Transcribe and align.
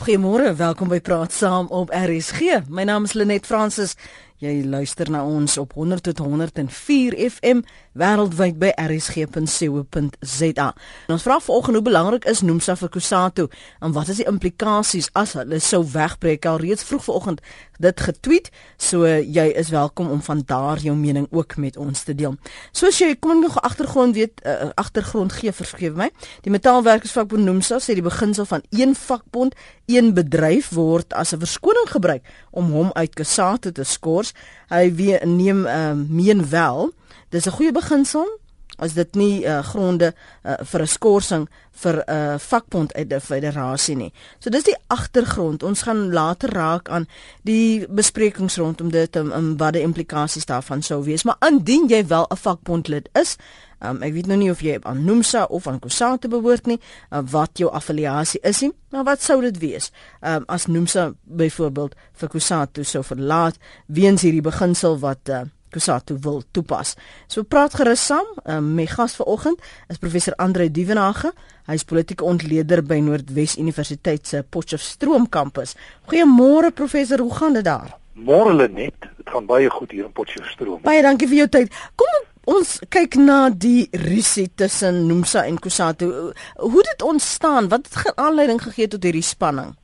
Goeiemôre, 0.00 0.54
welkom 0.56 0.88
by 0.88 0.96
Praat 1.04 1.32
Saam 1.36 1.66
op 1.68 1.90
RSG. 1.92 2.64
My 2.72 2.86
naam 2.88 3.04
is 3.04 3.12
Lenet 3.12 3.44
Fransis. 3.44 3.98
Jy 4.40 4.62
luister 4.64 5.10
na 5.12 5.20
ons 5.20 5.58
op 5.60 5.74
100 5.76 6.00
tot 6.02 6.18
104 6.24 7.12
FM 7.26 7.58
wêreldwyd 8.00 8.56
by 8.56 8.70
rsg.co.za. 8.80 10.68
Ons 11.12 11.26
vra 11.26 11.36
vanoggend 11.44 11.76
hoe 11.76 11.84
belangrik 11.84 12.24
is 12.30 12.40
Nomsa 12.40 12.72
vir 12.80 12.88
Kusatu 12.94 13.50
en 13.84 13.92
wat 13.92 14.08
is 14.08 14.22
die 14.22 14.28
implikasies 14.30 15.10
as 15.12 15.34
hulle 15.36 15.60
sou 15.60 15.82
wegbreek? 15.92 16.48
Al 16.48 16.56
reeds 16.62 16.86
vroeg 16.88 17.04
vanoggend 17.10 17.44
dit 17.80 18.00
getweet, 18.04 18.48
so 18.80 19.08
jy 19.08 19.46
is 19.56 19.72
welkom 19.72 20.10
om 20.12 20.20
van 20.24 20.42
daar 20.48 20.80
jou 20.84 20.94
mening 20.96 21.26
ook 21.32 21.56
met 21.60 21.76
ons 21.80 22.04
te 22.04 22.14
deel. 22.16 22.36
Soos 22.76 23.00
jy 23.00 23.14
kom 23.20 23.40
nog 23.40 23.56
agtergrond 23.64 24.16
weet, 24.16 24.40
uh, 24.44 24.68
agtergrond 24.80 25.32
gee 25.36 25.52
vergewe 25.52 25.96
my. 25.96 26.10
Die 26.44 26.52
metaalwerkersvakbond 26.52 27.44
Nomsa 27.44 27.80
sê 27.80 27.96
die 27.96 28.04
beginsel 28.04 28.48
van 28.48 28.64
een 28.72 28.92
vakbond, 28.96 29.56
een 29.90 30.12
bedryf 30.16 30.70
word 30.76 31.12
as 31.12 31.32
'n 31.32 31.40
verskoning 31.40 31.88
gebruik 31.88 32.22
om 32.50 32.72
hom 32.72 32.90
uit 32.92 33.14
Kusatu 33.14 33.72
te 33.72 33.84
skors 33.84 34.29
hy 34.68 34.94
weer 34.94 35.26
neem 35.26 35.66
uh, 35.66 35.92
meen 35.94 36.48
wel 36.50 36.92
dis 37.30 37.46
'n 37.46 37.56
goeie 37.56 37.72
beginsel 37.72 38.26
as 38.80 38.94
dit 38.96 39.14
nie 39.14 39.44
uh, 39.44 39.60
gronde 39.64 40.12
uh, 40.12 40.56
vir 40.64 40.82
'n 40.82 40.86
skorsing 40.86 41.48
vir 41.82 41.96
'n 42.00 42.10
uh, 42.10 42.38
vakbond 42.38 42.94
uit 42.94 43.08
die 43.08 43.20
federasie 43.20 43.96
nie. 43.96 44.12
So 44.38 44.50
dis 44.50 44.64
die 44.64 44.76
agtergrond. 44.86 45.62
Ons 45.62 45.82
gaan 45.82 46.12
later 46.12 46.50
raak 46.50 46.88
aan 46.88 47.06
die 47.42 47.86
besprekings 47.88 48.56
rondom 48.56 48.90
dit 48.90 49.16
en, 49.16 49.32
en 49.32 49.56
wat 49.56 49.72
die 49.72 49.82
implikasies 49.82 50.46
daarvan 50.46 50.82
sou 50.82 51.04
wees. 51.04 51.24
Maar 51.24 51.36
indien 51.48 51.88
jy 51.88 52.06
wel 52.06 52.26
'n 52.30 52.36
vakbondlid 52.36 53.08
is, 53.12 53.36
um, 53.80 54.02
ek 54.06 54.14
weet 54.16 54.30
nou 54.30 54.38
nie 54.40 54.50
of 54.52 54.62
jy 54.64 54.78
aan 54.82 55.04
Nomsa 55.04 55.44
of 55.50 55.66
aan 55.66 55.80
Kusate 55.82 56.28
behoort 56.28 56.66
nie, 56.70 56.78
uh, 57.10 57.22
wat 57.32 57.60
jou 57.60 57.70
affiliasie 57.72 58.40
is 58.46 58.62
nie, 58.64 58.72
maar 58.94 59.06
wat 59.08 59.22
sou 59.24 59.40
dit 59.44 59.58
wees? 59.62 59.90
Um, 60.20 60.44
as 60.48 60.68
Nomsa 60.70 61.10
byvoorbeeld 61.24 61.96
vir 62.20 62.32
Kusate 62.32 62.84
sou 62.84 63.02
verlaat 63.06 63.58
weens 63.86 64.22
hierdie 64.26 64.44
beginsel 64.44 64.98
wat 65.02 65.32
uh, 65.32 65.44
Kusatu 65.70 66.16
wil 66.18 66.42
toepas. 66.50 66.96
So 67.30 67.46
praat 67.46 67.76
gerus 67.78 68.02
saam. 68.10 68.26
Um, 68.44 68.72
my 68.74 68.86
gas 68.90 69.14
vanoggend 69.18 69.62
is 69.88 70.00
professor 70.02 70.34
Andre 70.42 70.66
Dievenage. 70.70 71.30
Hy 71.70 71.78
is 71.78 71.86
politieke 71.86 72.26
ontleder 72.26 72.82
by 72.82 72.98
Noordwes 73.04 73.56
Universiteit 73.60 74.26
se 74.26 74.42
Potchefstroom 74.42 75.28
kampus. 75.30 75.76
Goeiemôre 76.10 76.72
professor, 76.74 77.22
hoe 77.22 77.34
gaan 77.34 77.54
dit 77.58 77.64
daar? 77.64 77.94
Môre 78.18 78.52
Lenet, 78.54 79.06
dit 79.16 79.30
gaan 79.30 79.46
baie 79.46 79.70
goed 79.70 79.94
hier 79.94 80.08
in 80.08 80.12
Potchefstroom. 80.12 80.82
Baie 80.82 81.04
dankie 81.06 81.30
vir 81.30 81.44
jou 81.44 81.48
tyd. 81.60 81.78
Kom 81.94 82.26
ons 82.50 82.78
kyk 82.90 83.14
na 83.20 83.48
die 83.50 83.86
rusie 84.06 84.48
tussen 84.58 85.04
Nomsa 85.08 85.44
en 85.46 85.58
Kusatu. 85.62 86.08
Hoe 86.58 86.82
dit 86.82 87.02
ontstaan? 87.02 87.68
Wat 87.70 87.86
het 87.86 88.16
aanleiding 88.18 88.62
gegee 88.62 88.88
tot 88.90 89.06
hierdie 89.06 89.24
spanning? 89.24 89.76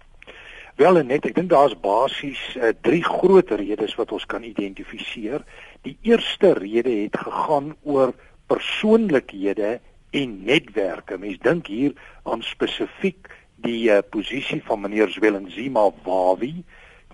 Wel 0.76 1.00
net, 1.08 1.24
ek 1.24 1.38
dink 1.38 1.48
daar's 1.52 1.76
basies 1.80 2.40
uh, 2.58 2.74
drie 2.84 3.04
groot 3.04 3.52
redes 3.56 3.94
wat 3.96 4.12
ons 4.12 4.26
kan 4.28 4.44
identifiseer. 4.44 5.44
Die 5.86 5.94
eerste 6.04 6.52
rede 6.58 6.92
het 7.04 7.16
gegaan 7.16 7.72
oor 7.86 8.12
persoonlikhede 8.50 9.78
en 10.16 10.34
netwerke. 10.44 11.16
Mens 11.22 11.40
dink 11.46 11.70
hier 11.72 11.94
aan 12.28 12.44
spesifiek 12.44 13.30
die 13.64 13.86
uh, 13.88 14.02
posisie 14.04 14.60
van 14.66 14.82
meneer 14.84 15.08
Zwelenzima 15.14 15.86
Wawi 16.04 16.58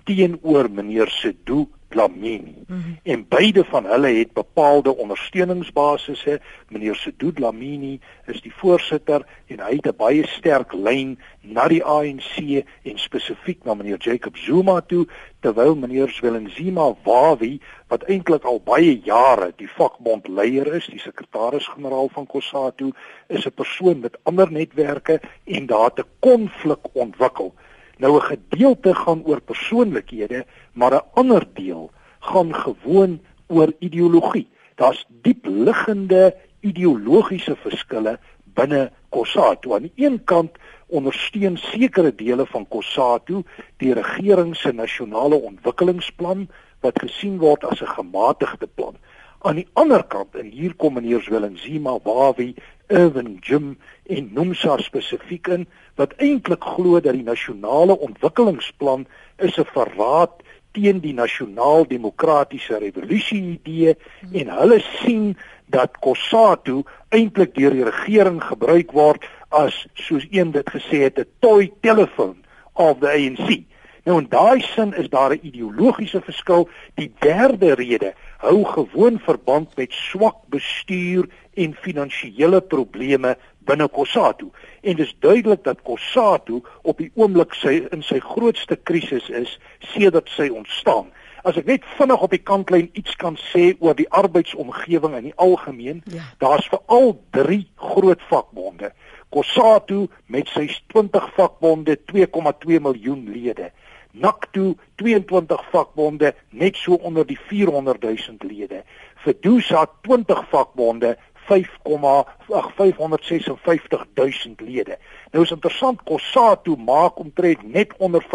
teenoor 0.08 0.67
meneer 0.73 1.12
Sedu 1.14 1.69
Dlamini. 1.93 2.65
Mm 2.67 2.83
-hmm. 2.83 2.98
En 3.03 3.27
beide 3.29 3.65
van 3.65 3.85
hulle 3.87 4.09
het 4.09 4.33
bepaalde 4.33 4.97
ondersteuningsbasisse. 4.97 6.41
Meneer 6.69 6.95
Sedu 6.95 7.33
Dlamini 7.33 8.01
is 8.27 8.41
die 8.41 8.55
voorsitter 8.55 9.27
en 9.47 9.61
hy 9.61 9.77
het 9.77 9.87
'n 9.87 9.97
baie 9.97 10.27
sterk 10.27 10.73
lyn 10.73 11.19
na 11.41 11.69
die 11.69 11.85
ANC 11.85 12.65
en 12.83 12.98
spesifiek 12.98 13.65
na 13.65 13.75
meneer 13.75 13.98
Jacob 13.98 14.37
Zuma 14.37 14.81
toe, 14.81 15.07
terwyl 15.41 15.75
meneer 15.75 16.09
Zwelenzima 16.09 16.95
Wawi 17.05 17.61
wat 17.91 18.07
eintlik 18.09 18.45
al 18.45 18.61
baie 18.65 19.01
jare 19.05 19.53
die 19.57 19.69
vakbondleier 19.70 20.75
is, 20.75 20.87
die 20.87 21.03
sekretaris-generaal 21.03 22.09
van 22.14 22.27
COSATU, 22.27 22.92
is 23.29 23.47
'n 23.47 23.55
persoon 23.55 24.01
met 24.01 24.19
ander 24.23 24.53
netwerke 24.53 25.20
en 25.45 25.67
daar 25.67 25.92
'n 25.97 26.05
konflik 26.19 26.83
ontwikkel. 26.92 27.55
Nou 27.98 28.17
'n 28.17 28.20
gedeelte 28.20 28.95
gaan 28.95 29.25
oor 29.25 29.41
persoonlikhede, 29.41 30.47
maar 30.73 30.92
'n 30.92 31.08
ander 31.14 31.47
deel 31.55 31.91
gaan 32.20 32.55
gewoon 32.55 33.20
oor 33.47 33.73
ideologie. 33.79 34.48
Daar's 34.75 35.07
diep 35.23 35.47
liggende 35.47 36.36
ideologiese 36.61 37.57
verskille 37.57 38.19
binne 38.45 38.91
COSATU. 39.08 39.75
Aan 39.75 39.83
die 39.83 40.07
een 40.07 40.25
kant 40.25 40.51
ondersteun 40.86 41.57
sekere 41.57 42.14
dele 42.14 42.47
van 42.47 42.69
COSATU 42.69 43.42
die 43.77 43.95
regering 43.95 44.57
se 44.57 44.73
nasionale 44.73 45.35
ontwikkelingsplan 45.35 46.48
wat 46.80 46.98
gesien 46.98 47.39
word 47.39 47.64
as 47.64 47.80
'n 47.80 47.95
gematigde 47.97 48.67
plan. 48.67 48.97
Aan 49.42 49.58
die 49.58 49.67
ander 49.75 50.05
kant 50.07 50.36
en 50.39 50.53
hier 50.55 50.75
kom 50.79 50.95
meneer 50.95 51.23
Zwelenzima 51.27 51.97
Wawi, 52.05 52.53
Irvin 52.86 53.41
Jim 53.42 53.73
en 54.07 54.29
Nomsa 54.36 54.77
spesifiek 54.79 55.48
in 55.51 55.64
wat 55.98 56.13
eintlik 56.23 56.63
glo 56.63 57.01
dat 57.03 57.17
die 57.17 57.27
nasionale 57.27 57.97
ontwikkelingsplan 58.07 59.03
is 59.42 59.58
'n 59.58 59.67
verraad 59.75 60.45
teen 60.73 61.01
die 61.03 61.14
nasionaal-demokratiese 61.14 62.79
revolusie 62.79 63.42
idee 63.58 63.97
en 64.33 64.55
hulle 64.58 64.79
sien 65.03 65.36
dat 65.67 65.98
COSATU 65.98 66.83
eintlik 67.09 67.55
deur 67.55 67.74
die 67.74 67.91
regering 67.91 68.39
gebruik 68.45 68.92
word 68.92 69.27
as 69.48 69.86
soos 69.95 70.27
een 70.30 70.55
dit 70.55 70.70
gesê 70.70 71.03
het 71.09 71.19
'n 71.19 71.27
toy 71.41 71.73
telefoon 71.80 72.45
of 72.73 72.98
the 72.98 73.11
ANC. 73.11 73.67
Nou 74.05 74.19
in 74.19 74.27
daai 74.30 74.61
sin 74.61 74.95
is 74.95 75.09
daar 75.09 75.30
'n 75.30 75.47
ideologiese 75.47 76.20
verskil. 76.20 76.69
Die 76.95 77.13
derde 77.19 77.74
rede 77.74 78.14
hou 78.42 78.64
gewoon 78.64 79.20
verband 79.23 79.77
met 79.77 79.92
swak 79.92 80.36
bestuur 80.51 81.29
en 81.55 81.75
finansiële 81.75 82.61
probleme 82.61 83.36
binne 83.58 83.89
COSATU. 83.89 84.51
En 84.80 84.97
dis 84.97 85.17
duidelik 85.19 85.64
dat 85.64 85.83
COSATU 85.83 86.63
op 86.83 86.98
die 86.98 87.11
oomblik 87.14 87.55
sy 87.55 87.77
in 87.95 88.03
sy 88.03 88.19
grootste 88.19 88.77
krisis 88.77 89.29
is 89.30 89.58
sedert 89.95 90.30
sy 90.35 90.48
ontstaan. 90.51 91.13
As 91.47 91.58
ek 91.58 91.70
net 91.70 91.86
vinnig 91.98 92.23
op 92.23 92.35
die 92.35 92.42
kantlyn 92.42 92.91
iets 92.98 93.14
kan 93.19 93.39
sê 93.51 93.73
oor 93.79 93.95
die 93.98 94.11
arbeidsomgewing 94.11 95.17
in 95.19 95.30
die 95.30 95.39
algemeen, 95.42 96.03
ja. 96.11 96.27
daar's 96.42 96.67
veral 96.70 97.17
3 97.35 97.63
groot 97.92 98.23
vakbonde. 98.30 98.92
COSATU 99.33 100.07
met 100.27 100.51
sy 100.51 100.67
20 100.92 101.30
vakbonde, 101.39 101.97
2,2 102.11 102.83
miljoen 102.83 103.24
lede. 103.30 103.70
NACTU 104.12 104.74
22 104.95 105.70
vakbonde 105.70 106.34
net 106.50 106.77
so 106.77 106.95
onder 106.95 107.27
die 107.27 107.39
400 107.39 108.02
000 108.02 108.17
lede. 108.39 108.84
FEDUSA 109.14 109.86
20 110.02 110.48
vakbonde 110.50 111.17
5,556 111.46 114.05
000 114.14 114.34
lede. 114.56 114.98
Nou 115.30 115.45
is 115.45 115.50
interessant 115.50 116.02
COSATU 116.02 116.77
maak 116.77 117.18
omtrent 117.18 117.62
net 117.62 117.96
onder 117.96 118.23
65% 118.23 118.27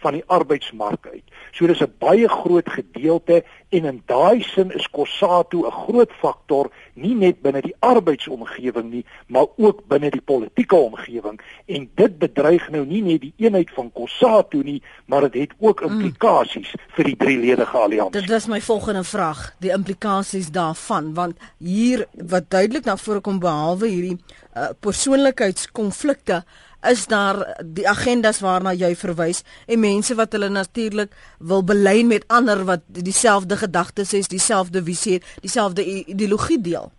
van 0.00 0.16
die 0.16 0.24
arbeidsmark 0.26 1.06
uit. 1.12 1.24
So 1.52 1.66
dis 1.66 1.82
'n 1.82 1.92
baie 1.98 2.28
groot 2.28 2.68
gedeelte 2.68 3.44
en 3.68 3.84
in 3.84 4.02
daai 4.06 4.42
sin 4.42 4.70
is 4.72 4.88
COSATU 4.90 5.66
'n 5.66 5.70
groot 5.70 6.12
faktor 6.20 6.70
nie 6.94 7.14
net 7.14 7.42
binne 7.42 7.60
die 7.60 7.74
arbeidsomgewing 7.78 8.90
nie, 8.90 9.04
maar 9.26 9.46
ook 9.56 9.86
binne 9.88 10.10
die 10.10 10.20
politieke 10.20 10.76
omgewing 10.76 11.40
en 11.66 11.90
dit 11.94 12.18
bedreig 12.18 12.70
nou 12.70 12.84
nie 12.86 13.02
net 13.02 13.20
die 13.20 13.32
eenheid 13.36 13.70
van 13.70 13.92
COSATU 13.92 14.62
nie, 14.62 14.82
maar 15.06 15.30
dit 15.30 15.34
het 15.34 15.52
ook 15.58 15.80
mm. 15.80 15.90
implikasies 15.90 16.72
mm. 16.74 16.80
vir 16.96 17.04
die 17.04 17.16
drieledige 17.16 17.76
alliansie. 17.76 18.20
Dit 18.20 18.30
is 18.30 18.46
my 18.46 18.60
volgende 18.60 19.04
vraag, 19.04 19.54
die 19.58 19.72
implikasies 19.72 20.50
daarvan, 20.50 21.14
want 21.14 21.36
hier 21.58 22.06
wat 22.14 22.50
duidelik 22.50 22.84
na 22.84 22.96
vore 22.96 23.20
kom 23.20 23.38
behalwe 23.38 23.88
hierdie 23.88 24.18
uh, 24.56 24.70
persoonlikheidskonflikte 24.80 26.44
is 26.88 27.06
daar 27.06 27.42
die 27.64 27.88
agendas 27.88 28.40
waarna 28.40 28.72
jy 28.72 28.94
verwys 28.96 29.42
en 29.66 29.80
mense 29.80 30.14
wat 30.14 30.32
hulle 30.32 30.48
natuurlik 30.48 31.12
wil 31.38 31.64
belyn 31.64 32.06
met 32.06 32.24
ander 32.28 32.64
wat 32.64 32.80
dieselfde 32.86 33.56
gedagtes 33.56 34.12
het, 34.12 34.30
dieselfde 34.30 34.82
visie 34.82 35.12
het, 35.18 35.24
dieselfde 35.40 35.84
ideologie 35.84 36.60
deel. 36.60 36.92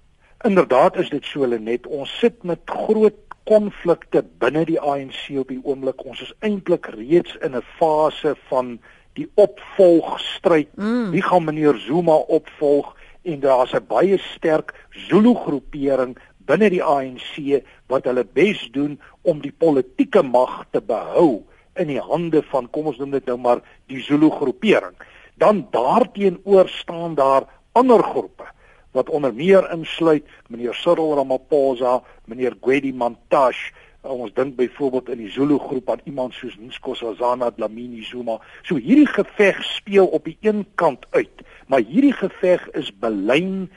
Inderdaad 0.44 0.95
is 0.98 1.10
dit 1.10 1.25
so 1.25 1.45
net 1.45 1.88
ons 1.88 2.19
sit 2.19 2.44
met 2.44 2.60
groot 2.66 3.18
konflikte 3.50 4.24
binne 4.42 4.66
die 4.66 4.80
ANC 4.80 5.30
op 5.42 5.50
die 5.50 5.62
oomblik. 5.63 6.06
Ons 6.06 6.22
is 6.22 6.34
eintlik 6.39 6.89
reeds 6.95 7.36
in 7.42 7.56
'n 7.56 7.66
fase 7.77 8.36
van 8.50 8.80
die 9.13 9.30
opvolgstryd. 9.36 10.69
Mm. 10.75 11.12
Wie 11.12 11.22
gaan 11.22 11.44
meneer 11.44 11.77
Zuma 11.77 12.16
opvolg? 12.16 12.95
En 13.22 13.39
daar's 13.39 13.74
'n 13.74 13.86
baie 13.88 14.18
sterk 14.18 14.74
Zulu 14.89 15.36
groepering 15.36 16.18
binne 16.45 16.69
die 16.73 16.83
ANC 16.83 17.63
wat 17.91 18.07
hulle 18.09 18.25
bes 18.25 18.63
doen 18.75 18.97
om 19.21 19.41
die 19.43 19.53
politieke 19.53 20.23
mag 20.23 20.63
te 20.71 20.81
behou 20.81 21.43
in 21.79 21.91
die 21.91 22.01
hande 22.01 22.41
van 22.51 22.69
kom 22.69 22.91
ons 22.91 22.99
noem 22.99 23.15
dit 23.17 23.27
nou 23.31 23.38
maar 23.39 23.61
die 23.91 24.01
Zulu 24.03 24.29
groepering. 24.29 24.95
Dan 25.39 25.65
daarteenoor 25.71 26.69
staan 26.69 27.15
daar 27.15 27.47
ander 27.71 28.03
groepe 28.03 28.49
wat 28.91 29.09
onder 29.09 29.33
meer 29.33 29.69
insluit 29.71 30.27
meneer 30.51 30.75
Cyril 30.75 31.15
Ramaphosa, 31.15 32.01
meneer 32.27 32.57
Gwedi 32.59 32.91
Mantashe 32.91 33.71
Ons 34.01 34.33
dink 34.33 34.55
byvoorbeeld 34.57 35.11
in 35.13 35.19
die 35.21 35.29
Zulu 35.29 35.59
groep 35.61 35.89
aan 35.93 35.99
iemand 36.09 36.33
soos 36.33 36.55
Nkosazana 36.57 37.51
Dlamini 37.53 38.01
Zuma. 38.01 38.39
So 38.65 38.81
hierdie 38.81 39.05
geveg 39.05 39.59
speel 39.61 40.07
op 40.09 40.25
die 40.25 40.38
een 40.41 40.65
kant 40.75 41.05
uit, 41.13 41.43
maar 41.69 41.85
hierdie 41.85 42.15
geveg 42.17 42.65
is 42.73 42.89
belyn 42.97 43.69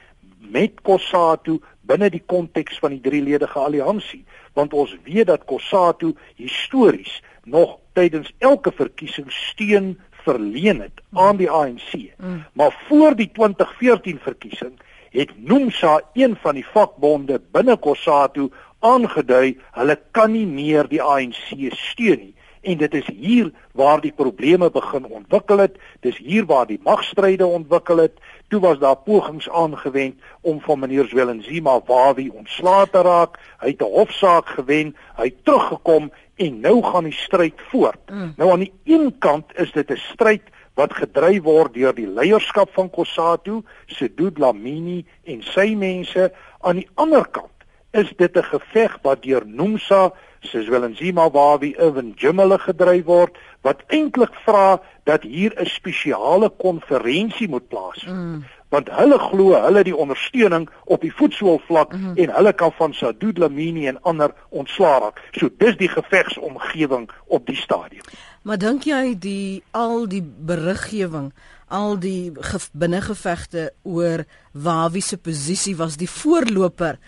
met 0.54 0.80
Kossatu 0.86 1.58
binne 1.88 2.08
die 2.14 2.22
konteks 2.30 2.78
van 2.82 2.94
die 2.94 3.02
drieledige 3.02 3.58
alliansie, 3.58 4.22
want 4.54 4.74
ons 4.74 4.94
weet 5.06 5.28
dat 5.32 5.46
Kossatu 5.50 6.14
histories 6.38 7.18
nog 7.44 7.78
tydens 7.98 8.30
elke 8.38 8.72
verkiesing 8.72 9.30
steun 9.32 9.94
verleen 10.24 10.80
het 10.80 11.02
aan 11.12 11.36
die 11.36 11.50
ANC. 11.50 11.92
Mm. 12.16 12.44
Maar 12.52 12.84
voor 12.88 13.16
die 13.16 13.30
2014 13.32 14.20
verkiesing 14.22 14.78
het 15.14 15.30
Nomsa 15.36 16.00
een 16.14 16.36
van 16.42 16.54
die 16.54 16.66
vakbonde 16.66 17.40
binne 17.52 17.76
Kossatu 17.76 18.48
aangedui 18.84 19.58
hulle 19.76 19.98
kan 20.16 20.32
nie 20.32 20.46
meer 20.46 20.88
die 20.88 21.02
ANC 21.02 21.52
steun 21.78 22.20
nie 22.28 22.34
en 22.64 22.80
dit 22.80 22.94
is 22.94 23.08
hier 23.12 23.50
waar 23.72 24.00
die 24.00 24.12
probleme 24.12 24.70
begin 24.72 25.06
ontwikkel 25.06 25.62
het 25.64 25.76
dis 26.06 26.18
hier 26.18 26.46
waar 26.48 26.66
die 26.66 26.80
magstryde 26.84 27.46
ontwikkel 27.46 28.04
het 28.06 28.20
toe 28.54 28.62
was 28.62 28.78
daar 28.78 28.96
pogings 28.96 29.50
aangewend 29.50 30.20
om 30.40 30.60
van 30.60 30.78
meneer 30.78 31.06
Zwelenzima 31.10 31.80
Wawi 31.86 32.28
ontslae 32.30 32.86
te 32.90 33.00
raak 33.02 33.38
hy 33.58 33.72
het 33.72 33.82
'n 33.82 33.94
hofsaak 33.98 34.46
gewen 34.46 34.94
hy 35.16 35.24
het 35.24 35.44
teruggekom 35.44 36.12
en 36.36 36.60
nou 36.60 36.82
gaan 36.82 37.04
die 37.04 37.18
stryd 37.26 37.58
voort 37.70 38.10
mm. 38.10 38.34
nou 38.36 38.50
aan 38.50 38.62
die 38.62 38.72
een 38.84 39.18
kant 39.18 39.46
is 39.58 39.72
dit 39.72 39.90
'n 39.90 39.96
stryd 39.96 40.42
wat 40.74 40.94
gedryf 40.94 41.42
word 41.42 41.74
deur 41.74 41.94
die 41.94 42.06
leierskap 42.06 42.70
van 42.74 42.90
Kossatu, 42.90 43.62
Sedu 43.86 44.32
Dlamini 44.32 45.06
en 45.24 45.42
sy 45.42 45.74
mense 45.74 46.32
aan 46.60 46.76
die 46.76 46.88
ander 46.94 47.26
kant 47.26 47.58
is 47.90 48.12
dit 48.16 48.36
'n 48.36 48.42
geveg 48.42 48.98
wat 49.02 49.22
deur 49.22 49.42
Nomsa 49.46 50.12
soos 50.44 50.68
Willenzima 50.68 51.28
Wawi 51.32 51.74
Irwin 51.78 52.14
Jimele 52.16 52.58
gedryf 52.58 53.04
word 53.04 53.38
wat 53.64 53.82
eintlik 53.88 54.34
vra 54.44 54.80
dat 55.04 55.22
hier 55.22 55.52
'n 55.56 55.66
spesiale 55.66 56.50
konferensie 56.50 57.48
moet 57.48 57.68
plaasvind. 57.68 58.16
Mm. 58.16 58.44
Want 58.68 58.90
hulle 58.90 59.18
glo 59.18 59.54
hulle 59.54 59.82
die 59.84 59.96
ondersteuning 59.96 60.68
op 60.84 61.00
die 61.00 61.14
voetsoolvlak 61.14 61.92
mm 61.92 62.16
en 62.16 62.34
hulle 62.34 62.52
kan 62.52 62.72
van 62.72 62.92
Sadou 62.92 63.32
Dlamini 63.32 63.86
en 63.86 64.02
ander 64.02 64.34
ontslaa 64.48 64.98
raak. 64.98 65.20
So 65.32 65.48
dis 65.58 65.76
die 65.76 65.88
gevegsomgewing 65.88 67.10
op 67.26 67.46
die 67.46 67.56
stadium. 67.56 68.02
Maar 68.42 68.58
dink 68.58 68.82
jy 68.82 69.18
die 69.18 69.62
al 69.70 70.08
die 70.08 70.22
beriggewing 70.22 71.32
al 71.68 71.96
die 71.98 72.32
binnengevegte 72.72 73.72
oor 73.82 74.24
Wawi 74.52 75.00
se 75.00 75.16
posisie 75.16 75.76
was 75.76 75.96
die 75.96 76.10
voorloper 76.10 76.98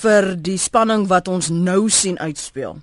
vir 0.00 0.34
die 0.36 0.58
spanning 0.58 1.06
wat 1.10 1.28
ons 1.28 1.50
nou 1.50 1.88
sien 1.90 2.18
uitspeel? 2.18 2.78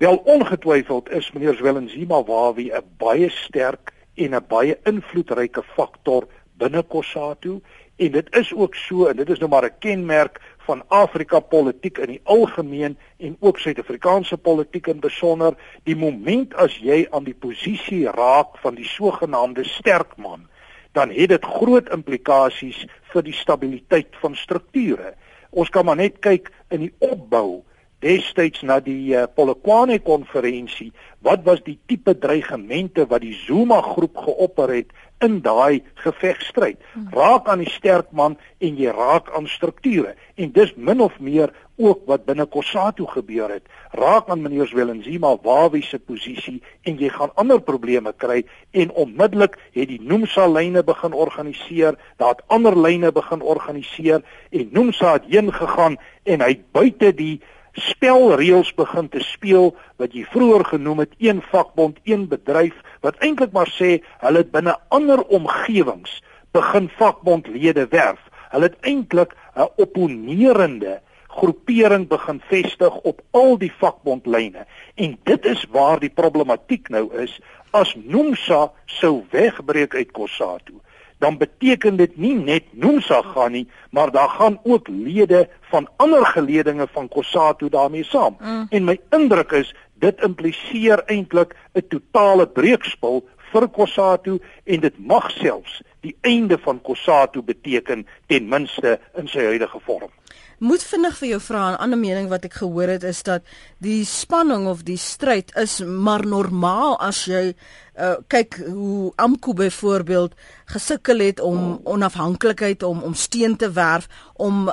Wel 0.00 0.16
ongetwyfeld 0.16 1.10
is 1.12 1.28
meneer 1.34 1.54
Zwelenzima 1.58 2.22
Wawi 2.24 2.70
'n 2.72 2.84
baie 2.98 3.28
sterk 3.30 3.92
en 4.16 4.34
'n 4.34 4.46
baie 4.48 4.78
invloedryke 4.84 5.62
faktor 5.76 6.26
binne 6.56 6.82
Kossatu 6.82 7.60
en 7.96 8.12
dit 8.12 8.36
is 8.36 8.54
ook 8.54 8.74
so 8.74 9.06
en 9.06 9.16
dit 9.16 9.30
is 9.30 9.38
nou 9.38 9.50
maar 9.50 9.64
'n 9.64 9.78
kenmerk 9.78 10.40
van 10.58 10.82
Afrika 10.88 11.40
politiek 11.40 11.98
in 11.98 12.08
die 12.08 12.20
algemeen 12.24 12.98
en 13.18 13.36
ook 13.40 13.58
Suid-Afrikaanse 13.58 14.36
politiek 14.36 14.86
in 14.86 15.00
besonder. 15.00 15.54
Die 15.84 15.96
moment 15.96 16.54
as 16.54 16.76
jy 16.76 17.06
aan 17.10 17.24
die 17.24 17.34
posisie 17.34 18.10
raak 18.10 18.58
van 18.58 18.74
die 18.74 18.84
sogenaamde 18.84 19.64
sterk 19.64 20.16
man 20.16 20.48
dan 20.92 21.10
het 21.10 21.28
dit 21.28 21.44
groot 21.44 21.88
implikasies 21.94 22.86
vir 23.12 23.22
die 23.22 23.34
stabiliteit 23.34 24.16
van 24.22 24.34
strukture 24.34 25.14
ons 25.50 25.70
kan 25.70 25.84
maar 25.84 25.98
net 26.00 26.20
kyk 26.24 26.50
in 26.70 26.86
die 26.86 26.94
opbou 26.98 27.62
destyds 28.00 28.64
na 28.66 28.80
die 28.84 29.12
uh, 29.14 29.26
Polokwane 29.34 29.98
konferensie 30.04 30.90
wat 31.24 31.44
was 31.44 31.60
die 31.66 31.78
tipe 31.86 32.16
dreigemente 32.18 33.04
wat 33.10 33.24
die 33.24 33.36
Zuma 33.36 33.80
groep 33.84 34.16
geopper 34.24 34.72
het 34.72 34.92
in 35.20 35.40
daai 35.44 35.82
gevegstryd 36.00 36.78
hmm. 36.92 37.10
raak 37.12 37.48
aan 37.48 37.60
die 37.60 37.70
sterk 37.70 38.08
man 38.16 38.38
en 38.64 38.78
jy 38.80 38.92
raak 38.96 39.28
aan 39.36 39.48
strukture. 39.48 40.14
En 40.40 40.52
dis 40.56 40.72
min 40.76 41.02
of 41.04 41.18
meer 41.20 41.52
ook 41.80 42.06
wat 42.08 42.24
binne 42.24 42.46
Kossatu 42.48 43.06
gebeur 43.08 43.52
het. 43.52 43.68
Raak 43.96 44.28
aan 44.32 44.42
meneer 44.44 44.68
Zwelenzima 44.68 45.34
Wawi 45.44 45.82
se 45.84 45.98
posisie 45.98 46.58
en 46.88 46.96
jy 47.00 47.08
gaan 47.12 47.32
ander 47.40 47.60
probleme 47.60 48.12
kry 48.16 48.42
en 48.72 48.92
onmiddellik 48.92 49.56
het 49.76 49.92
die 49.92 50.00
Nomsa 50.00 50.48
lyne 50.48 50.84
begin 50.84 51.12
organiseer 51.12 52.00
daar 52.16 52.36
het 52.36 52.44
ander 52.48 52.76
lyne 52.76 53.12
begin 53.12 53.44
organiseer 53.44 54.24
en 54.50 54.68
Nomsa 54.72 55.18
het 55.18 55.28
heen 55.28 55.52
gegaan 55.52 56.00
en 56.24 56.44
hy 56.44 56.54
buite 56.72 57.12
die 57.16 57.40
spelreëls 57.72 58.72
begin 58.74 59.08
te 59.08 59.20
speel 59.22 59.74
wat 60.00 60.14
jy 60.16 60.24
vroeër 60.32 60.64
genoem 60.72 61.04
het 61.04 61.14
een 61.18 61.42
vakbond 61.50 61.98
een 62.04 62.26
bedryf 62.28 62.74
wat 63.04 63.20
eintlik 63.24 63.52
maar 63.52 63.70
sê 63.70 64.00
hulle 64.24 64.42
het 64.42 64.50
binne 64.50 64.74
ander 64.88 65.22
omgewings 65.28 66.20
begin 66.52 66.90
vakbondlede 66.98 67.86
werf. 67.90 68.20
Hulle 68.50 68.70
het 68.70 68.80
eintlik 68.80 69.36
'n 69.54 69.68
opponerende 69.76 71.00
groepering 71.28 72.08
begin 72.08 72.40
vestig 72.50 72.94
op 72.96 73.22
al 73.30 73.58
die 73.58 73.72
vakbondlyne. 73.72 74.66
En 74.94 75.18
dit 75.22 75.44
is 75.44 75.64
waar 75.70 76.00
die 76.00 76.10
problematiek 76.10 76.88
nou 76.88 77.14
is. 77.14 77.40
As 77.70 77.94
Nomsa 77.94 78.72
sou 78.86 79.24
wegbreek 79.30 79.94
uit 79.94 80.10
Kossatu 80.10 80.80
dan 81.20 81.36
beteken 81.38 81.96
dit 81.96 82.16
nie 82.16 82.34
net 82.34 82.64
Nomsa 82.72 83.20
gaan 83.22 83.52
nie, 83.52 83.66
maar 83.90 84.10
daar 84.10 84.28
gaan 84.28 84.60
ook 84.62 84.88
lede 84.88 85.48
van 85.70 85.88
ander 85.96 86.26
geledinge 86.26 86.86
van 86.92 87.08
Kossatu 87.08 87.68
daarmee 87.68 88.04
saam. 88.04 88.36
Mm. 88.40 88.66
En 88.70 88.84
my 88.84 89.00
indruk 89.10 89.52
is 89.52 89.74
dit 90.00 90.22
impliseer 90.24 91.04
eintlik 91.06 91.54
'n 91.72 91.86
totale 91.88 92.46
breekspil 92.48 93.24
vir 93.52 93.68
Kossatu 93.68 94.38
en 94.64 94.80
dit 94.80 94.98
mag 94.98 95.30
selfs 95.30 95.82
die 96.00 96.16
einde 96.20 96.58
van 96.58 96.80
Kossatu 96.80 97.42
beteken 97.42 98.06
ten 98.26 98.48
minste 98.48 98.98
in 99.14 99.28
sy 99.28 99.44
huidige 99.44 99.80
vorm 99.84 100.10
moet 100.60 100.82
vinnig 100.84 101.14
vir 101.16 101.28
jou 101.28 101.40
vra 101.40 101.60
'n 101.70 101.80
ander 101.80 101.98
mening 101.98 102.28
wat 102.28 102.44
ek 102.44 102.54
gehoor 102.60 102.88
het 102.88 103.02
is 103.02 103.22
dat 103.22 103.42
die 103.78 104.04
spanning 104.04 104.66
of 104.68 104.82
die 104.82 104.96
stryd 104.96 105.56
is 105.56 105.80
maar 105.80 106.26
normaal 106.26 106.98
as 107.00 107.24
jy 107.24 107.54
uh, 107.98 108.14
kyk 108.28 108.60
hoe 108.66 109.12
Amku 109.16 109.54
byvoorbeeld 109.54 110.34
gesukkel 110.64 111.18
het 111.18 111.40
om 111.40 111.80
onafhanklikheid 111.84 112.82
om 112.82 113.02
om 113.02 113.14
steen 113.14 113.56
te 113.56 113.72
werf 113.72 114.08
om 114.34 114.72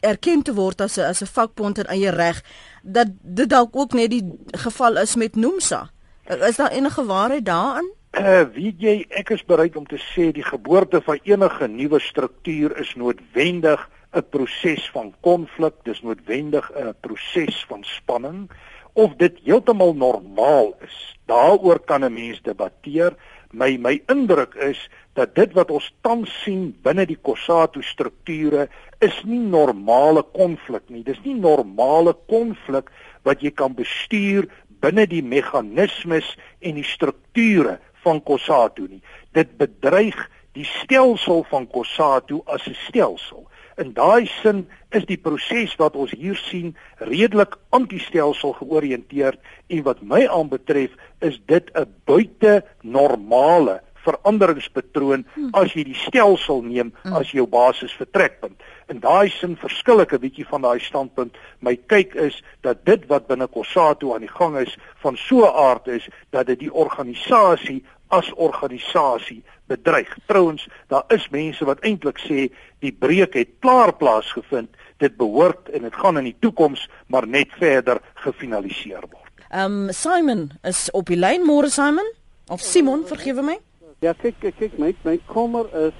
erken 0.00 0.42
te 0.42 0.54
word 0.54 0.80
as 0.80 0.98
'n 0.98 1.06
as 1.06 1.22
'n 1.22 1.26
vakbond 1.26 1.78
in 1.78 1.86
eie 1.86 2.10
reg 2.10 2.42
dat 2.82 3.08
dit 3.22 3.48
dalk 3.48 3.76
ook 3.76 3.92
net 3.92 4.10
die 4.10 4.26
geval 4.50 4.96
is 4.98 5.16
met 5.16 5.36
Nomsa. 5.36 5.90
Is 6.24 6.56
daar 6.56 6.72
enige 6.72 7.04
waarheid 7.04 7.44
daarin? 7.44 7.90
Uh, 8.10 8.42
wie 8.54 8.74
jy 8.78 9.06
ek 9.08 9.30
is 9.30 9.44
bereid 9.44 9.76
om 9.76 9.86
te 9.86 9.98
sê 9.98 10.32
die 10.32 10.42
geboorte 10.42 11.00
van 11.00 11.18
enige 11.22 11.68
nuwe 11.68 12.00
struktuur 12.00 12.78
is 12.80 12.94
noodwendig 12.94 13.88
'n 14.12 14.26
proses 14.30 14.90
van 14.90 15.14
konflik, 15.20 15.74
dis 15.84 16.02
noodwendig 16.02 16.70
'n 16.74 16.94
proses 17.00 17.64
van 17.68 17.84
spanning 17.84 18.50
of 18.92 19.14
dit 19.16 19.38
heeltemal 19.44 19.94
normaal 19.94 20.74
is. 20.86 21.16
Daaroor 21.26 21.78
kan 21.80 22.04
'n 22.04 22.12
mens 22.12 22.42
debatteer. 22.42 23.14
My 23.50 23.76
my 23.76 24.02
indruk 24.06 24.54
is 24.54 24.90
dat 25.12 25.34
dit 25.34 25.52
wat 25.52 25.70
ons 25.70 25.94
tans 26.00 26.42
sien 26.42 26.78
binne 26.82 27.06
die 27.06 27.18
Kossatu 27.22 27.82
strukture 27.82 28.68
is 28.98 29.22
nie 29.24 29.38
normale 29.38 30.22
konflik 30.22 30.82
nie. 30.88 31.02
Dis 31.02 31.20
nie 31.24 31.34
normale 31.34 32.16
konflik 32.26 32.90
wat 33.22 33.40
jy 33.40 33.50
kan 33.50 33.74
bestuur 33.74 34.48
binne 34.80 35.06
die 35.06 35.22
meganismes 35.22 36.36
en 36.58 36.74
die 36.74 36.84
strukture 36.84 37.78
van 38.02 38.22
Kossatu 38.22 38.86
nie. 38.88 39.02
Dit 39.32 39.56
bedreig 39.56 40.30
die 40.52 40.64
stelsel 40.64 41.44
van 41.50 41.66
Kossatu 41.66 42.40
as 42.46 42.66
'n 42.66 42.74
stelsel 42.74 43.49
in 43.80 43.92
daai 43.96 44.28
sin 44.40 44.64
is 44.96 45.06
die 45.08 45.18
proses 45.18 45.74
wat 45.80 45.96
ons 45.96 46.12
hier 46.12 46.36
sien 46.36 46.74
redelik 47.10 47.56
antistelsel 47.76 48.52
georiënteerd 48.58 49.38
en 49.68 49.84
wat 49.86 50.02
my 50.02 50.26
aanbetref 50.28 50.96
is 51.20 51.40
dit 51.46 51.70
'n 51.74 51.86
buite 52.04 52.62
normale 52.82 53.80
veranderingspatroon 54.04 55.24
hmm. 55.34 55.50
as 55.52 55.72
jy 55.76 55.84
die 55.90 55.98
stelsel 56.06 56.62
neem 56.64 56.92
hmm. 57.02 57.16
as 57.20 57.32
jou 57.36 57.46
basis 57.46 57.92
vertrekpunt. 57.92 58.56
In 58.90 58.98
daai 58.98 59.30
sin 59.30 59.54
verskil 59.56 60.02
ek 60.02 60.12
'n 60.14 60.22
bietjie 60.24 60.46
van 60.46 60.62
daai 60.62 60.80
standpunt. 60.80 61.36
My 61.60 61.76
kyk 61.76 62.14
is 62.14 62.42
dat 62.66 62.84
dit 62.84 63.06
wat 63.06 63.26
binne 63.26 63.46
Kossatu 63.46 64.14
aan 64.14 64.26
die 64.26 64.36
gang 64.38 64.58
is 64.58 64.76
van 65.02 65.16
so 65.16 65.46
'n 65.46 65.54
aard 65.54 65.86
is 65.86 66.08
dat 66.30 66.46
dit 66.46 66.58
die 66.58 66.72
organisasie 66.72 67.84
as 68.08 68.32
organisasie 68.34 69.42
bedreig. 69.66 70.16
Trouwens, 70.26 70.68
daar 70.88 71.04
is 71.08 71.28
mense 71.30 71.64
wat 71.64 71.80
eintlik 71.80 72.18
sê 72.18 72.50
die 72.78 72.92
breuk 72.92 73.34
het 73.34 73.48
klaar 73.58 73.92
plaasgevind. 73.94 74.74
Dit 74.96 75.16
behoort 75.16 75.68
en 75.68 75.82
dit 75.82 75.94
gaan 75.94 76.18
in 76.18 76.24
die 76.24 76.36
toekoms 76.40 76.88
maar 77.06 77.26
net 77.26 77.48
verder 77.58 78.00
gefinaliseer 78.14 79.06
word. 79.10 79.30
Ehm 79.50 79.86
um, 79.86 79.92
Simon 79.92 80.50
is 80.62 80.90
op 80.90 81.06
die 81.06 81.18
lyn 81.18 81.46
môre 81.46 81.70
Simon 81.70 82.12
of 82.48 82.60
Simon, 82.60 83.06
vergewe 83.06 83.42
my. 83.42 83.58
Ja, 84.00 84.12
kyk 84.12 84.34
kyk 84.40 84.56
kyk 84.58 84.78
my 84.78 84.94
my 85.04 85.20
kommer 85.26 85.66
is 85.86 85.94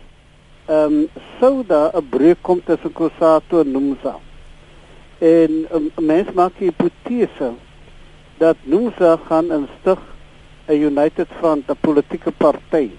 ehm 0.70 0.92
um, 0.94 1.08
sou 1.38 1.64
daar 1.66 1.90
'n 1.98 2.08
breuk 2.08 2.38
kom 2.40 2.60
tussen 2.64 2.92
Kosato 2.92 3.60
en 3.60 3.70
Nomsa. 3.70 4.14
En 5.18 5.66
um, 5.74 5.90
mens 5.96 6.32
maak 6.32 6.52
die 6.58 6.68
hipotese 6.68 7.50
dat 8.38 8.56
Nusa 8.62 9.18
gaan 9.26 9.50
instig 9.52 9.98
'n 10.66 10.82
United 10.90 11.28
Front, 11.38 11.70
'n 11.70 11.76
politieke 11.80 12.30
party. 12.30 12.90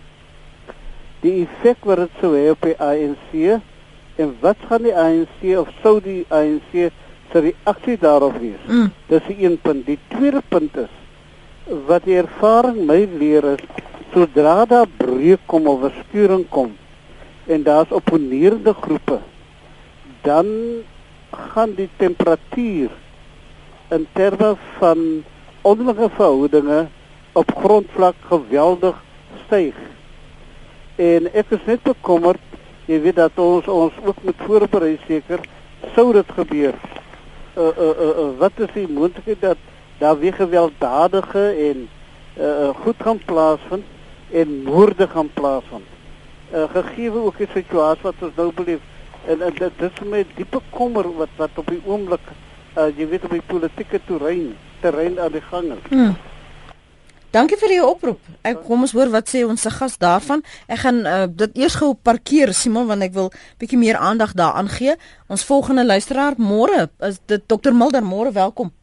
Die 1.21 1.47
effek 1.47 1.77
wat 1.85 1.97
dit 1.97 2.09
sou 2.19 2.35
hê 2.35 2.49
op 2.49 2.61
die 2.61 2.75
ANC 2.79 3.61
en 4.15 4.35
wat 4.39 4.57
gaan 4.67 4.83
die 4.83 4.95
ANC 4.95 5.39
of 5.57 5.69
sou 5.81 6.01
die 6.01 6.25
ANC 6.27 6.91
se 7.31 7.39
reaksie 7.39 7.97
daarop 7.97 8.35
wees? 8.37 8.63
Mm. 8.67 8.91
Dis 9.07 9.23
die 9.27 9.45
een 9.45 9.57
punt. 9.61 9.85
Die 9.85 9.99
tweede 10.07 10.41
punt 10.47 10.77
is 10.77 10.93
wat 11.87 12.03
die 12.03 12.17
ervaring 12.17 12.85
my 12.85 13.07
leer 13.17 13.43
is 13.55 13.63
sodra 14.13 14.65
daar 14.65 14.87
breuk 14.97 15.39
kom 15.45 15.67
of 15.67 15.83
'n 15.83 15.93
skuring 16.03 16.45
kom 16.49 16.71
en 17.51 17.63
daar's 17.67 17.91
opponerende 17.91 18.73
groepe 18.73 19.19
dan 20.21 20.47
gaan 21.29 21.73
die 21.75 21.89
temperatuur 21.95 22.89
in 23.89 24.07
terme 24.13 24.55
van 24.77 25.23
onderlinge 25.61 26.09
verhoudinge 26.09 26.87
op 27.31 27.51
grondvlak 27.55 28.15
geweldig 28.27 29.03
styg. 29.45 29.75
En 30.95 31.27
ek 31.33 31.53
is 31.55 31.65
net 31.65 31.83
bekommerd, 31.83 32.41
jy 32.85 32.99
weet 33.01 33.19
dat 33.19 33.39
ons 33.39 33.67
ons 33.71 33.99
ook 34.05 34.23
moet 34.25 34.45
voorberei 34.47 34.97
seker 35.07 35.43
sou 35.95 36.11
dit 36.13 36.35
gebeur. 36.37 36.75
Uh 37.57 37.63
uh 37.67 37.89
uh, 37.89 38.11
uh 38.23 38.27
wat 38.39 38.59
is 38.63 38.73
die 38.73 38.87
moontlikheid 38.87 39.41
dat 39.41 39.57
daar 39.99 40.19
weer 40.19 40.33
gewelddadige 40.33 41.47
en 41.69 41.87
uh 42.37 42.69
goed 42.83 43.01
gaan 43.03 43.19
plaasvind 43.25 43.85
en 44.31 44.61
moorde 44.63 45.07
gaan 45.07 45.29
plaasvind? 45.33 46.00
Uh 46.51 46.67
gegee 46.73 47.11
ook 47.11 47.37
die 47.37 47.47
situasie 47.53 48.03
wat 48.03 48.25
ons 48.27 48.35
nou 48.35 48.49
beleef 48.51 48.81
en, 49.27 49.41
en 49.41 49.53
dit 49.55 49.77
dis 49.79 50.01
met 50.09 50.27
diepe 50.35 50.59
kommer 50.71 51.07
wat 51.15 51.31
wat 51.37 51.61
op 51.61 51.69
die 51.71 51.81
oomblik 51.85 52.33
uh 52.75 52.89
jy 52.97 53.07
weet 53.07 53.23
op 53.23 53.37
die 53.37 53.47
politieke 53.47 54.01
terrein 54.07 54.51
terrein 54.81 55.19
aan 55.19 55.31
die 55.31 55.43
gang 55.47 55.71
is. 55.71 55.87
Hmm. 55.89 56.17
Dankie 57.31 57.55
vir 57.55 57.71
u 57.77 57.79
oproep. 57.87 58.19
Ek 58.43 58.59
kom 58.67 58.83
ons 58.83 58.91
hoor 58.91 59.07
wat 59.13 59.29
sê 59.31 59.45
ons 59.47 59.63
gas 59.77 59.95
daarvan. 60.01 60.41
Ek 60.67 60.81
gaan 60.83 60.97
uh, 61.07 61.23
dit 61.31 61.61
eers 61.61 61.77
gou 61.79 61.93
parkeer 61.95 62.51
Simon 62.51 62.89
want 62.89 63.07
ek 63.07 63.15
wil 63.15 63.31
bietjie 63.61 63.79
meer 63.79 63.95
aandag 63.95 64.33
daaraan 64.35 64.67
gee. 64.67 64.97
Ons 65.31 65.47
volgende 65.47 65.85
luisteraar 65.87 66.35
môre 66.35 66.89
is 67.07 67.21
dit 67.31 67.47
Dr 67.47 67.71
Mulder. 67.71 68.03
Môre 68.03 68.35
welkom. 68.35 68.73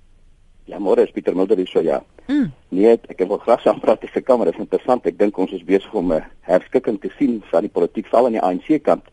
Ja, 0.68 0.76
môre 0.76 1.00
is 1.06 1.12
Pieter 1.16 1.32
Mulder 1.32 1.56
hier 1.56 1.66
so 1.66 1.80
ja. 1.80 2.02
Mm. 2.28 2.50
Nee, 2.76 2.98
ek 3.08 3.22
wil 3.24 3.38
graag 3.40 3.62
saam 3.64 3.78
praat 3.80 4.02
met 4.04 4.12
die 4.12 4.20
kamer. 4.20 4.50
Dit 4.50 4.58
is 4.58 4.64
interessant. 4.66 5.06
Ek 5.08 5.16
dink 5.16 5.38
ons 5.40 5.54
is 5.56 5.62
besig 5.64 5.94
om 5.96 6.12
'n 6.12 6.26
herskikking 6.44 6.98
te 7.00 7.08
sien 7.16 7.38
van 7.50 7.64
die 7.64 7.72
politiek 7.72 8.06
val 8.12 8.26
aan 8.26 8.36
die 8.36 8.42
ANC 8.42 8.82
kant 8.84 9.04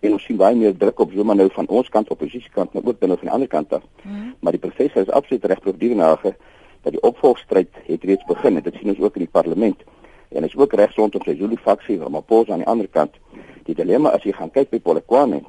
en 0.00 0.12
ons 0.12 0.24
sien 0.24 0.36
baie 0.36 0.56
meer 0.56 0.72
druk 0.72 1.00
op 1.00 1.12
Zuma 1.12 1.34
nou 1.34 1.50
van 1.52 1.68
ons 1.68 1.88
kant 1.88 2.08
oppositiekant 2.08 2.72
maar 2.72 2.82
ook 2.84 2.98
binne 2.98 3.16
van 3.16 3.28
die 3.28 3.34
ander 3.34 3.48
kant 3.48 3.72
af. 3.72 3.82
Mm. 4.02 4.34
Maar 4.40 4.52
die 4.52 4.60
professor 4.60 5.02
is 5.02 5.10
absoluut 5.10 5.44
reg 5.44 5.66
op 5.66 5.78
die 5.78 5.94
nage 5.94 6.34
dat 6.82 6.92
die 6.92 7.02
opvolgstryd 7.02 7.68
het 7.86 8.04
reeds 8.04 8.24
begin 8.24 8.56
en 8.56 8.62
dit 8.62 8.74
sien 8.74 8.88
ons 8.88 9.00
ook 9.00 9.16
in 9.16 9.26
die 9.28 9.32
parlement. 9.32 9.76
En 10.28 10.44
is 10.44 10.56
ook 10.56 10.72
reg 10.72 10.96
rondom 10.96 11.22
sy 11.24 11.36
Zulu 11.36 11.56
faksie 11.56 11.98
van 11.98 12.12
Maposa 12.12 12.52
aan 12.52 12.64
die 12.64 12.68
ander 12.68 12.88
kant. 12.88 13.12
Die 13.64 13.74
dilemma 13.74 14.08
as 14.08 14.22
jy 14.22 14.32
gaan 14.32 14.50
kyk 14.50 14.70
by 14.70 14.80
Polokwane 14.80 15.42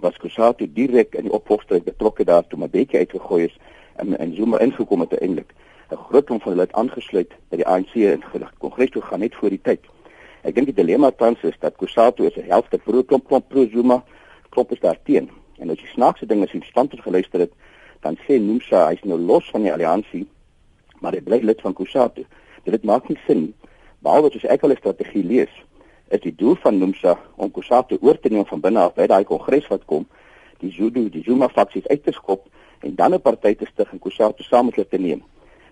was 0.00 0.16
Kusatu 0.16 0.66
direk 0.72 1.14
in 1.14 1.28
die 1.28 1.32
opvolgstryd 1.32 1.84
betrokke 1.84 2.24
daar 2.24 2.46
toe 2.46 2.58
Mabeki 2.58 2.96
uitgegooi 2.96 3.44
is 3.44 3.58
en 3.98 4.18
en 4.18 4.34
Zuma 4.34 4.58
ingekom 4.58 5.00
het 5.00 5.18
eintlik. 5.20 5.54
'n 5.90 5.96
Groot 5.96 6.24
klomp 6.24 6.42
van 6.42 6.52
hulle 6.52 6.66
het 6.66 6.72
aangesluit 6.72 7.32
by 7.50 7.56
die 7.56 7.66
ANC 7.66 7.94
in 7.94 8.24
die 8.32 8.48
kongres 8.58 8.90
toe 8.90 9.02
gaan 9.02 9.20
net 9.20 9.34
voor 9.34 9.48
die 9.48 9.60
tyd. 9.62 9.80
Ek 10.42 10.54
dink 10.54 10.66
die 10.66 10.74
dilemma 10.74 11.10
tans 11.10 11.42
is 11.42 11.56
dat 11.60 11.76
Kusatu 11.76 12.26
is 12.26 12.36
'n 12.36 12.50
helfte 12.50 12.78
pro 12.78 13.02
klomp 13.02 13.26
klomp 13.26 13.48
pro 13.48 13.66
Zuma, 13.66 14.04
klomp 14.50 14.72
is 14.72 14.80
daar 14.80 14.98
teen. 15.02 15.30
En 15.58 15.70
as 15.70 15.80
jy 15.80 15.86
snaakse 15.86 16.26
dinge 16.26 16.46
sien 16.48 16.62
stand 16.62 16.90
het 16.90 17.00
geluister 17.00 17.40
het, 17.40 17.52
dan 18.00 18.16
sê 18.26 18.38
Nomsa 18.40 18.88
hy's 18.88 19.02
nou 19.02 19.18
los 19.18 19.50
van 19.50 19.62
die 19.62 19.72
alliansie, 19.72 20.26
maar 21.00 21.12
hy 21.12 21.20
bly 21.20 21.40
lid 21.42 21.60
van 21.60 21.72
Kusatu. 21.72 22.24
Dit 22.64 22.84
maak 22.84 23.08
nie 23.08 23.18
sin 23.26 23.54
behalwe 23.98 24.30
as 24.34 24.44
ek 24.44 24.62
al 24.62 24.70
'n 24.70 24.76
strategie 24.76 25.24
lees, 25.24 25.54
is 26.08 26.20
die 26.20 26.34
doel 26.34 26.56
van 26.56 26.78
Nomsa 26.78 27.18
om 27.36 27.50
Kusatu 27.50 27.98
oor 28.00 28.20
te 28.20 28.28
neem 28.28 28.46
van 28.46 28.60
binne 28.60 28.80
af 28.80 28.94
by 28.94 29.06
daai 29.06 29.24
kongres 29.24 29.66
wat 29.68 29.84
kom, 29.84 30.06
die 30.60 30.70
Zulu, 30.70 31.08
die 31.10 31.22
Zuma 31.22 31.48
faksies 31.48 31.88
uit 31.88 32.04
te 32.04 32.12
skop 32.12 32.46
en 32.80 32.94
dan 32.94 33.14
'n 33.14 33.20
party 33.20 33.54
te 33.54 33.66
stig 33.66 33.92
en 33.92 33.98
Kusatu 33.98 34.42
saam 34.42 34.64
met 34.66 34.74
hulle 34.74 34.88
te 34.88 34.98
neem. 34.98 35.22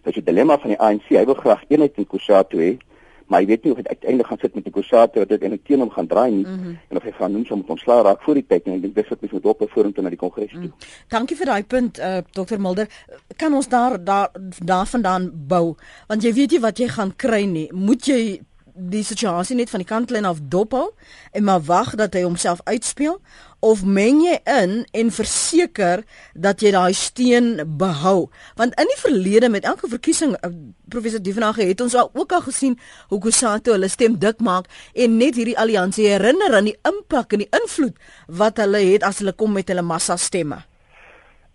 Dit 0.03 0.17
is 0.17 0.23
die 0.23 0.33
dilemma 0.33 0.59
van 0.59 0.71
die 0.71 0.79
ANC. 0.79 1.09
Hy 1.09 1.25
wil 1.25 1.35
graag 1.35 1.65
eenheid 1.69 1.97
in 1.97 2.07
Kusatu 2.07 2.59
hê 2.59 2.79
maar 3.27 3.43
hy 3.43 3.47
weet 3.47 3.65
nie 3.65 3.73
of 3.73 3.79
dit 3.81 3.89
uiteindelik 3.89 4.27
gaan 4.27 4.39
sit 4.41 4.55
met 4.55 4.65
die 4.65 4.73
Kusatu 4.73 5.19
wat 5.19 5.29
dit 5.29 5.43
in 5.43 5.53
'n 5.53 5.63
teen 5.65 5.81
hom 5.81 5.91
gaan 5.91 6.07
draai 6.07 6.31
nie 6.31 6.47
mm 6.47 6.59
-hmm. 6.59 6.79
en 6.89 6.97
of 6.97 7.03
hy 7.03 7.13
gaan 7.13 7.33
noem 7.33 7.45
so 7.45 7.57
met 7.57 7.69
ontslaa 7.69 8.03
raak 8.03 8.23
voor 8.23 8.35
die 8.35 8.47
tyd 8.47 8.67
en 8.67 8.73
ek 8.73 8.83
dink 8.83 8.95
dis 8.95 9.09
wat 9.09 9.21
mens 9.21 9.33
moet 9.33 9.45
op 9.45 9.65
vorentoe 9.71 10.03
na 10.03 10.09
die 10.09 10.19
kongres 10.19 10.51
toe. 10.51 10.61
Mm. 10.61 10.73
Dankie 11.09 11.37
vir 11.37 11.47
daai 11.47 11.65
punt 11.65 11.99
uh, 11.99 12.19
Dr 12.31 12.59
Mulder. 12.59 12.89
Kan 13.37 13.55
ons 13.55 13.69
daar 13.69 14.05
daar 14.05 14.31
daarvandaan 14.65 15.31
bou? 15.35 15.75
Want 16.07 16.23
jy 16.23 16.33
weet 16.33 16.51
nie 16.51 16.61
wat 16.61 16.79
jy 16.79 16.89
gaan 16.89 17.17
kry 17.17 17.45
nie. 17.45 17.73
Moet 17.73 18.07
jy 18.07 18.41
die 18.77 19.03
situasie 19.05 19.57
net 19.57 19.71
van 19.73 19.81
die 19.83 19.89
kantlyn 19.89 20.29
af 20.29 20.39
dop 20.53 20.75
hou 20.77 20.87
en 21.33 21.45
maar 21.49 21.63
wag 21.65 21.95
dat 21.97 22.15
hy 22.15 22.23
homself 22.27 22.61
uitspeel? 22.65 23.19
Of 23.65 23.83
meng 23.85 24.21
jy 24.23 24.37
in 24.53 24.75
en 24.93 25.11
verseker 25.11 26.05
dat 26.35 26.61
jy 26.63 26.71
daai 26.77 26.93
steen 26.95 27.57
behou? 27.81 28.29
Want 28.61 28.77
in 28.81 28.93
die 28.93 29.01
verlede 29.01 29.51
met 29.51 29.65
elke 29.65 29.89
verkiesing 29.89 30.37
uh, 30.37 30.53
professor 30.93 31.23
Dievenage 31.23 31.65
het 31.65 31.81
ons 31.81 31.97
al 31.97 32.11
ook 32.13 32.37
al 32.37 32.45
gesien 32.47 32.79
hoe 33.09 33.21
Kusato 33.21 33.75
hulle 33.75 33.89
stem 33.89 34.21
dik 34.21 34.45
maak 34.45 34.71
en 34.95 35.19
net 35.19 35.41
hierdie 35.41 35.59
alliansie 35.59 36.09
herinner 36.13 36.55
aan 36.55 36.71
die 36.71 36.79
impak 36.87 37.33
en 37.33 37.47
die 37.47 37.53
invloed 37.63 37.97
wat 38.29 38.63
hulle 38.63 38.85
het 38.93 39.07
as 39.07 39.25
hulle 39.25 39.35
kom 39.35 39.57
met 39.57 39.73
hulle 39.73 39.87
massa 39.87 40.21
stemme 40.21 40.63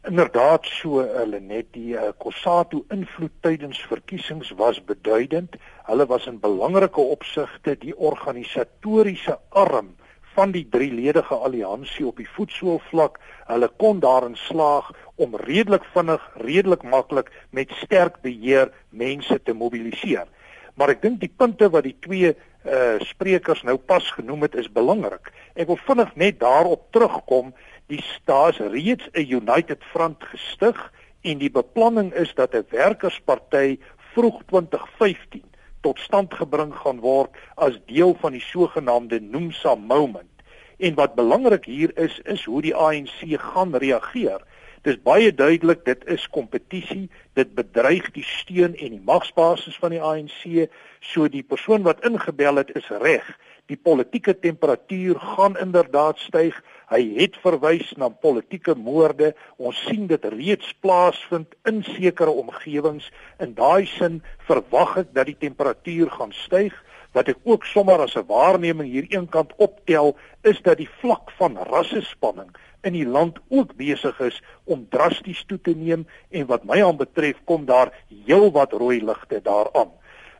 Inderdaad 0.09 0.65
so 0.65 1.03
hulle 1.05 1.39
net 1.45 1.67
die 1.75 1.93
uh, 1.93 2.09
Kosato 2.17 2.79
invloed 2.89 3.33
tydens 3.45 3.77
verkiesings 3.85 4.49
was 4.57 4.79
beduidend. 4.83 5.59
Hulle 5.87 6.05
was 6.05 6.27
in 6.29 6.37
belangrike 6.39 7.01
opsigte 7.01 7.73
die 7.79 7.93
organisatoriese 7.97 9.39
arm 9.49 9.95
van 10.35 10.53
die 10.53 10.67
drieledige 10.69 11.35
alliansie 11.35 12.05
op 12.07 12.19
die 12.21 12.29
voetsoolvlak. 12.35 13.17
Hulle 13.49 13.69
kon 13.81 13.99
daarin 13.99 14.37
slaag 14.37 14.91
om 15.15 15.35
redelik 15.35 15.83
vinnig, 15.95 16.21
redelik 16.45 16.83
maklik 16.83 17.31
met 17.49 17.73
sterk 17.81 18.21
beheer 18.21 18.71
mense 18.89 19.39
te 19.43 19.53
mobiliseer. 19.53 20.29
Maar 20.75 20.95
ek 20.95 21.01
dink 21.01 21.19
die 21.19 21.33
punte 21.33 21.69
wat 21.73 21.89
die 21.89 21.97
twee 22.05 22.35
uh 22.61 23.01
sprekers 23.01 23.63
nou 23.65 23.75
pas 23.77 24.05
genoem 24.13 24.45
het 24.45 24.55
is 24.55 24.69
belangrik. 24.69 25.31
Ek 25.57 25.65
wil 25.67 25.79
vinnig 25.81 26.11
net 26.15 26.39
daarop 26.39 26.91
terugkom 26.93 27.55
die 27.89 28.03
staats 28.05 28.61
reeds 28.61 29.09
'n 29.17 29.25
United 29.25 29.81
Front 29.91 30.23
gestig 30.23 30.77
en 31.21 31.41
die 31.41 31.49
beplanning 31.49 32.13
is 32.13 32.33
dat 32.37 32.53
'n 32.53 32.69
werkersparty 32.69 33.79
vroeg 34.13 34.43
2015 34.45 35.50
tot 35.81 35.99
stand 35.99 36.33
gebring 36.33 36.73
gaan 36.83 37.01
word 37.03 37.37
as 37.55 37.79
deel 37.89 38.15
van 38.21 38.35
die 38.37 38.43
sogenaamde 38.43 39.19
Nomsa 39.21 39.75
moment. 39.75 40.29
En 40.77 40.95
wat 40.97 41.15
belangrik 41.15 41.65
hier 41.65 41.91
is 41.97 42.19
is 42.23 42.45
hoe 42.45 42.61
die 42.61 42.75
ANC 42.75 43.21
gaan 43.53 43.75
reageer. 43.75 44.41
Dis 44.81 44.97
baie 44.97 45.29
duidelik 45.33 45.85
dit 45.85 46.05
is 46.09 46.23
kompetisie, 46.33 47.09
dit 47.37 47.49
bedreig 47.53 48.07
die 48.15 48.25
steun 48.25 48.73
en 48.73 48.95
die 48.95 49.03
magsbasis 49.05 49.77
van 49.77 49.93
die 49.93 50.01
ANC, 50.01 50.71
so 51.05 51.29
die 51.29 51.43
persoon 51.45 51.85
wat 51.85 52.01
ingebel 52.05 52.63
het 52.63 52.73
is 52.75 52.89
reg. 53.03 53.27
Die 53.71 53.79
politieke 53.79 54.33
temperatuur 54.35 55.15
gaan 55.15 55.53
inderdaad 55.55 56.19
styg. 56.19 56.57
Hy 56.91 56.99
het 57.15 57.37
verwys 57.39 57.93
na 57.95 58.09
politieke 58.11 58.73
moorde. 58.75 59.29
Ons 59.55 59.79
sien 59.87 60.09
dit 60.09 60.25
reeds 60.33 60.73
plaasvind 60.83 61.55
in 61.69 61.79
sekere 61.87 62.33
omgewings. 62.35 63.07
In 63.39 63.53
daai 63.55 63.87
sin 63.93 64.19
verwag 64.49 64.97
ek 65.05 65.13
dat 65.15 65.31
die 65.31 65.37
temperatuur 65.39 66.11
gaan 66.17 66.35
styg. 66.35 66.75
Wat 67.15 67.31
ek 67.31 67.39
ook 67.47 67.63
sommer 67.67 68.03
as 68.03 68.17
'n 68.19 68.27
waarneming 68.27 68.91
hier 68.91 69.07
eenkant 69.07 69.55
optel, 69.55 70.17
is 70.43 70.59
dat 70.67 70.77
die 70.77 70.91
vlak 70.99 71.31
van 71.39 71.55
rassespanning 71.71 72.51
in 72.83 72.93
die 72.93 73.07
land 73.07 73.39
ook 73.47 73.75
besig 73.75 74.19
is 74.19 74.43
om 74.65 74.87
drasties 74.89 75.43
toe 75.47 75.61
te 75.61 75.75
neem 75.75 76.07
en 76.29 76.47
wat 76.47 76.63
my 76.63 76.83
aanbetref 76.83 77.37
kom 77.45 77.65
daar 77.65 77.91
heelwat 78.25 78.73
rooi 78.73 79.03
ligte 79.03 79.41
daaraan. 79.41 79.91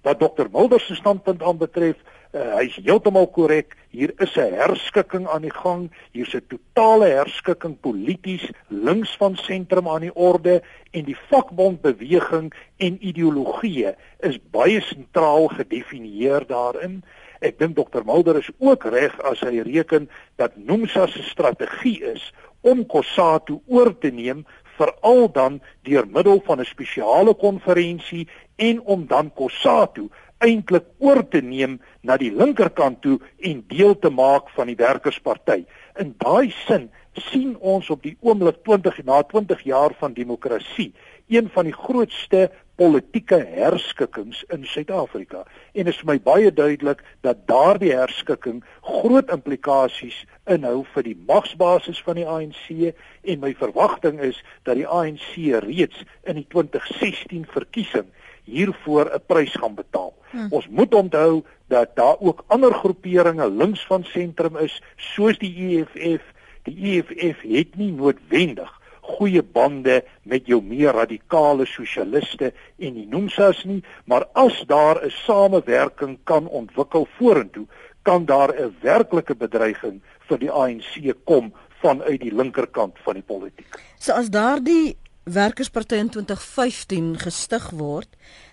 Wat 0.02 0.20
dokter 0.20 0.50
Mulder 0.50 0.80
se 0.80 0.96
standpunt 0.96 1.44
aanbetref, 1.44 1.96
uh, 2.34 2.58
hy's 2.58 2.78
heeltemal 2.80 3.28
korrek. 3.32 3.76
Hier 3.92 4.14
is 4.24 4.36
'n 4.36 4.54
herskikking 4.56 5.28
aan 5.28 5.42
die 5.42 5.54
gang. 5.54 5.92
Hier's 6.12 6.34
'n 6.34 6.46
totale 6.48 7.06
herskikking 7.06 7.80
polities 7.80 8.50
links 8.68 9.16
van 9.18 9.36
sentrum 9.36 9.88
aan 9.88 10.02
die 10.02 10.16
orde 10.16 10.62
en 10.92 11.04
die 11.06 11.18
vakbondbeweging 11.30 12.54
en 12.78 12.98
ideologie 13.00 13.96
is 14.20 14.40
baie 14.52 14.82
sentraal 14.82 15.48
gedefinieer 15.48 16.48
daarin. 16.48 17.04
Ek 17.42 17.60
dink 17.60 17.76
dokter 17.76 18.06
Mulder 18.06 18.38
is 18.38 18.50
ook 18.60 18.84
reg 18.84 19.20
as 19.22 19.40
hy 19.42 19.60
reken 19.66 20.10
dat 20.36 20.56
Nomsa 20.56 21.08
se 21.08 21.24
strategie 21.24 22.04
is 22.04 22.34
om 22.62 22.86
Kossatu 22.86 23.62
oor 23.68 23.98
te 23.98 24.12
neem 24.12 24.46
veral 24.78 25.32
dan 25.32 25.62
deur 25.82 26.08
middel 26.08 26.42
van 26.46 26.60
'n 26.60 26.66
spesiale 26.66 27.34
konferensie 27.34 28.28
en 28.56 28.82
om 28.82 29.08
dan 29.08 29.34
Kossatu 29.34 30.10
eintlik 30.42 30.88
oor 31.00 31.22
te 31.30 31.42
neem 31.42 31.80
na 32.02 32.18
die 32.18 32.32
linkerkant 32.34 33.02
toe 33.06 33.20
en 33.40 33.64
deel 33.70 33.96
te 34.00 34.10
maak 34.10 34.50
van 34.56 34.72
die 34.72 34.80
werkersparty. 34.80 35.62
In 36.00 36.16
daai 36.22 36.52
sin 36.66 36.90
sien 37.30 37.56
ons 37.60 37.90
op 37.92 38.04
die 38.04 38.16
oomblik 38.24 38.62
20 38.64 39.04
na 39.08 39.22
20 39.28 39.64
jaar 39.68 39.96
van 40.00 40.14
demokrasie 40.14 40.92
een 41.32 41.50
van 41.52 41.68
die 41.68 41.76
grootste 41.76 42.50
politieke 42.76 43.38
herskikkings 43.54 44.44
in 44.50 44.66
Suid-Afrika 44.66 45.44
en 45.78 45.88
is 45.92 46.00
vir 46.02 46.10
my 46.10 46.18
baie 46.24 46.52
duidelik 46.52 47.04
dat 47.28 47.44
daardie 47.52 47.92
herskikking 47.94 48.62
groot 48.88 49.30
implikasies 49.32 50.18
inhou 50.50 50.82
vir 50.96 51.06
die 51.08 51.18
magsbasis 51.28 52.02
van 52.08 52.20
die 52.20 52.28
ANC 52.28 52.64
en 52.82 53.44
my 53.44 53.54
verwagting 53.60 54.20
is 54.32 54.40
dat 54.68 54.80
die 54.80 54.88
ANC 54.88 55.36
reeds 55.68 56.04
in 56.24 56.40
die 56.42 56.48
2016 56.56 57.46
verkiesing 57.54 58.10
hiervoor 58.44 59.12
'n 59.14 59.22
prys 59.26 59.54
gaan 59.54 59.76
betaal. 59.76 60.14
Hmm. 60.32 60.48
Ons 60.50 60.68
moet 60.68 60.94
onthou 60.94 61.44
dat 61.68 61.96
daar 61.96 62.20
ook 62.20 62.44
ander 62.48 62.74
groeperinge 62.74 63.50
links 63.50 63.86
van 63.86 64.04
sentrum 64.04 64.58
is 64.58 64.82
soos 64.96 65.38
die 65.38 65.54
EFF. 65.56 66.24
Die 66.64 66.78
EFF 66.78 67.42
het 67.42 67.76
nie 67.76 67.92
noodwendig 67.92 68.82
goeie 69.02 69.42
bande 69.44 70.02
met 70.24 70.48
jou 70.50 70.62
meer 70.64 70.96
radikale 70.96 71.66
sosialiste 71.70 72.52
en 72.78 72.98
die 72.98 73.08
noemsas 73.10 73.64
nie, 73.70 73.82
maar 74.06 74.28
as 74.34 74.64
daar 74.68 75.02
'n 75.06 75.10
samewerking 75.10 76.18
kan 76.24 76.48
ontwikkel 76.48 77.08
vorentoe, 77.18 77.66
kan 78.04 78.26
daar 78.26 78.54
'n 78.54 78.76
werklike 78.82 79.36
bedreiging 79.36 80.02
vir 80.28 80.38
die 80.40 80.52
ANC 80.52 81.14
kom 81.24 81.54
vanuit 81.82 82.22
die 82.22 82.36
linkerkant 82.36 82.98
van 83.04 83.14
die 83.14 83.24
politiek. 83.26 83.80
So 83.98 84.14
as 84.14 84.30
daardie 84.30 84.98
werkersparty 85.24 85.96
in 85.96 86.10
2015 86.10 87.18
gestig 87.20 87.70
word, 87.70 88.10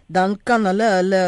dan 0.07 0.39
kan 0.43 0.67
hulle 0.67 0.91
hulle 0.99 1.23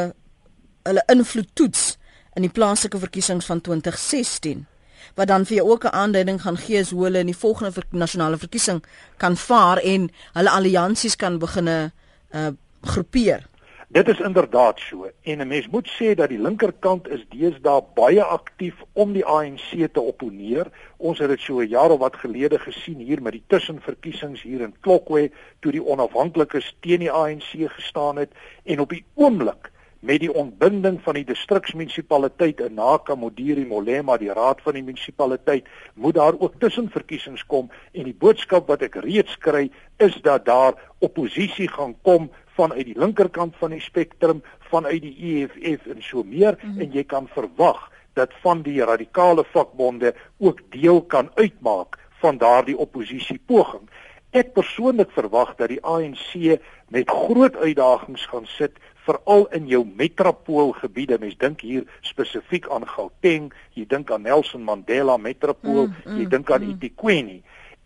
hulle 0.83 1.03
invloed 1.13 1.49
toets 1.55 1.99
in 2.35 2.43
die 2.43 2.53
plaaslike 2.53 2.99
verkiesings 2.99 3.47
van 3.47 3.61
2016 3.61 4.67
wat 5.15 5.29
dan 5.29 5.45
vir 5.47 5.57
jou 5.57 5.71
ook 5.71 5.85
'n 5.85 5.97
aanduiding 6.03 6.43
gaan 6.43 6.57
gee 6.57 6.85
hoe 6.91 7.05
hulle 7.05 7.19
in 7.19 7.27
die 7.27 7.37
volgende 7.37 7.73
ver 7.73 7.85
nasionale 7.91 8.39
verkiesing 8.39 8.85
kan 9.17 9.37
vaar 9.37 9.79
en 9.79 10.11
hulle 10.33 10.51
alliansies 10.51 11.17
kan 11.17 11.39
begine 11.39 11.93
uh 12.31 12.49
groepeer. 12.81 13.47
Dit 13.91 14.09
is 14.09 14.21
inderdaad 14.21 14.81
so 14.81 15.11
en 15.23 15.39
'n 15.39 15.47
mens 15.47 15.69
moet 15.69 15.89
sê 15.99 16.15
dat 16.15 16.29
die 16.29 16.39
linkerkant 16.39 17.09
is 17.09 17.25
deesdae 17.29 17.83
baie 17.95 18.23
aktief 18.23 18.75
om 18.93 19.13
die 19.13 19.25
ANC 19.25 19.89
te 19.93 20.01
opponeer. 20.01 20.71
Ons 20.97 21.19
het 21.19 21.29
dit 21.29 21.41
so 21.41 21.59
'n 21.59 21.69
jaar 21.69 21.91
of 21.91 21.99
wat 21.99 22.17
gelede 22.17 22.59
gesien 22.59 22.99
hier 22.99 23.23
met 23.23 23.33
die 23.33 23.43
tussenverkiesings 23.47 24.43
hier 24.43 24.61
in 24.61 24.75
Klokwe 24.81 25.31
toe 25.61 25.73
die 25.73 25.85
onafhanklikes 25.85 26.77
teen 26.81 26.99
die 26.99 27.11
ANC 27.11 27.51
gestaan 27.67 28.17
het 28.17 28.31
en 28.65 28.81
op 28.81 28.89
die 28.89 29.05
oomblik 29.15 29.71
met 30.01 30.21
die 30.21 30.33
ontbinding 30.33 31.01
van 31.03 31.15
die 31.15 31.25
distriksmunisipaliteit 31.25 32.61
in 32.61 32.75
Nakamodiri 32.75 33.67
Molema 33.67 34.17
die 34.17 34.33
raad 34.33 34.63
van 34.63 34.73
die 34.73 34.83
munisipaliteit 34.83 35.67
moet 35.95 36.15
daar 36.15 36.39
ook 36.39 36.55
tussenverkiesings 36.59 37.47
kom 37.47 37.71
en 37.93 38.05
die 38.05 38.15
boodskap 38.15 38.67
wat 38.67 38.83
ek 38.83 38.95
reeds 38.95 39.39
kry 39.39 39.71
is 39.97 40.15
dat 40.23 40.45
daar 40.45 40.75
oppositie 40.99 41.69
gaan 41.69 41.97
kom 42.03 42.31
vanuit 42.61 42.91
die 42.91 42.99
linkerkant 42.99 43.57
van 43.63 43.75
die 43.77 43.83
spektrum 43.85 44.45
vanuit 44.73 45.01
die 45.03 45.17
EFF 45.33 45.89
en 45.95 46.05
so 46.05 46.23
meer 46.23 46.59
mm 46.59 46.71
-hmm. 46.71 46.81
en 46.81 46.93
jy 46.93 47.05
kan 47.05 47.29
verwag 47.37 47.89
dat 48.19 48.37
van 48.43 48.63
die 48.63 48.85
radikale 48.85 49.45
vakbonde 49.53 50.15
ook 50.39 50.61
deel 50.71 51.03
kan 51.03 51.31
uitmaak 51.35 51.99
van 52.21 52.39
daardie 52.39 52.77
oppositie 52.77 53.41
poging 53.47 53.89
ek 54.31 54.53
persoonlik 54.55 55.11
verwag 55.11 55.57
dat 55.59 55.73
die 55.73 55.83
ANC 55.83 56.61
met 56.95 57.11
groot 57.11 57.57
uitdagings 57.57 58.27
gaan 58.31 58.47
sit 58.47 58.79
veral 59.07 59.47
in 59.57 59.67
jou 59.67 59.83
metropoolgebiede. 59.85 61.19
Mens 61.19 61.39
dink 61.41 61.65
hier 61.67 61.87
spesifiek 62.07 62.69
aan 62.71 62.87
Gauteng, 62.87 63.51
jy 63.75 63.87
dink 63.91 64.11
aan 64.13 64.27
Nelson 64.29 64.63
Mandela 64.67 65.17
metropool, 65.19 65.89
mm, 65.89 65.97
mm, 66.05 66.21
jy 66.21 66.29
dink 66.31 66.51
aan 66.51 66.67
mm. 66.67 66.77
eThekwini. 66.77 67.41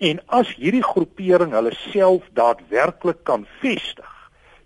En 0.04 0.20
as 0.36 0.50
hierdie 0.58 0.84
groepering 0.84 1.54
hulle 1.54 1.72
self 1.92 2.26
daadwerklik 2.36 3.22
kan 3.24 3.46
vestig, 3.62 4.10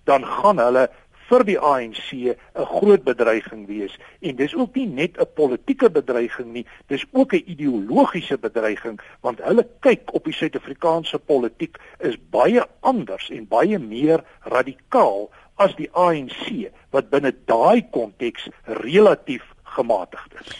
dan 0.09 0.25
gaan 0.25 0.61
hulle 0.63 0.89
vir 1.29 1.45
die 1.45 1.59
ANC 1.61 2.13
'n 2.13 2.69
groot 2.73 3.05
bedreiging 3.05 3.67
wees 3.69 3.97
en 4.21 4.37
dis 4.37 4.55
ook 4.55 4.75
nie 4.75 4.87
net 4.87 5.19
'n 5.21 5.33
politieke 5.35 5.91
bedreiging 5.91 6.53
nie 6.53 6.67
dis 6.89 7.05
ook 7.13 7.35
'n 7.35 7.45
ideologiese 7.47 8.39
bedreiging 8.39 9.01
want 9.21 9.45
hulle 9.45 9.67
kyk 9.81 10.15
op 10.15 10.25
die 10.25 10.33
Suid-Afrikaanse 10.33 11.19
politiek 11.19 11.77
is 11.99 12.17
baie 12.31 12.65
anders 12.81 13.31
en 13.31 13.49
baie 13.49 13.79
meer 13.79 14.25
radikaal 14.43 15.31
as 15.57 15.75
die 15.77 15.91
ANC 15.93 16.71
wat 16.91 17.11
binne 17.11 17.35
daai 17.45 17.83
konteks 17.91 18.49
relatief 18.65 19.45
gematigd 19.63 20.35
is. 20.41 20.57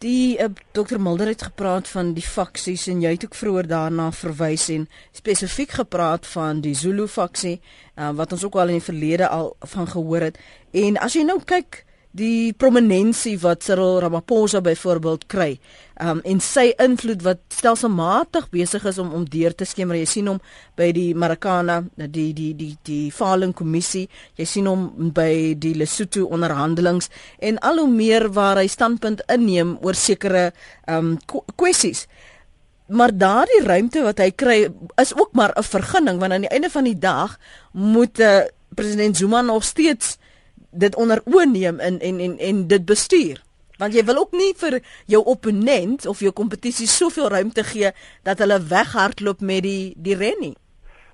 Die 0.00 0.38
uh, 0.40 0.46
Dr 0.72 0.96
Mulder 0.96 1.28
het 1.28 1.42
gepraat 1.42 1.88
van 1.92 2.14
die 2.16 2.24
faksies 2.24 2.86
en 2.88 3.02
jy 3.04 3.10
het 3.18 3.24
ook 3.26 3.34
vroeër 3.36 3.66
daarna 3.68 4.06
verwys 4.16 4.70
en 4.72 4.86
spesifiek 5.12 5.74
gepraat 5.76 6.24
van 6.26 6.62
die 6.64 6.72
Zulu 6.72 7.04
faksie 7.04 7.58
uh, 7.60 8.08
wat 8.16 8.32
ons 8.32 8.46
ook 8.48 8.56
al 8.56 8.72
in 8.72 8.78
die 8.78 8.86
verlede 8.86 9.28
al 9.28 9.52
van 9.74 9.90
gehoor 9.92 10.30
het. 10.30 10.38
En 10.72 10.96
as 11.04 11.18
jy 11.18 11.26
nou 11.28 11.36
kyk 11.44 11.82
die 12.10 12.52
prominensie 12.58 13.36
wat 13.38 13.62
Cyril 13.62 14.00
Ramaphosa 14.02 14.58
byvoorbeeld 14.64 15.28
kry 15.30 15.52
um, 16.02 16.18
en 16.26 16.40
sy 16.42 16.72
invloed 16.82 17.22
wat 17.22 17.42
stelselmatig 17.54 18.48
besig 18.50 18.86
is 18.90 18.98
om 18.98 19.12
om 19.14 19.26
deur 19.30 19.54
te 19.54 19.66
skemer. 19.68 19.98
Jy 20.00 20.08
sien 20.10 20.30
hom 20.32 20.40
by 20.78 20.90
die 20.96 21.12
Marikana 21.14 21.80
die 21.94 22.32
die 22.34 22.50
die 22.58 22.72
die 22.86 23.12
Falling 23.14 23.54
Kommissie. 23.54 24.08
Jy 24.40 24.48
sien 24.48 24.70
hom 24.70 25.12
by 25.14 25.54
die 25.54 25.76
Lesotho 25.78 26.26
onderhandelings 26.34 27.12
en 27.38 27.60
al 27.62 27.78
hoe 27.78 27.90
meer 27.90 28.26
waar 28.34 28.58
hy 28.58 28.66
standpunt 28.70 29.22
inneem 29.30 29.76
oor 29.84 29.94
sekere 29.94 30.50
um, 30.90 31.14
kwessies. 31.54 32.08
Maar 32.90 33.14
daardie 33.14 33.62
ruimte 33.62 34.02
wat 34.02 34.18
hy 34.18 34.32
kry 34.34 34.64
is 34.98 35.14
ook 35.14 35.30
maar 35.38 35.54
'n 35.54 35.62
vergunning 35.62 36.18
want 36.18 36.32
aan 36.32 36.46
die 36.48 36.50
einde 36.50 36.70
van 36.70 36.84
die 36.84 36.98
dag 36.98 37.38
moet 37.70 38.18
uh, 38.18 38.50
president 38.74 39.16
Zuma 39.16 39.42
nog 39.42 39.62
steeds 39.64 40.18
dit 40.70 40.96
onder 40.96 41.22
oë 41.26 41.46
neem 41.50 41.80
en 41.80 42.00
en 42.00 42.20
en 42.20 42.38
en 42.38 42.66
dit 42.66 42.84
bestuur. 42.84 43.42
Want 43.80 43.94
jy 43.96 44.04
wil 44.04 44.18
ook 44.20 44.32
nie 44.36 44.52
vir 44.60 44.80
jou 45.08 45.22
opponent 45.24 46.06
of 46.06 46.20
jou 46.20 46.32
kompetisie 46.32 46.88
soveel 46.88 47.28
ruimte 47.32 47.64
gee 47.64 47.92
dat 48.22 48.38
hulle 48.38 48.60
weghardloop 48.60 49.40
met 49.40 49.62
die 49.64 49.94
die 49.96 50.16
rennie. 50.16 50.56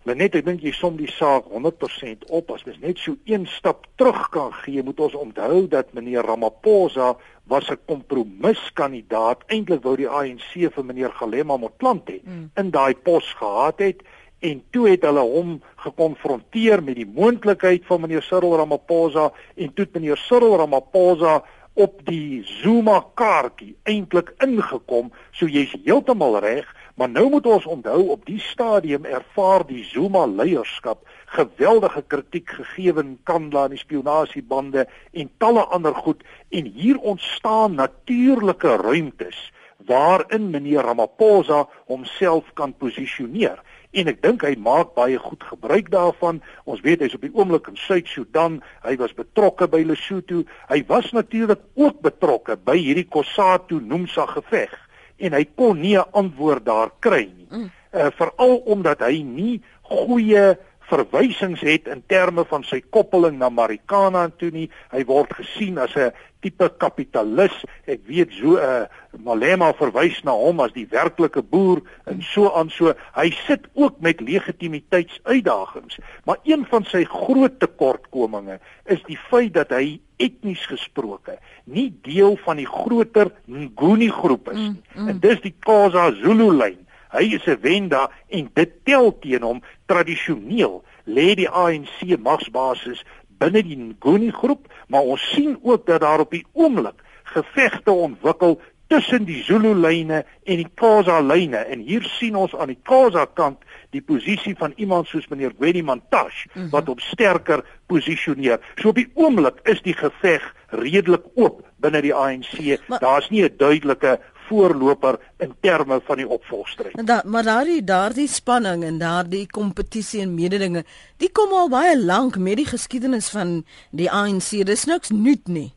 Maar 0.07 0.15
net 0.21 0.37
ek 0.39 0.45
dink 0.47 0.63
jy 0.63 0.71
som 0.71 0.95
die 0.95 1.11
saak 1.11 1.49
100% 1.51 2.29
op 2.39 2.53
as 2.55 2.63
mens 2.67 2.79
net 2.79 3.01
so 3.03 3.17
een 3.27 3.47
stap 3.51 3.89
terug 3.99 4.29
kan 4.35 4.53
gee, 4.63 4.83
moet 4.87 5.01
ons 5.03 5.17
onthou 5.19 5.65
dat 5.71 5.91
meneer 5.99 6.23
Ramaphosa 6.23 7.17
was 7.51 7.71
'n 7.71 7.79
kompromiskandidaat. 7.91 9.43
Eintlik 9.51 9.83
wou 9.83 9.97
die 9.97 10.09
ANC 10.09 10.71
vir 10.75 10.85
meneer 10.85 11.11
Galema 11.11 11.57
Motlanthe 11.57 12.21
mm. 12.23 12.51
in 12.55 12.71
daai 12.71 12.95
pos 12.95 13.35
gehad 13.35 13.79
het 13.79 14.03
en 14.45 14.63
toe 14.71 14.89
het 14.89 15.05
hulle 15.07 15.25
hom 15.25 15.61
gekonfronteer 15.85 16.83
met 16.83 16.99
die 16.99 17.09
moontlikheid 17.09 17.85
van 17.89 18.01
meneer 18.01 18.23
Cyril 18.23 18.57
Ramaphosa 18.61 19.31
en 19.55 19.73
toe 19.75 19.87
meneer 19.93 20.21
Cyril 20.21 20.57
Ramaphosa 20.61 21.43
op 21.77 22.01
die 22.09 22.41
Zuma 22.45 23.03
kaartjie 23.15 23.75
eintlik 23.85 24.33
ingekom. 24.45 25.11
So 25.37 25.49
jy's 25.49 25.75
heeltemal 25.85 26.39
reg 26.41 26.69
maar 26.97 27.11
nou 27.13 27.29
moet 27.31 27.47
ons 27.47 27.67
onthou 27.69 28.07
op 28.15 28.23
die 28.25 28.41
stadium 28.41 29.05
ervaar 29.05 29.67
die 29.69 29.83
Zuma 29.85 30.25
leierskap 30.27 31.03
geweldige 31.37 32.03
kritiek 32.09 32.55
gegee 32.57 32.95
in 33.03 33.19
Kandla 33.29 33.67
en 33.67 33.75
die 33.75 33.83
spionasiebande 33.83 34.87
en 35.13 35.29
talle 35.39 35.67
ander 35.77 35.95
goed. 35.95 36.25
En 36.49 36.65
hier 36.65 36.97
ontstaan 36.97 37.75
natuurlike 37.75 38.77
ruimtes 38.81 39.53
waarin 39.87 40.51
meneer 40.51 40.89
Ramaphosa 40.89 41.67
homself 41.87 42.49
kan 42.55 42.73
posisioneer 42.73 43.61
en 43.97 44.11
ek 44.13 44.23
dink 44.25 44.45
hy 44.45 44.55
maak 44.61 44.95
baie 44.97 45.19
goed 45.19 45.45
gebruik 45.49 45.91
daarvan. 45.91 46.43
Ons 46.69 46.83
weet 46.85 47.01
hy's 47.05 47.17
op 47.17 47.25
die 47.25 47.33
oomblik 47.33 47.71
in 47.73 47.79
Suid-Sudan. 47.81 48.61
Hy 48.85 48.97
was 49.01 49.15
betrokke 49.17 49.69
by 49.73 49.83
Lesotho. 49.89 50.45
Hy 50.69 50.83
was 50.89 51.13
natuurlik 51.17 51.63
ook 51.75 52.03
betrokke 52.05 52.59
by 52.61 52.77
hierdie 52.77 53.09
Kossatu 53.09 53.81
Nomsa 53.81 54.27
geveg 54.35 54.75
en 55.17 55.33
hy 55.33 55.45
kon 55.57 55.81
nie 55.81 55.97
'n 55.97 56.05
antwoord 56.13 56.65
daar 56.65 56.91
kry 57.01 57.25
nie. 57.25 57.49
Mm. 57.51 57.71
Uh, 57.93 58.11
Veral 58.13 58.57
omdat 58.67 59.01
hy 59.01 59.23
nie 59.23 59.63
goeie 59.83 60.59
verwysings 60.91 61.63
het 61.67 61.89
in 61.91 62.03
terme 62.07 62.45
van 62.49 62.65
sy 62.67 62.81
koppeling 62.95 63.39
na 63.41 63.51
Marikana 63.51 64.27
toe 64.39 64.51
nie. 64.55 64.69
Hy 64.93 65.03
word 65.09 65.35
gesien 65.39 65.79
as 65.83 65.97
'n 65.97 66.13
tipe 66.41 66.69
kapitalis. 66.79 67.55
Ek 67.87 68.01
weet 68.07 68.31
so 68.33 68.55
'n 68.55 68.59
uh, 68.59 68.83
eh, 68.83 68.87
Malema 69.25 69.73
verwys 69.73 70.23
na 70.25 70.33
hom 70.33 70.61
as 70.61 70.73
die 70.73 70.87
werklike 70.87 71.43
boer 71.43 71.81
en 72.07 72.23
so 72.23 72.53
aan 72.53 72.71
so. 72.71 72.95
Hy 73.15 73.31
sit 73.47 73.67
ook 73.75 74.01
met 74.01 74.21
legitimiteitsuitdagings, 74.21 75.99
maar 76.25 76.37
een 76.45 76.67
van 76.69 76.85
sy 76.85 77.05
groot 77.05 77.59
tekortkominge 77.59 78.61
is 78.85 79.03
die 79.07 79.19
feit 79.31 79.55
dat 79.55 79.71
hy 79.71 80.01
etnies 80.19 80.67
gesproke 80.67 81.39
nie 81.65 81.93
deel 82.03 82.37
van 82.37 82.57
die 82.57 82.67
groter 82.67 83.33
Nguni 83.47 84.09
groep 84.11 84.49
is 84.53 84.59
nie. 84.59 84.83
Mm, 84.95 85.03
mm. 85.03 85.09
En 85.09 85.19
dis 85.21 85.41
die 85.41 85.55
Xhosa 85.61 86.13
Zulu 86.13 86.53
lyn 86.53 86.87
Hy 87.17 87.33
is 87.35 87.47
'n 87.47 87.61
wenda 87.61 88.11
en 88.29 88.51
dit 88.55 88.73
tel 88.85 89.19
teen 89.19 89.43
hom 89.43 89.63
tradisioneel 89.87 90.83
lê 91.05 91.35
die 91.35 91.49
ANC 91.49 92.19
magsbasis 92.19 93.05
binne 93.39 93.63
die 93.63 93.77
Nguni 93.77 94.31
groep, 94.33 94.69
maar 94.89 95.03
ons 95.03 95.23
sien 95.35 95.59
ook 95.63 95.87
dat 95.87 96.01
daar 96.01 96.21
op 96.25 96.31
die 96.31 96.47
oomblik 96.53 97.03
gevegte 97.23 97.91
ontwikkel 97.91 98.61
tussen 98.87 99.25
die 99.27 99.43
Zulu 99.43 99.75
lyne 99.75 100.25
en 100.45 100.61
die 100.61 100.69
Xhosa 100.75 101.19
lyne 101.21 101.65
en 101.67 101.83
hier 101.83 102.05
sien 102.19 102.37
ons 102.39 102.55
aan 102.55 102.71
die 102.71 102.79
Xhosa 102.87 103.27
kant 103.35 103.65
die 103.95 104.03
posisie 104.03 104.55
van 104.59 104.75
iemand 104.77 105.11
soos 105.11 105.27
meneer 105.31 105.55
Gwenny 105.59 105.83
Mantashe 105.83 106.49
mm 106.49 106.61
-hmm. 106.61 106.71
wat 106.71 106.89
op 106.89 107.01
sterker 107.01 107.65
posisioneer. 107.87 108.61
So 108.77 108.89
op 108.89 108.95
die 108.95 109.11
oomblik 109.15 109.59
is 109.63 109.83
die 109.83 109.95
geveg 109.95 110.55
redelik 110.69 111.25
oop 111.35 111.65
binne 111.77 112.01
die 112.03 112.15
ANC. 112.15 112.79
Daar's 113.01 113.31
nie 113.31 113.43
'n 113.43 113.55
duidelike 113.57 114.21
voorloper 114.49 115.19
in 115.43 115.55
terme 115.61 116.01
van 116.07 116.17
die 116.17 116.29
opvolgstryd. 116.29 117.07
Da, 117.07 117.23
maar 117.25 117.47
daardie 117.47 117.85
daardie 117.85 118.29
spanning 118.29 118.85
en 118.85 118.99
daardie 118.99 119.47
kompetisie 119.47 120.21
en 120.23 120.35
mededinge, 120.35 120.85
die 121.23 121.31
kom 121.33 121.53
al 121.53 121.69
baie 121.73 121.97
lank 121.99 122.39
met 122.39 122.57
die 122.57 122.69
geskiedenis 122.69 123.31
van 123.35 123.65
die 123.91 124.11
ANC. 124.11 124.53
Dis 124.67 124.87
niks 124.87 125.11
nuut 125.11 125.49
nie 125.49 125.73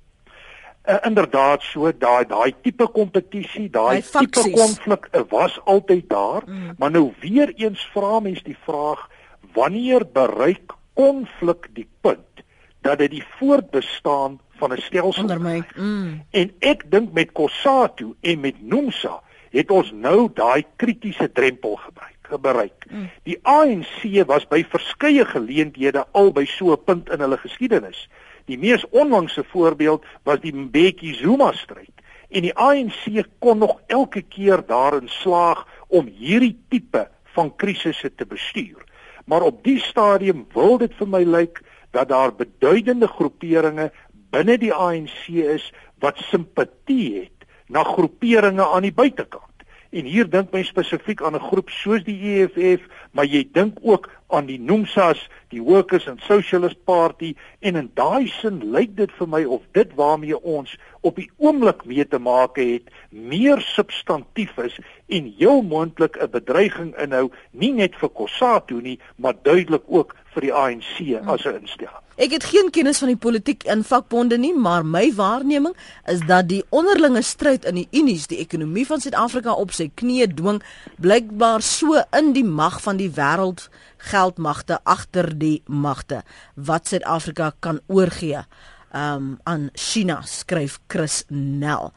uh, 0.89 0.97
inderdaad 1.05 1.63
so 1.63 1.91
daai 1.91 2.25
daai 2.29 2.53
tipe 2.63 2.87
kompetisie, 2.93 3.67
daai 3.69 4.01
tipe 4.01 4.45
konflik 4.55 5.07
uh, 5.11 5.23
was 5.29 5.59
altyd 5.65 6.09
daar, 6.09 6.45
mm. 6.45 6.75
maar 6.77 6.91
nou 6.91 7.09
weer 7.21 7.53
eens 7.55 7.85
vra 7.93 8.19
mens 8.19 8.43
die 8.43 8.57
vraag 8.65 9.07
wanneer 9.53 10.05
bereik 10.13 10.75
konflik 10.93 11.69
die 11.73 11.87
punt 12.01 12.43
dat 12.81 12.99
dit 12.99 13.11
die 13.11 13.25
voortbestaan 13.37 14.39
van 14.59 14.73
'n 14.73 14.81
stelsel 14.81 15.23
onder 15.23 15.41
my. 15.41 15.63
Mm. 15.75 16.23
En 16.31 16.51
ek 16.59 16.91
dink 16.91 17.11
met 17.11 17.31
Kossatu 17.31 18.13
en 18.21 18.39
met 18.39 18.61
Nomsa 18.61 19.21
het 19.49 19.71
ons 19.71 19.91
nou 19.91 20.29
daai 20.33 20.65
kritiese 20.75 21.31
drempel 21.31 21.75
gebruik 21.75 22.17
bereik. 22.37 22.85
Mm. 22.89 23.09
Die 23.23 23.39
ANC 23.41 24.25
was 24.27 24.45
by 24.47 24.61
verskeie 24.69 25.25
geleenthede 25.25 26.05
al 26.11 26.31
by 26.31 26.45
so 26.45 26.71
'n 26.71 26.83
punt 26.83 27.09
in 27.09 27.19
hulle 27.19 27.37
geskiedenis. 27.37 28.09
Die 28.45 28.57
mees 28.57 28.85
onlangse 28.89 29.43
voorbeeld 29.43 30.05
was 30.23 30.39
die 30.39 30.53
Mbeki 30.53 31.13
Zuma 31.13 31.51
stryd 31.51 31.93
en 32.29 32.41
die 32.41 32.55
ANC 32.55 33.25
kon 33.39 33.57
nog 33.57 33.79
elke 33.87 34.21
keer 34.21 34.61
daarin 34.65 35.07
slaag 35.07 35.65
om 35.87 36.05
hierdie 36.05 36.57
tipe 36.69 37.09
van 37.23 37.55
krisisse 37.55 38.15
te 38.15 38.25
bestuur. 38.25 38.85
Maar 39.25 39.41
op 39.41 39.63
die 39.63 39.79
stadium 39.79 40.47
wil 40.53 40.77
dit 40.77 40.93
vir 40.93 41.07
my 41.07 41.23
lyk 41.23 41.61
dat 41.91 42.09
daar 42.09 42.33
beduidende 42.35 43.07
groeperinge 43.07 43.91
binne 44.33 44.57
die 44.57 44.73
ANC 44.73 45.27
is 45.27 45.71
wat 46.03 46.17
simpatie 46.29 47.21
het 47.21 47.47
na 47.67 47.83
groeperinge 47.83 48.65
aan 48.65 48.85
die 48.87 48.93
buitekant. 48.93 49.45
En 49.89 50.05
hier 50.05 50.29
dink 50.29 50.51
my 50.53 50.63
spesifiek 50.63 51.21
aan 51.21 51.35
'n 51.35 51.47
groep 51.49 51.69
soos 51.69 52.03
die 52.03 52.19
EFF, 52.33 52.81
maar 53.11 53.25
jy 53.25 53.47
dink 53.53 53.77
ook 53.81 54.09
aan 54.29 54.45
die 54.45 54.59
Nomsas, 54.59 55.21
die 55.49 55.61
Workers 55.61 56.07
and 56.07 56.21
Socialist 56.21 56.77
Party 56.85 57.33
en 57.59 57.75
in 57.75 57.89
daai 57.97 58.27
sin 58.29 58.61
lyk 58.73 58.95
dit 58.97 59.11
vir 59.17 59.27
my 59.27 59.43
of 59.45 59.65
dit 59.77 59.93
waarmee 59.97 60.37
ons 60.37 60.75
op 61.01 61.17
die 61.17 61.29
oomblik 61.37 61.85
mee 61.89 62.05
te 62.07 62.19
maak 62.19 62.59
het 62.61 62.91
meer 63.09 63.61
substantief 63.65 64.57
is 64.61 64.77
en 65.07 65.33
heel 65.37 65.61
moontlik 65.61 66.17
'n 66.21 66.29
bedreiging 66.31 66.93
inhou 66.97 67.29
nie 67.51 67.73
net 67.73 67.95
vir 67.95 68.09
Kossatu 68.09 68.81
nie, 68.81 68.99
maar 69.15 69.33
duidelik 69.43 69.83
ook 69.87 70.15
vir 70.33 70.41
die 70.41 70.53
ANC 70.53 71.25
as 71.25 71.45
'n 71.45 71.59
instelling. 71.61 72.03
Ek 72.19 72.31
het 72.31 72.43
geen 72.43 72.69
kennis 72.69 72.99
van 72.99 73.07
die 73.07 73.17
politiek 73.17 73.63
in 73.63 73.83
vakbonde 73.83 74.37
nie, 74.37 74.53
maar 74.53 74.85
my 74.85 75.13
waarneming 75.15 75.75
is 76.05 76.19
dat 76.27 76.49
die 76.49 76.63
onderlinge 76.69 77.21
stryd 77.21 77.65
in 77.65 77.75
die 77.75 77.87
unies 77.91 78.27
die 78.27 78.37
ekonomie 78.37 78.85
van 78.85 78.99
Suid-Afrika 78.99 79.53
op 79.53 79.71
sy 79.71 79.87
knieë 79.95 80.33
dwing, 80.33 80.59
blykbaar 80.97 81.61
so 81.61 82.01
in 82.17 82.33
die 82.33 82.43
mag 82.43 82.81
van 82.81 82.97
die 82.97 83.11
wêreld 83.15 83.69
geldmagte 83.99 84.79
agter 84.83 85.31
die 85.37 85.59
magte 85.67 86.23
wat 86.55 86.87
Suid-Afrika 86.87 87.51
kan 87.59 87.81
oorgee 87.87 88.45
um, 88.93 89.37
aan 89.43 89.69
China, 89.73 90.21
skryf 90.25 90.79
Chris 90.87 91.23
Nel 91.29 91.93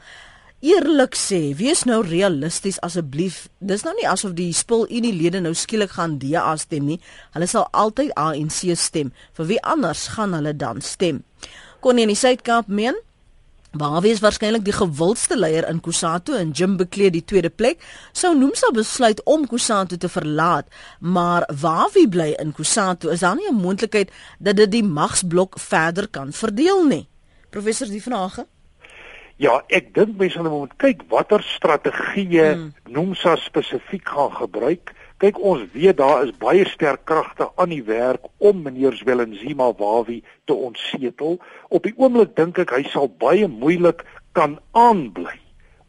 eerlik 0.63 1.17
sê, 1.19 1.41
wees 1.59 1.83
nou 1.89 2.01
realisties 2.07 2.79
asseblief. 2.87 3.49
Dis 3.59 3.83
nou 3.83 3.93
nie 3.99 4.07
asof 4.09 4.37
die 4.39 4.53
spul 4.55 4.87
Unie 4.87 5.13
lede 5.15 5.43
nou 5.43 5.53
skielik 5.59 5.97
gaan 5.97 6.21
DA 6.23 6.55
stem 6.61 6.87
nie. 6.87 7.01
Hulle 7.35 7.49
sal 7.51 7.67
altyd 7.75 8.15
ANC 8.19 8.63
stem. 8.79 9.11
Vir 9.37 9.51
wie 9.51 9.61
anders 9.67 10.07
gaan 10.15 10.37
hulle 10.39 10.55
dan 10.55 10.81
stem? 10.81 11.25
Kon 11.83 11.99
nie 11.99 12.07
in 12.07 12.15
die 12.15 12.19
Suid-Kaap 12.19 12.71
meen 12.71 12.99
Waar 13.73 14.03
wees 14.05 14.21
waarskynlik 14.21 14.65
die 14.67 14.75
gewildste 14.77 15.37
leier 15.39 15.65
in 15.69 15.79
Kusatu 15.81 16.35
en 16.37 16.51
Jim 16.53 16.75
beklee 16.77 17.09
die 17.11 17.25
tweede 17.25 17.49
plek. 17.49 17.81
Sou 18.13 18.35
Nomsa 18.37 18.69
besluit 18.77 19.23
om 19.25 19.47
Kusatu 19.49 19.97
te 19.97 20.11
verlaat, 20.13 20.69
maar 21.01 21.49
waar 21.61 21.89
wie 21.95 22.05
bly 22.09 22.35
in 22.43 22.53
Kusatu 22.53 23.09
is 23.11 23.25
daar 23.25 23.35
nie 23.37 23.49
'n 23.49 23.63
moontlikheid 23.63 24.13
dat 24.39 24.57
dit 24.57 24.71
die 24.71 24.85
magsblok 24.85 25.59
verder 25.59 26.09
kan 26.09 26.33
verdeel 26.33 26.85
nie. 26.87 27.09
Professor 27.51 27.87
Die 27.87 28.03
Vraag. 28.03 28.45
Ja, 29.37 29.63
ek 29.69 29.95
dink 29.95 30.19
mense 30.19 30.43
moet 30.43 30.77
kyk 30.77 31.03
watter 31.09 31.43
strategieë 31.43 32.53
hmm. 32.53 32.75
Nomsa 32.87 33.37
spesifiek 33.37 34.09
gaan 34.09 34.33
gebruik. 34.37 34.93
Kyk, 35.23 35.37
ons 35.39 35.61
weet 35.71 36.01
daar 36.01 36.25
is 36.27 36.33
baie 36.35 36.65
sterk 36.67 37.05
kragte 37.07 37.47
aan 37.55 37.71
die 37.71 37.85
werk 37.87 38.25
om 38.43 38.65
meneer 38.65 38.97
Zwelenzima 38.99 39.69
Wawi 39.79 40.17
te 40.51 40.55
ontsetel. 40.55 41.37
Op 41.71 41.87
die 41.87 41.93
oomblik 41.95 42.33
dink 42.35 42.59
ek 42.59 42.75
hy 42.75 42.81
sal 42.91 43.07
baie 43.07 43.47
moeilik 43.47 44.03
kan 44.35 44.57
aanbly 44.75 45.37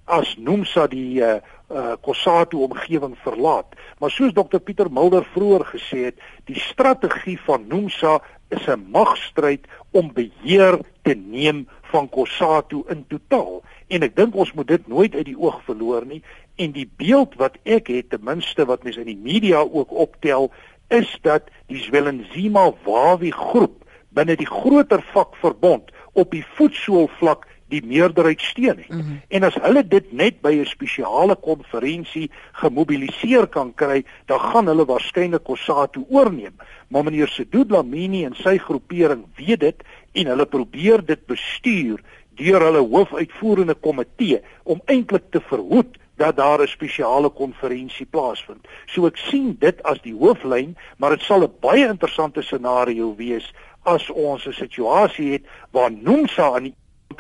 as 0.06 0.36
Nomsa 0.38 0.86
die 0.92 1.18
uh, 1.26 1.40
uh 1.74 1.96
Kossatu 2.06 2.62
omgewing 2.62 3.16
verlaat. 3.24 3.74
Maar 3.98 4.14
soos 4.14 4.38
Dr 4.38 4.62
Pieter 4.62 4.92
Mulder 4.94 5.26
vroeër 5.34 5.66
gesê 5.72 6.04
het, 6.12 6.22
die 6.46 6.60
strategie 6.62 7.40
van 7.48 7.66
Nomsa 7.72 8.20
is 8.54 8.70
'n 8.70 8.86
magstryd 8.94 9.66
om 9.98 10.14
beheer 10.14 10.78
te 11.02 11.16
neem 11.18 11.66
van 11.90 12.10
Kossatu 12.10 12.84
in 12.90 13.02
totaal 13.10 13.64
en 13.88 14.06
ek 14.06 14.16
dink 14.16 14.36
ons 14.36 14.54
moet 14.54 14.68
dit 14.68 14.88
nooit 14.88 15.16
uit 15.16 15.26
die 15.26 15.38
oog 15.38 15.60
verloor 15.68 16.06
nie 16.06 16.22
en 16.56 16.72
die 16.72 16.90
beeld 16.98 17.36
wat 17.42 17.58
ek 17.64 17.88
het 17.88 18.10
ten 18.10 18.24
minste 18.24 18.66
wat 18.66 18.84
mense 18.84 19.02
in 19.02 19.10
die 19.10 19.24
media 19.32 19.64
ook 19.64 19.92
optel 19.92 20.52
is 20.94 21.10
dat 21.22 21.50
die 21.72 21.82
Zwelenzima 21.82 22.72
Wawi 22.86 23.32
groep 23.32 23.82
binne 24.14 24.36
die 24.38 24.50
groter 24.50 25.02
vakverbond 25.14 25.90
op 26.14 26.32
die 26.32 26.46
voetsoolvlak 26.56 27.48
die 27.74 27.82
meerderheid 27.86 28.42
steun 28.42 28.78
het. 28.78 28.90
Mm 28.90 29.00
-hmm. 29.00 29.22
En 29.28 29.44
as 29.44 29.56
hulle 29.62 29.88
dit 29.88 30.12
net 30.12 30.42
by 30.42 30.54
'n 30.54 30.66
spesiale 30.66 31.36
konferensie 31.36 32.30
gemobiliseer 32.52 33.48
kan 33.48 33.74
kry, 33.74 34.06
dan 34.26 34.40
gaan 34.40 34.68
hulle 34.68 34.86
waarskynlik 34.86 35.44
Kossatu 35.44 36.06
oorneem. 36.10 36.56
Maar 36.88 37.04
meneer 37.04 37.28
Sedu 37.28 37.66
Dlamini 37.66 38.26
en 38.26 38.36
sy 38.36 38.58
groepering 38.58 39.26
weet 39.36 39.60
dit 39.60 39.84
en 40.12 40.26
hulle 40.26 40.46
probeer 40.46 41.06
dit 41.06 41.26
bestuur 41.26 42.00
deur 42.36 42.62
hulle 42.62 42.80
hoofuitvoerende 42.80 43.74
komitee 43.74 44.42
om 44.64 44.82
eintlik 44.86 45.24
te 45.30 45.42
verhoed 45.42 45.98
dat 46.16 46.36
daar 46.36 46.62
'n 46.62 46.68
spesiale 46.68 47.30
konferensie 47.30 48.06
plaasvind. 48.06 48.68
So 48.86 49.06
ek 49.06 49.18
sien 49.18 49.56
dit 49.60 49.84
as 49.84 50.02
die 50.02 50.14
hooflyn, 50.14 50.78
maar 50.98 51.10
dit 51.10 51.22
sal 51.22 51.44
'n 51.44 51.54
baie 51.60 51.88
interessante 51.88 52.42
scenario 52.42 53.16
wees 53.16 53.54
as 53.84 54.10
ons 54.10 54.48
'n 54.48 54.54
situasie 54.54 55.32
het 55.32 55.46
waar 55.72 55.92
Nomsa 55.92 56.54
aan 56.54 56.64
die 56.64 56.76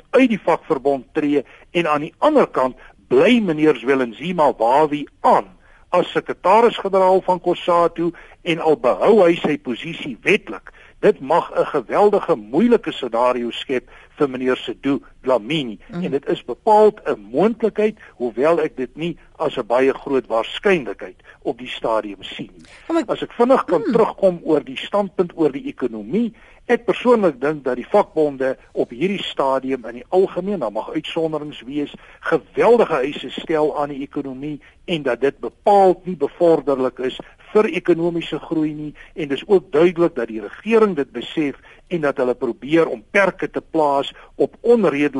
uit 0.09 0.29
die 0.29 0.39
vakverbond 0.39 1.05
tree 1.13 1.45
en 1.71 1.87
aan 1.87 2.01
die 2.01 2.13
ander 2.17 2.47
kant 2.47 2.75
bly 3.07 3.39
meneer 3.39 3.75
Zwelenzima 3.75 4.53
Wawi 4.57 5.07
aan 5.21 5.45
as 5.89 6.11
sekretaris-generaal 6.11 7.21
van 7.21 7.39
Kossatu 7.39 8.11
en 8.41 8.59
al 8.59 8.77
behou 8.77 9.23
hy 9.23 9.35
sy 9.35 9.57
posisie 9.57 10.17
wetlik 10.21 10.71
Dit 11.03 11.19
mag 11.19 11.51
'n 11.51 11.65
geweldige 11.65 12.35
moeilike 12.35 12.91
scenario 12.91 13.49
skep 13.51 13.89
vir 14.17 14.29
meneer 14.29 14.57
Sedu 14.57 15.01
Dlamini 15.23 15.79
mm. 15.79 16.03
en 16.03 16.11
dit 16.11 16.29
is 16.29 16.43
bepaald 16.45 17.01
'n 17.07 17.19
moontlikheid 17.31 17.99
hoewel 18.21 18.61
ek 18.61 18.77
dit 18.77 18.95
nie 18.95 19.17
as 19.37 19.57
'n 19.57 19.65
baie 19.67 19.93
groot 19.93 20.27
waarskynlikheid 20.27 21.19
op 21.41 21.57
die 21.57 21.67
stadium 21.67 22.23
sien. 22.23 22.51
As 23.07 23.21
ek 23.21 23.33
vinnig 23.33 23.63
kan 23.65 23.81
mm. 23.85 23.91
terugkom 23.91 24.39
oor 24.43 24.63
die 24.63 24.77
standpunt 24.77 25.31
oor 25.35 25.51
die 25.51 25.67
ekonomie, 25.67 26.33
ek 26.65 26.85
persoonlik 26.85 27.41
dink 27.41 27.63
dat 27.63 27.75
die 27.75 27.87
vakbonde 27.87 28.57
op 28.71 28.89
hierdie 28.89 29.23
stadium 29.23 29.85
in 29.85 29.99
die 29.99 30.09
algemeen, 30.09 30.59
daar 30.59 30.71
mag 30.71 30.93
uitsonderings 30.95 31.61
wees, 31.67 31.93
geweldige 32.19 33.01
eise 33.03 33.29
stel 33.29 33.73
aan 33.77 33.89
die 33.89 34.01
ekonomie 34.01 34.61
en 34.85 35.03
dat 35.03 35.21
dit 35.21 35.39
bepaald 35.39 36.05
nie 36.05 36.15
bevorderlik 36.15 36.99
is 36.99 37.19
vir 37.53 37.69
ekonomiese 37.69 38.39
groei 38.39 38.73
nie 38.73 38.91
en 39.13 39.29
dis 39.29 39.43
ook 39.47 39.71
duidelik 39.71 40.15
dat 40.15 40.31
die 40.31 40.41
regering 40.41 40.95
dit 40.97 41.11
besef 41.13 41.59
en 41.93 42.01
dat 42.01 42.17
hulle 42.17 42.33
probeer 42.33 42.89
om 42.89 43.03
perke 43.13 43.49
te 43.49 43.61
plaas 43.61 44.09
op 44.35 44.55
onredelike 44.61 45.12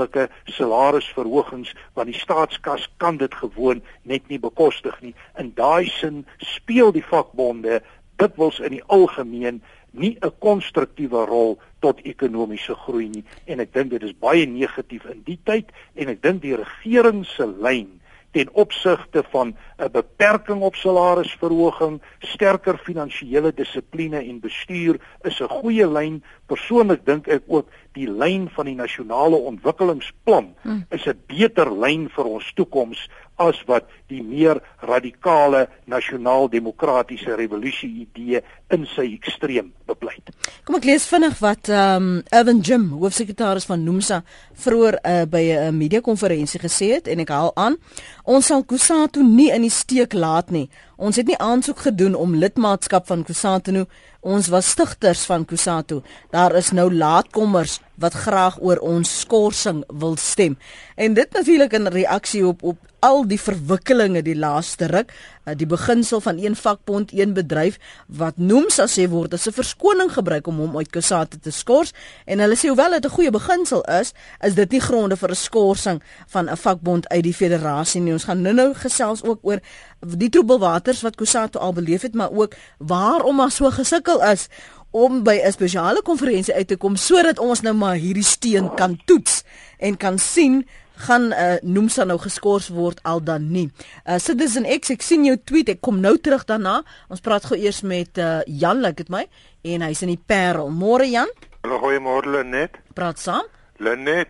salarisverhogings 0.46 1.74
want 1.94 2.12
die 2.12 2.20
staatskas 2.20 2.90
kan 2.98 3.18
dit 3.18 3.34
gewoon 3.36 3.82
net 4.04 4.28
nie 4.28 4.40
bekostig 4.40 5.02
nie. 5.02 5.16
In 5.38 5.52
daai 5.56 5.86
sin 5.90 6.26
speel 6.38 6.92
die 6.92 7.06
vakbonde 7.06 7.82
dikwels 8.22 8.60
in 8.60 8.78
die 8.78 8.86
algemeen 8.88 9.62
nie 9.92 10.18
'n 10.22 10.32
konstruktiewe 10.40 11.26
rol 11.26 11.60
tot 11.80 12.00
ekonomiese 12.02 12.76
groei 12.76 13.10
nie 13.10 13.24
en 13.46 13.60
ek 13.60 13.74
dink 13.74 13.90
dit 13.90 14.04
is 14.04 14.16
baie 14.20 14.46
negatief 14.46 15.06
in 15.06 15.22
die 15.26 15.40
tyd 15.44 15.70
en 15.96 16.10
ek 16.10 16.22
dink 16.22 16.42
die 16.42 16.56
regering 16.56 17.26
se 17.26 17.46
lyn 17.46 18.00
ten 18.34 18.50
opsigte 18.54 19.24
van 19.30 19.56
'n 19.78 19.92
beperking 19.92 20.62
op 20.62 20.76
salarisverhoging, 20.76 22.02
sterker 22.20 22.78
finansiële 22.78 23.54
dissipline 23.54 24.18
en 24.18 24.40
bestuur 24.40 25.00
is 25.22 25.40
'n 25.40 25.48
goeie 25.48 25.88
lyn. 25.88 26.24
Persoonlik 26.46 27.06
dink 27.06 27.28
ek 27.28 27.44
ook 27.48 27.68
die 27.92 28.10
lyn 28.10 28.50
van 28.50 28.66
die 28.66 28.76
nasionale 28.76 29.36
ontwikkelingsplan 29.36 30.56
hmm. 30.62 30.86
is 30.90 31.06
'n 31.06 31.20
beter 31.28 31.80
lyn 31.80 32.10
vir 32.10 32.26
ons 32.26 32.54
toekoms 32.54 33.10
as 33.42 33.60
wat 33.66 33.88
die 34.12 34.22
meer 34.24 34.60
radikale 34.86 35.68
nasionaal-demokratiese 35.90 37.36
revolusie 37.36 37.90
idee 38.06 38.44
in 38.74 38.86
sy 38.96 39.08
ekstreem 39.16 39.72
bepleit. 39.90 40.30
Kom 40.66 40.78
ek 40.78 40.88
lees 40.88 41.08
vinnig 41.10 41.40
wat 41.44 41.70
ehm 41.72 42.10
um, 42.10 42.22
Evan 42.34 42.62
Jim, 42.62 42.90
hoofsekretaris 43.02 43.68
van 43.70 43.84
NUMSA, 43.84 44.22
vroeër 44.66 45.00
uh, 45.02 45.24
by 45.30 45.44
'n 45.70 45.78
media 45.78 46.02
konferensie 46.02 46.60
gesê 46.60 46.94
het 46.94 47.08
en 47.08 47.20
ek 47.20 47.30
haal 47.30 47.52
aan: 47.56 47.78
Ons 48.24 48.46
sal 48.48 48.64
Kusatu 48.64 49.24
nie 49.24 49.52
in 49.52 49.62
die 49.62 49.74
steek 49.74 50.14
laat 50.14 50.52
nie. 50.52 50.70
Ons 51.04 51.18
het 51.20 51.28
nie 51.28 51.38
aansoek 51.38 51.82
gedoen 51.84 52.14
om 52.16 52.36
lidmaatskap 52.40 53.10
van 53.12 53.26
Kusatu. 53.28 53.82
Ons 54.24 54.48
was 54.48 54.70
stigters 54.72 55.26
van 55.28 55.44
Kusatu. 55.46 56.00
Daar 56.32 56.56
is 56.56 56.72
nou 56.72 56.88
laatkommers 56.94 57.82
wat 58.00 58.16
graag 58.16 58.56
oor 58.64 58.80
ons 58.80 59.12
skorsing 59.20 59.84
wil 60.00 60.16
stem. 60.16 60.56
En 60.96 61.14
dit 61.14 61.36
natuurlik 61.36 61.74
in 61.74 61.92
reaksie 61.92 62.48
op 62.48 62.64
op 62.64 62.78
al 63.04 63.26
die 63.28 63.40
verwikkelinge 63.40 64.22
die 64.24 64.36
laaste 64.40 64.88
ruk, 64.88 65.12
eh, 65.44 65.56
die 65.60 65.68
beginsel 65.68 66.22
van 66.24 66.38
een 66.40 66.56
vakbond, 66.56 67.12
een 67.12 67.34
bedryf 67.36 67.78
wat 68.08 68.38
noem 68.38 68.70
sa 68.72 68.86
sê 68.88 69.10
word 69.10 69.34
as 69.34 69.48
'n 69.48 69.52
verskoning 69.52 70.12
gebruik 70.12 70.48
om 70.48 70.58
hom 70.58 70.78
uit 70.78 70.90
Kusatu 70.90 71.38
te 71.40 71.52
skors 71.52 71.92
en 72.26 72.40
hulle 72.40 72.56
sê 72.56 72.68
hoewel 72.68 72.92
dit 72.92 73.06
'n 73.06 73.16
goeie 73.16 73.32
beginsel 73.32 73.82
is, 73.82 74.14
is 74.42 74.56
dit 74.56 74.72
nie 74.72 74.80
gronde 74.80 75.18
vir 75.18 75.30
'n 75.30 75.36
skorsing 75.36 76.02
van 76.28 76.50
'n 76.50 76.58
vakbond 76.58 77.10
uit 77.10 77.24
die 77.24 77.34
federasie 77.34 78.02
nie. 78.02 78.14
Ons 78.14 78.24
gaan 78.24 78.42
nou-nou 78.42 78.74
gesels 78.74 79.24
ook 79.24 79.40
oor 79.42 79.60
die 80.04 80.30
troebelwaters 80.30 81.02
wat 81.02 81.16
Kusatu 81.16 81.60
al 81.60 81.74
beleef 81.74 82.02
het, 82.02 82.14
maar 82.14 82.32
ook 82.32 82.56
waarom 82.78 83.36
maar 83.36 83.52
so 83.52 83.70
gesukkel 83.72 84.22
is 84.32 84.48
om 84.92 85.24
by 85.24 85.42
'n 85.42 85.52
spesiale 85.52 86.02
konferensie 86.02 86.54
uit 86.54 86.68
te 86.68 86.78
kom 86.78 86.96
sodat 86.96 87.40
ons 87.40 87.62
nou 87.62 87.74
maar 87.74 87.96
hierdie 87.96 88.24
steen 88.24 88.74
kan 88.76 89.02
toets 89.06 89.44
en 89.78 89.98
kan 89.98 90.20
sien 90.20 90.68
gaan 90.96 91.32
uh, 91.32 91.56
Nomsa 91.62 92.04
nou 92.04 92.20
geskort 92.20 92.68
word 92.68 93.00
al 93.04 93.24
dan 93.24 93.52
nie. 93.52 93.72
Uh, 94.06 94.18
Citizen 94.18 94.66
X 94.80 94.90
ek 94.90 95.02
sien 95.02 95.26
jou 95.26 95.38
tweet 95.38 95.70
ek 95.70 95.82
kom 95.82 96.00
nou 96.00 96.18
terug 96.18 96.46
daarna. 96.46 96.84
Ons 97.10 97.24
praat 97.26 97.46
gou 97.46 97.58
eers 97.58 97.82
met 97.82 98.18
uh, 98.18 98.42
Jan 98.46 98.82
lyk 98.84 98.98
dit 99.02 99.10
my 99.10 99.26
en 99.64 99.82
hy's 99.82 100.04
in 100.06 100.14
die 100.14 100.22
Parel. 100.28 100.70
Môre 100.70 101.10
Jan. 101.10 101.30
Hallo 101.64 101.80
goeiemôre 101.80 102.30
Lenet. 102.30 102.78
Praat 102.94 103.20
saam. 103.20 103.46
Lenet. 103.78 104.30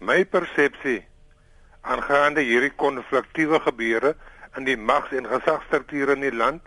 My 0.00 0.24
persepsie 0.24 1.04
aangaande 1.84 2.40
hierdie 2.44 2.72
konfliktiewe 2.76 3.60
gebeure 3.60 4.14
in 4.56 4.64
die 4.64 4.76
mags- 4.76 5.12
en 5.12 5.26
gesagsstrukture 5.26 6.14
in 6.14 6.20
die 6.20 6.34
land 6.34 6.62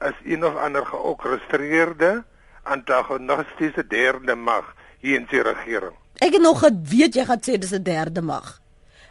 is 0.00 0.18
een 0.24 0.44
of 0.44 0.56
ander 0.56 0.86
georkestreerde 0.86 2.24
antagonistiese 2.62 3.86
derde 3.86 4.34
mag 4.34 4.74
hier 4.98 5.18
in 5.18 5.26
die 5.30 5.42
regering. 5.42 5.94
Ek 6.22 6.32
het 6.32 6.42
nog 6.42 6.62
geweet 6.62 7.14
jy 7.14 7.24
gaan 7.26 7.42
sê 7.42 7.58
dis 7.58 7.74
'n 7.74 7.82
derde 7.82 8.22
mag. 8.22 8.60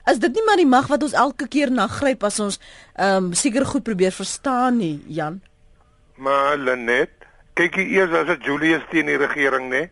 Is 0.06 0.20
dit 0.20 0.34
nie 0.34 0.44
maar 0.46 0.58
die 0.58 0.68
mag 0.68 0.88
wat 0.88 1.04
ons 1.04 1.14
elke 1.14 1.48
keer 1.48 1.72
nagryp 1.72 2.24
as 2.24 2.40
ons 2.40 2.60
ehm 2.96 3.26
um, 3.26 3.34
seker 3.34 3.66
goed 3.66 3.84
probeer 3.84 4.12
verstaan 4.12 4.78
nie, 4.78 5.04
Jan? 5.08 5.42
Maar 6.16 6.58
Lenet, 6.58 7.14
kyk 7.54 7.76
hier 7.76 7.90
eers 8.02 8.16
as 8.22 8.28
dit 8.28 8.46
Julius 8.46 8.84
teen 8.90 9.06
die 9.06 9.18
regering, 9.18 9.70
nê? 9.70 9.90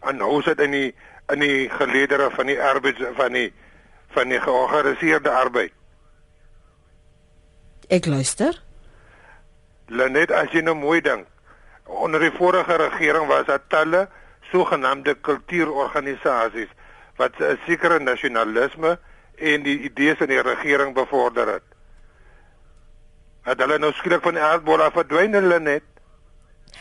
En 0.00 0.20
is 0.20 0.44
dit 0.44 0.60
in 0.60 0.70
die 0.70 0.94
in 1.32 1.40
die 1.40 1.68
geleedere 1.70 2.30
van 2.30 2.46
die 2.46 2.58
arbeids 2.62 3.02
van 3.16 3.32
die 3.32 3.52
van 4.14 4.28
die 4.28 4.40
georganiseerde 4.40 5.30
arbeid. 5.30 5.72
Ek 7.88 8.06
luister. 8.06 8.62
Lenet, 9.86 10.32
as 10.34 10.50
jy 10.50 10.62
nou 10.66 10.74
mooi 10.74 11.00
dink, 11.00 11.26
onder 11.86 12.20
die 12.20 12.32
vorige 12.34 12.76
regering 12.80 13.28
was 13.30 13.46
daar 13.46 13.62
talle 13.70 14.08
sogenaamde 14.50 15.14
kultuurorganisasies 15.26 16.72
wat 17.16 17.38
'n 17.40 17.58
sekere 17.66 17.98
nasionalisme 17.98 18.98
en 19.38 19.62
die 19.62 19.78
idees 19.80 20.18
in 20.20 20.28
die 20.28 20.42
regering 20.42 20.94
bevorder 20.94 21.52
het. 21.52 21.66
Het 23.42 23.60
hulle 23.60 23.78
nou 23.78 23.92
skielik 23.92 24.22
van 24.22 24.34
die 24.34 24.42
aardbol 24.42 24.82
af 24.82 24.92
verdwyn 24.92 25.32
hulle 25.32 25.60
net? 25.60 25.82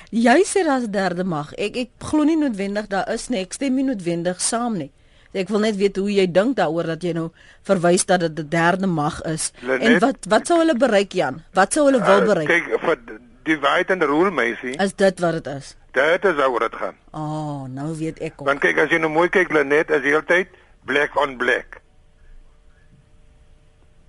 Jy 0.10 0.44
sê 0.44 0.63
daar's 0.65 0.88
'n 0.88 0.91
derde 0.91 1.24
mag. 1.24 1.54
Ek 1.54 1.76
ek 1.78 1.89
glo 2.00 2.24
nie 2.24 2.38
noodwendig 2.38 2.88
daar 2.88 3.10
is 3.13 3.30
nie. 3.30 3.41
Ek 3.41 3.54
stem 3.54 3.76
nie 3.76 3.84
noodwendig 3.84 4.41
saam 4.41 4.78
nie. 4.78 4.91
Ek 5.36 5.52
wil 5.52 5.60
net 5.65 5.76
weet 5.76 6.00
hoe 6.00 6.12
jy 6.12 6.26
dink 6.32 6.56
daaroor 6.56 6.88
dat 6.95 7.04
jy 7.04 7.12
nou 7.17 7.30
verwys 7.67 8.06
dat 8.08 8.24
dit 8.24 8.39
'n 8.39 8.50
derde 8.50 8.88
mag 8.88 9.21
is. 9.28 9.52
Lenet, 9.62 9.82
en 9.82 10.00
wat 10.00 10.26
wat 10.30 10.48
sou 10.48 10.60
hulle 10.60 10.76
bereik 10.76 11.12
Jan? 11.12 11.43
Wat 11.54 11.74
sou 11.74 11.86
hulle 11.86 12.00
wil 12.00 12.21
ah, 12.21 12.26
bereik? 12.26 12.50
Uh, 12.50 12.56
kyk 12.56 12.80
vir 12.80 12.98
divide 13.43 13.91
and 13.93 14.04
rule 14.04 14.32
meisie. 14.32 14.76
Is 14.80 14.93
dit 14.95 15.19
wat 15.19 15.43
dit 15.43 15.48
is? 15.48 15.76
Dit 15.91 16.26
is 16.26 16.38
oor 16.39 16.60
dit 16.60 16.76
gaan. 16.76 16.95
Oh, 17.12 17.67
nou 17.67 17.95
weet 17.95 18.19
ek 18.19 18.41
ook. 18.41 18.48
Want 18.48 18.60
kyk 18.60 18.78
as 18.78 18.89
jy 18.89 18.98
nou 18.98 19.12
mooi 19.12 19.30
kyk 19.30 19.52
Lenet, 19.52 19.89
is 19.89 20.02
heeltyd 20.02 20.48
black 20.86 21.15
on 21.19 21.38
black. 21.38 21.82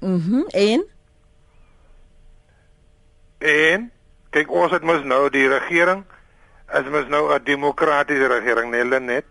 Mhm. 0.01 0.35
Mm 0.35 0.47
en 0.51 0.85
En 3.39 3.91
kyk 4.33 4.51
ons 4.51 4.73
het 4.73 4.85
mos 4.85 5.05
nou 5.05 5.29
die 5.31 5.47
regering 5.49 6.05
as 6.67 6.89
mos 6.91 7.09
nou 7.09 7.33
'n 7.33 7.45
demokratiese 7.45 8.29
regering 8.29 8.71
nee 8.71 8.85
Lenet. 8.85 9.25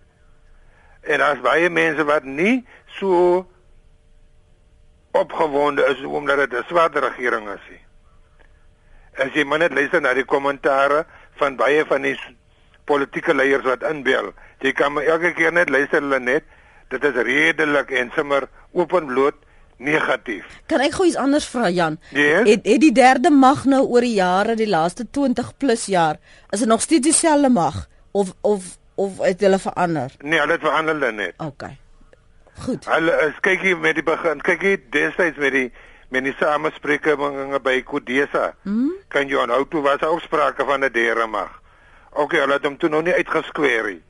En 1.05 1.21
as 1.21 1.41
baie 1.45 1.69
mense 1.69 2.03
wat 2.07 2.23
nie 2.23 2.65
so 2.99 3.45
opgewonde 5.15 5.85
is 5.91 6.03
omdat 6.03 6.37
dit 6.37 6.53
'n 6.59 6.67
swart 6.67 6.95
regering 6.95 7.47
is 7.49 7.65
nie. 7.69 7.83
As 9.25 9.33
jy 9.33 9.43
maar 9.43 9.59
net 9.59 9.73
luister 9.73 10.01
na 10.01 10.13
die 10.13 10.25
kommentare 10.25 11.05
van 11.35 11.55
baie 11.55 11.85
van 11.85 12.01
die 12.01 12.19
politieke 12.85 13.33
leiers 13.33 13.63
wat 13.63 13.83
inbel, 13.83 14.33
jy 14.59 14.71
kan 14.71 14.93
maar 14.93 15.03
elke 15.03 15.33
keer 15.33 15.53
net 15.53 15.69
luister 15.69 16.01
hulle 16.01 16.19
net, 16.19 16.43
dit 16.89 17.03
is 17.03 17.13
redelik 17.13 17.91
en 17.91 18.11
sommer 18.15 18.47
openbloot 18.71 19.35
negatief. 19.77 20.45
Kan 20.71 20.83
ek 20.85 20.95
gou 20.97 21.07
iets 21.07 21.19
anders 21.19 21.47
vra 21.51 21.69
Jan? 21.69 21.97
Yes? 22.15 22.47
Het 22.47 22.67
het 22.67 22.81
die 22.81 22.93
derde 22.95 23.31
mag 23.31 23.65
nou 23.65 23.83
oor 23.87 24.01
die 24.01 24.15
jare, 24.15 24.55
die 24.55 24.69
laaste 24.69 25.07
20 25.11 25.57
plus 25.57 25.85
jaar, 25.91 26.19
is 26.49 26.59
dit 26.59 26.67
nog 26.67 26.81
steeds 26.81 27.07
dieselfde 27.09 27.49
mag 27.49 27.87
of 28.11 28.33
of 28.41 28.77
of 28.95 29.17
het 29.23 29.41
hulle 29.41 29.60
verander? 29.60 30.12
Nee, 30.19 30.39
hulle 30.39 30.51
het 30.51 30.62
verander 30.62 31.13
net. 31.13 31.34
OK. 31.38 31.63
Goed. 32.65 32.86
Hulle 32.88 33.17
is 33.27 33.39
kyk 33.43 33.62
hier 33.62 33.77
met 33.77 33.97
die 33.99 34.03
begin, 34.03 34.41
kyk 34.41 34.62
hier 34.62 34.81
destyds 34.89 35.38
met 35.38 35.51
die 35.51 35.67
met 36.13 36.23
die 36.23 36.36
samesprekinge 36.39 37.60
by 37.60 37.79
Kodesa. 37.84 38.53
Hmm? 38.63 38.93
Kan 39.12 39.27
jy 39.27 39.39
onthou 39.41 39.65
toe 39.67 39.81
was 39.84 40.03
ook 40.05 40.21
sprake 40.21 40.65
van 40.65 40.86
'n 40.86 40.91
derde 40.91 41.27
mag. 41.27 41.62
OK, 42.12 42.31
hulle 42.31 42.53
het 42.53 42.63
hom 42.63 42.77
toe 42.77 42.89
nog 42.89 43.03
nie 43.03 43.13
uitgeskweer 43.13 43.89
nie. 43.89 44.03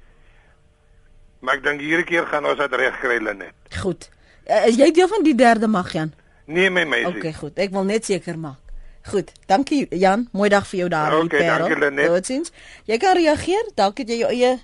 Maar 1.40 1.56
ek 1.56 1.64
dink 1.64 1.82
hierdie 1.82 2.06
keer 2.06 2.26
gaan 2.26 2.46
ons 2.46 2.58
dit 2.58 2.74
regkry 2.74 3.18
net. 3.18 3.54
Goed. 3.82 4.10
Uh, 4.46 4.68
is 4.68 4.76
jy 4.76 4.92
deel 4.92 5.08
van 5.08 5.24
die 5.24 5.36
derde 5.36 5.68
mag 5.68 5.92
Jan? 5.94 6.14
Nee, 6.46 6.70
my 6.70 6.84
meisie. 6.84 7.18
OK, 7.18 7.36
goed. 7.36 7.58
Ek 7.58 7.72
wil 7.74 7.84
net 7.84 8.06
seker 8.06 8.38
maak. 8.38 8.62
Goed. 9.10 9.32
Dankie 9.46 9.86
Jan. 9.90 10.28
Mooi 10.32 10.50
dag 10.50 10.68
vir 10.68 10.80
jou 10.80 10.90
daar 10.90 11.14
in 11.14 11.26
okay, 11.26 11.42
Parel. 11.48 11.66
Okay, 11.66 11.80
dankie 11.80 12.06
Lenet. 12.06 12.52
Jy 12.86 12.98
kan 12.98 13.18
reageer. 13.18 13.70
Dalk 13.76 13.98
het 13.98 14.10
jy 14.10 14.18
jou 14.24 14.30
eie 14.30 14.60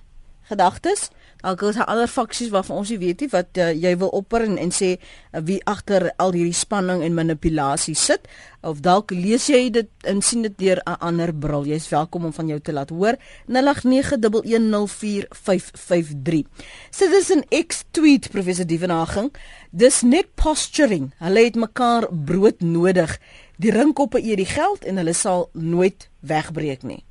gedagtes. 0.52 1.10
Dalk 1.42 1.64
is 1.66 1.80
daar 1.80 1.90
ander 1.90 2.12
faksies 2.12 2.52
waarvan 2.54 2.84
ons 2.84 2.92
nie 2.94 3.00
weet 3.02 3.24
nie 3.24 3.32
wat 3.32 3.58
uh, 3.58 3.72
jy 3.74 3.96
wil 3.98 4.12
opper 4.14 4.44
en, 4.46 4.60
en 4.62 4.70
sê 4.76 5.00
uh, 5.00 5.42
wie 5.48 5.58
agter 5.66 6.12
al 6.22 6.36
hierdie 6.38 6.54
spanning 6.54 7.02
en 7.02 7.18
manipulasie 7.18 7.98
sit 7.98 8.30
of 8.62 8.86
dalk 8.86 9.10
lees 9.16 9.48
jy 9.50 9.72
dit 9.74 9.90
en 10.06 10.22
sien 10.22 10.46
dit 10.46 10.54
deur 10.58 10.82
'n 10.86 10.98
ander 11.02 11.34
bril. 11.34 11.66
Jy's 11.66 11.90
welkom 11.90 12.26
om 12.30 12.34
van 12.34 12.48
jou 12.48 12.60
te 12.60 12.74
laat 12.74 12.90
hoor. 12.90 13.16
0891104553. 13.48 16.46
Citizen 16.92 17.44
X 17.50 17.84
tweet 17.92 18.30
professor 18.30 18.66
Dievenaging. 18.66 19.34
Dis 19.72 20.02
net 20.02 20.26
posturing. 20.36 21.12
Hulle 21.18 21.44
het 21.44 21.56
mekaar 21.56 22.08
brood 22.12 22.62
nodig. 22.62 23.20
Die 23.58 23.72
ringkoppe 23.72 24.22
eet 24.22 24.38
die 24.38 24.46
geld 24.46 24.86
en 24.86 24.98
hulle 24.98 25.14
sal 25.14 25.50
nooit 25.54 26.10
wegbreek 26.20 26.84
nie. 26.84 27.04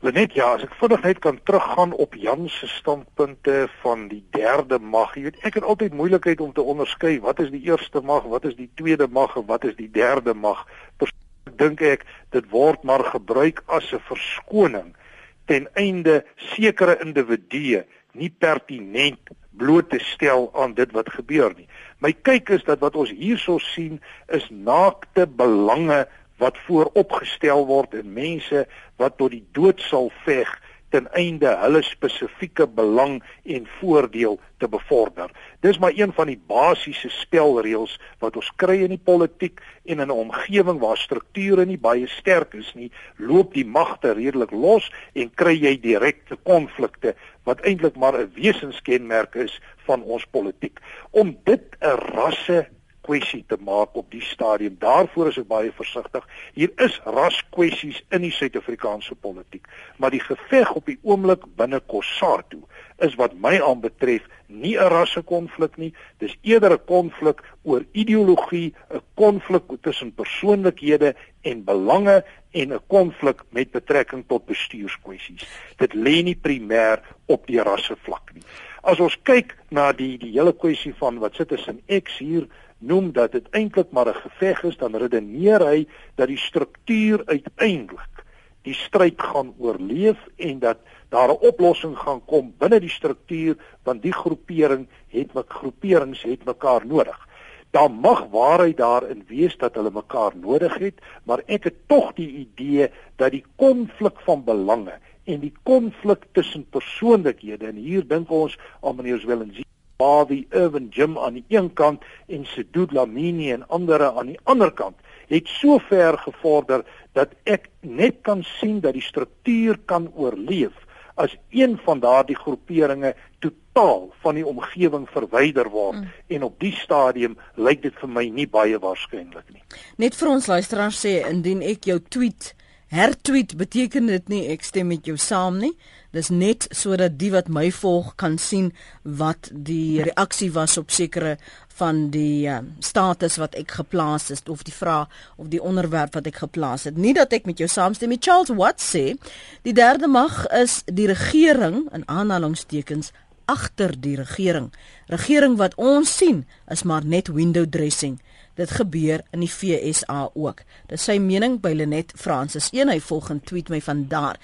Lenet 0.00 0.32
ja, 0.32 0.54
as 0.56 0.62
ek 0.64 0.72
vinnig 0.80 1.02
net 1.04 1.18
kan 1.20 1.36
teruggaan 1.44 1.90
op 1.92 2.14
Jan 2.16 2.46
se 2.48 2.64
standpunte 2.72 3.66
van 3.82 4.06
die 4.08 4.22
derde 4.32 4.78
mag. 4.80 5.10
Jy 5.12 5.26
weet, 5.26 5.40
ek 5.44 5.58
het 5.58 5.66
altyd 5.68 5.92
moeilikheid 5.92 6.40
om 6.40 6.54
te 6.56 6.64
onderskei 6.64 7.18
wat 7.20 7.42
is 7.44 7.50
die 7.52 7.60
eerste 7.68 8.00
mag, 8.00 8.24
wat 8.32 8.46
is 8.48 8.56
die 8.56 8.70
tweede 8.80 9.10
mag 9.12 9.34
en 9.36 9.44
wat 9.50 9.66
is 9.68 9.76
die 9.76 9.90
derde 9.92 10.32
mag. 10.32 10.62
Persoonlik 10.96 11.58
dink 11.60 11.84
ek 11.84 12.06
dit 12.32 12.48
word 12.48 12.80
maar 12.88 13.04
gebruik 13.10 13.60
as 13.68 13.92
'n 13.92 14.00
verskoning 14.08 14.96
ten 15.44 15.68
einde 15.76 16.24
sekere 16.56 16.96
individue 17.04 17.84
nie 18.16 18.30
pertinent 18.32 19.20
bloot 19.52 19.90
te 19.90 19.98
stel 20.00 20.48
aan 20.56 20.72
dit 20.74 20.92
wat 20.96 21.12
gebeur 21.12 21.52
nie. 21.52 21.68
My 22.00 22.12
kyk 22.12 22.48
is 22.56 22.64
dat 22.64 22.80
wat 22.80 22.96
ons 22.96 23.12
hierso 23.12 23.58
sien 23.58 24.00
is 24.32 24.48
naakte 24.48 25.26
belange 25.26 26.06
wat 26.40 26.58
vooropgestel 26.66 27.66
word 27.68 27.94
en 27.94 28.12
mense 28.16 28.66
wat 29.00 29.16
tot 29.20 29.30
die 29.36 29.44
dood 29.56 29.80
sal 29.90 30.10
veg 30.24 30.50
ten 30.90 31.06
einde 31.14 31.50
hulle 31.62 31.82
spesifieke 31.86 32.66
belang 32.66 33.20
en 33.44 33.66
voordeel 33.78 34.38
te 34.58 34.68
bevorder. 34.68 35.30
Dis 35.62 35.78
maar 35.78 35.94
een 35.94 36.12
van 36.12 36.26
die 36.26 36.40
basiese 36.50 37.10
spelreëls 37.14 37.94
wat 38.22 38.36
ons 38.40 38.50
kry 38.58 38.80
in 38.84 38.94
die 38.94 39.04
politiek 39.10 39.62
en 39.84 40.02
in 40.02 40.08
'n 40.08 40.22
omgewing 40.24 40.80
waar 40.82 40.98
strukture 40.98 41.66
nie 41.66 41.78
baie 41.78 42.06
sterk 42.06 42.54
is 42.54 42.74
nie, 42.74 42.90
loop 43.16 43.54
die 43.54 43.64
magte 43.64 44.12
redelik 44.12 44.50
los 44.50 44.90
en 45.14 45.30
kry 45.34 45.54
jy 45.54 45.80
direkte 45.80 46.36
konflikte 46.42 47.14
wat 47.44 47.60
eintlik 47.60 47.96
maar 47.96 48.18
'n 48.18 48.32
wesenskenmerk 48.34 49.34
is 49.34 49.60
van 49.86 50.02
ons 50.02 50.26
politiek. 50.26 50.80
Om 51.10 51.38
dit 51.44 51.76
'n 51.80 51.96
rasse 52.14 52.68
kwessie 53.06 53.44
te 53.48 53.56
maak 53.64 53.96
op 53.96 54.10
die 54.10 54.22
stadium. 54.22 54.76
Daarvoor 54.78 55.30
is 55.30 55.38
ek 55.40 55.48
baie 55.50 55.72
versigtig. 55.72 56.26
Hier 56.54 56.72
is 56.84 57.00
raskwessies 57.04 58.02
in 58.10 58.24
die 58.26 58.32
Suid-Afrikaanse 58.34 59.14
politiek, 59.14 59.68
maar 59.96 60.10
die 60.14 60.22
geveg 60.22 60.72
op 60.76 60.86
die 60.86 60.98
oomblik 61.02 61.46
binne 61.56 61.80
Kossatu 61.80 62.62
is 63.00 63.16
wat 63.16 63.34
my 63.40 63.56
aanbetref 63.64 64.26
nie 64.46 64.76
'n 64.76 64.90
rassekonflik 64.92 65.76
nie. 65.76 65.94
Dis 66.18 66.36
eerder 66.42 66.72
'n 66.72 66.84
konflik 66.84 67.42
oor 67.62 67.84
ideologie, 67.92 68.74
'n 68.90 69.00
konflik 69.14 69.62
tussen 69.80 70.14
persoonlikhede 70.14 71.14
en 71.42 71.64
belange 71.64 72.24
en 72.50 72.72
'n 72.72 72.80
konflik 72.86 73.42
met 73.50 73.70
betrekking 73.70 74.24
tot 74.26 74.46
bestuurskwessies. 74.46 75.46
Dit 75.76 75.94
lê 75.94 76.22
nie 76.22 76.36
primêr 76.36 77.00
op 77.26 77.46
die 77.46 77.62
rassevlak 77.62 78.34
nie. 78.34 78.42
As 78.82 79.00
ons 79.00 79.16
kyk 79.22 79.56
na 79.68 79.92
die 79.92 80.18
die 80.18 80.32
hele 80.32 80.52
kwessie 80.52 80.94
van 80.94 81.18
wat 81.18 81.34
sit 81.34 81.52
in 81.52 81.82
X 82.02 82.18
hier 82.18 82.46
noem 82.80 83.12
dat 83.12 83.32
dit 83.32 83.46
eintlik 83.50 83.90
maar 83.90 84.08
'n 84.08 84.22
geveg 84.24 84.62
is, 84.62 84.76
dan 84.76 84.96
redeneer 84.96 85.60
hy 85.66 85.86
dat 86.14 86.28
die 86.28 86.38
struktuur 86.38 87.22
uiteindelik 87.26 88.24
die 88.62 88.74
stryd 88.74 89.20
gaan 89.22 89.54
oorleef 89.58 90.18
en 90.36 90.58
dat 90.58 90.78
daar 91.08 91.28
'n 91.28 91.46
oplossing 91.50 91.96
gaan 91.98 92.24
kom 92.24 92.54
binne 92.58 92.80
die 92.80 92.96
struktuur 92.98 93.56
want 93.82 94.02
die 94.02 94.12
groepering 94.12 94.86
het 95.08 95.32
wat 95.32 95.48
groeperings 95.48 96.22
het 96.22 96.44
mekaar 96.44 96.86
nodig. 96.86 97.28
Daar 97.70 97.90
mag 97.90 98.26
waarheid 98.30 98.76
daarin 98.76 99.24
wees 99.26 99.56
dat 99.56 99.74
hulle 99.74 99.90
mekaar 99.90 100.32
nodig 100.36 100.78
het, 100.78 100.94
maar 101.24 101.42
ek 101.46 101.64
het 101.64 101.76
tog 101.86 102.12
die 102.12 102.28
idee 102.46 102.90
dat 103.16 103.30
die 103.30 103.44
konflik 103.56 104.20
van 104.20 104.44
belange 104.44 104.98
en 105.24 105.40
die 105.40 105.54
konflik 105.62 106.24
tussen 106.32 106.66
persoonlikhede 106.70 107.66
en 107.66 107.76
hier 107.76 108.06
dink 108.06 108.30
ons 108.30 108.58
aan 108.80 108.96
meneer 108.96 109.18
Zwellensie 109.18 109.69
Bobby 110.00 110.46
Irvin 110.50 110.88
Jim 110.94 111.18
aan 111.18 111.36
die 111.40 111.44
een 111.52 111.72
kant 111.76 112.04
en 112.26 112.46
Sedud 112.48 112.92
Lamini 112.96 113.52
en 113.52 113.66
ander 113.68 114.06
aan 114.08 114.32
die 114.32 114.40
ander 114.48 114.72
kant 114.72 114.96
het 115.30 115.48
so 115.60 115.78
ver 115.78 116.18
gevorder 116.18 116.84
dat 117.14 117.34
ek 117.44 117.68
net 117.86 118.22
kan 118.26 118.42
sien 118.58 118.80
dat 118.80 118.96
die 118.96 119.04
struktuur 119.04 119.78
kan 119.86 120.08
oorleef 120.14 120.74
as 121.20 121.36
een 121.50 121.76
van 121.84 122.00
daardie 122.00 122.36
groeperinge 122.36 123.14
totaal 123.44 124.08
van 124.22 124.38
die 124.38 124.46
omgewing 124.46 125.06
verwyder 125.10 125.68
word 125.70 126.00
mm. 126.00 126.08
en 126.36 126.46
op 126.48 126.56
die 126.62 126.72
stadium 126.76 127.36
lyk 127.54 127.82
dit 127.82 127.96
vir 128.00 128.10
my 128.10 128.24
nie 128.32 128.46
baie 128.48 128.78
waarskynlik 128.80 129.52
nie. 129.52 129.62
Net 130.00 130.16
vir 130.16 130.32
ons 130.32 130.48
luisteraars 130.48 131.02
sê 131.04 131.18
indien 131.28 131.62
ek 131.66 131.90
jou 131.90 131.98
tweet 132.08 132.54
hertweet 132.90 133.54
beteken 133.58 134.08
dit 134.10 134.32
nie 134.32 134.44
ek 134.54 134.64
stem 134.66 134.90
met 134.90 135.06
jou 135.06 135.18
saam 135.20 135.60
nie. 135.62 135.74
Dis 136.10 136.28
net 136.28 136.66
sodat 136.74 137.18
die 137.20 137.30
wat 137.30 137.48
my 137.48 137.68
volg 137.70 138.14
kan 138.18 138.38
sien 138.38 138.72
wat 139.02 139.50
die 139.52 140.02
reaksie 140.02 140.50
was 140.52 140.74
op 140.80 140.90
sekere 140.90 141.36
van 141.80 142.08
die 142.10 142.48
uh, 142.50 142.58
status 142.84 143.38
wat 143.40 143.54
ek 143.58 143.76
geplaas 143.78 144.28
het 144.28 144.48
of 144.48 144.64
die 144.66 144.74
vraag 144.74 145.08
of 145.36 145.48
die 145.52 145.62
onderwerp 145.62 146.18
wat 146.18 146.26
ek 146.26 146.42
geplaas 146.42 146.88
het. 146.88 146.98
Nie 146.98 147.14
dat 147.16 147.32
ek 147.32 147.46
met 147.48 147.62
jou 147.62 147.68
saamstem 147.70 148.10
nie. 148.12 148.20
Charles 148.20 148.52
Watt 148.58 148.82
sê 148.82 149.14
die 149.62 149.76
derde 149.76 150.10
mag 150.10 150.42
is 150.56 150.80
die 150.90 151.08
regering 151.08 151.86
in 151.94 152.06
aanhalingstekens 152.10 153.12
agter 153.50 153.94
die 153.98 154.16
regering. 154.18 154.70
Regering 155.10 155.56
wat 155.58 155.74
ons 155.78 156.12
sien 156.20 156.44
is 156.70 156.84
maar 156.86 157.06
net 157.06 157.30
window 157.34 157.66
dressing. 157.66 158.18
Dit 158.58 158.74
gebeur 158.76 159.22
in 159.32 159.44
die 159.44 159.50
FSA 159.50 160.28
ook. 160.34 160.62
Dis 160.90 161.06
sy 161.06 161.16
mening 161.22 161.58
by 161.62 161.72
Lenet 161.74 162.12
Francis. 162.18 162.68
Een 162.74 162.90
hy 162.92 162.98
volgende 163.00 163.46
tweet 163.46 163.70
my 163.72 163.80
van 163.80 164.04
daar. 164.10 164.38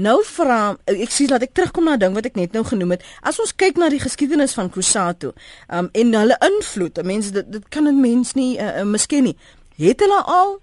Nou 0.00 0.20
vra 0.24 0.60
ek 0.88 1.12
sê 1.12 1.26
dat 1.28 1.42
ek 1.44 1.52
terugkom 1.56 1.84
na 1.84 1.96
'n 1.96 2.02
ding 2.02 2.14
wat 2.14 2.26
ek 2.26 2.36
net 2.36 2.52
nou 2.52 2.64
genoem 2.64 2.96
het. 2.96 3.02
As 3.22 3.40
ons 3.40 3.52
kyk 3.52 3.76
na 3.76 3.88
die 3.88 4.00
geskiedenis 4.00 4.54
van 4.54 4.70
Kusatu, 4.70 5.32
um 5.68 5.90
en 5.92 6.14
hulle 6.14 6.36
invloed, 6.40 7.02
mense 7.04 7.32
dit 7.32 7.52
dit 7.52 7.68
kan 7.68 7.84
'n 7.88 8.00
mens 8.00 8.34
nie 8.34 8.58
uh, 8.58 8.80
uh, 8.80 8.84
misken 8.84 9.22
nie. 9.22 9.36
Het 9.76 10.00
hulle 10.00 10.22
al 10.22 10.58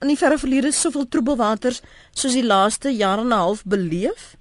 in 0.00 0.08
die 0.08 0.16
verre 0.16 0.38
verlede 0.38 0.72
soveel 0.72 1.08
troebelwaters 1.08 1.82
soos 2.12 2.32
die 2.32 2.46
laaste 2.46 2.90
jaar 2.90 3.18
en 3.18 3.28
'n 3.28 3.42
half 3.44 3.64
beleef? 3.64 4.36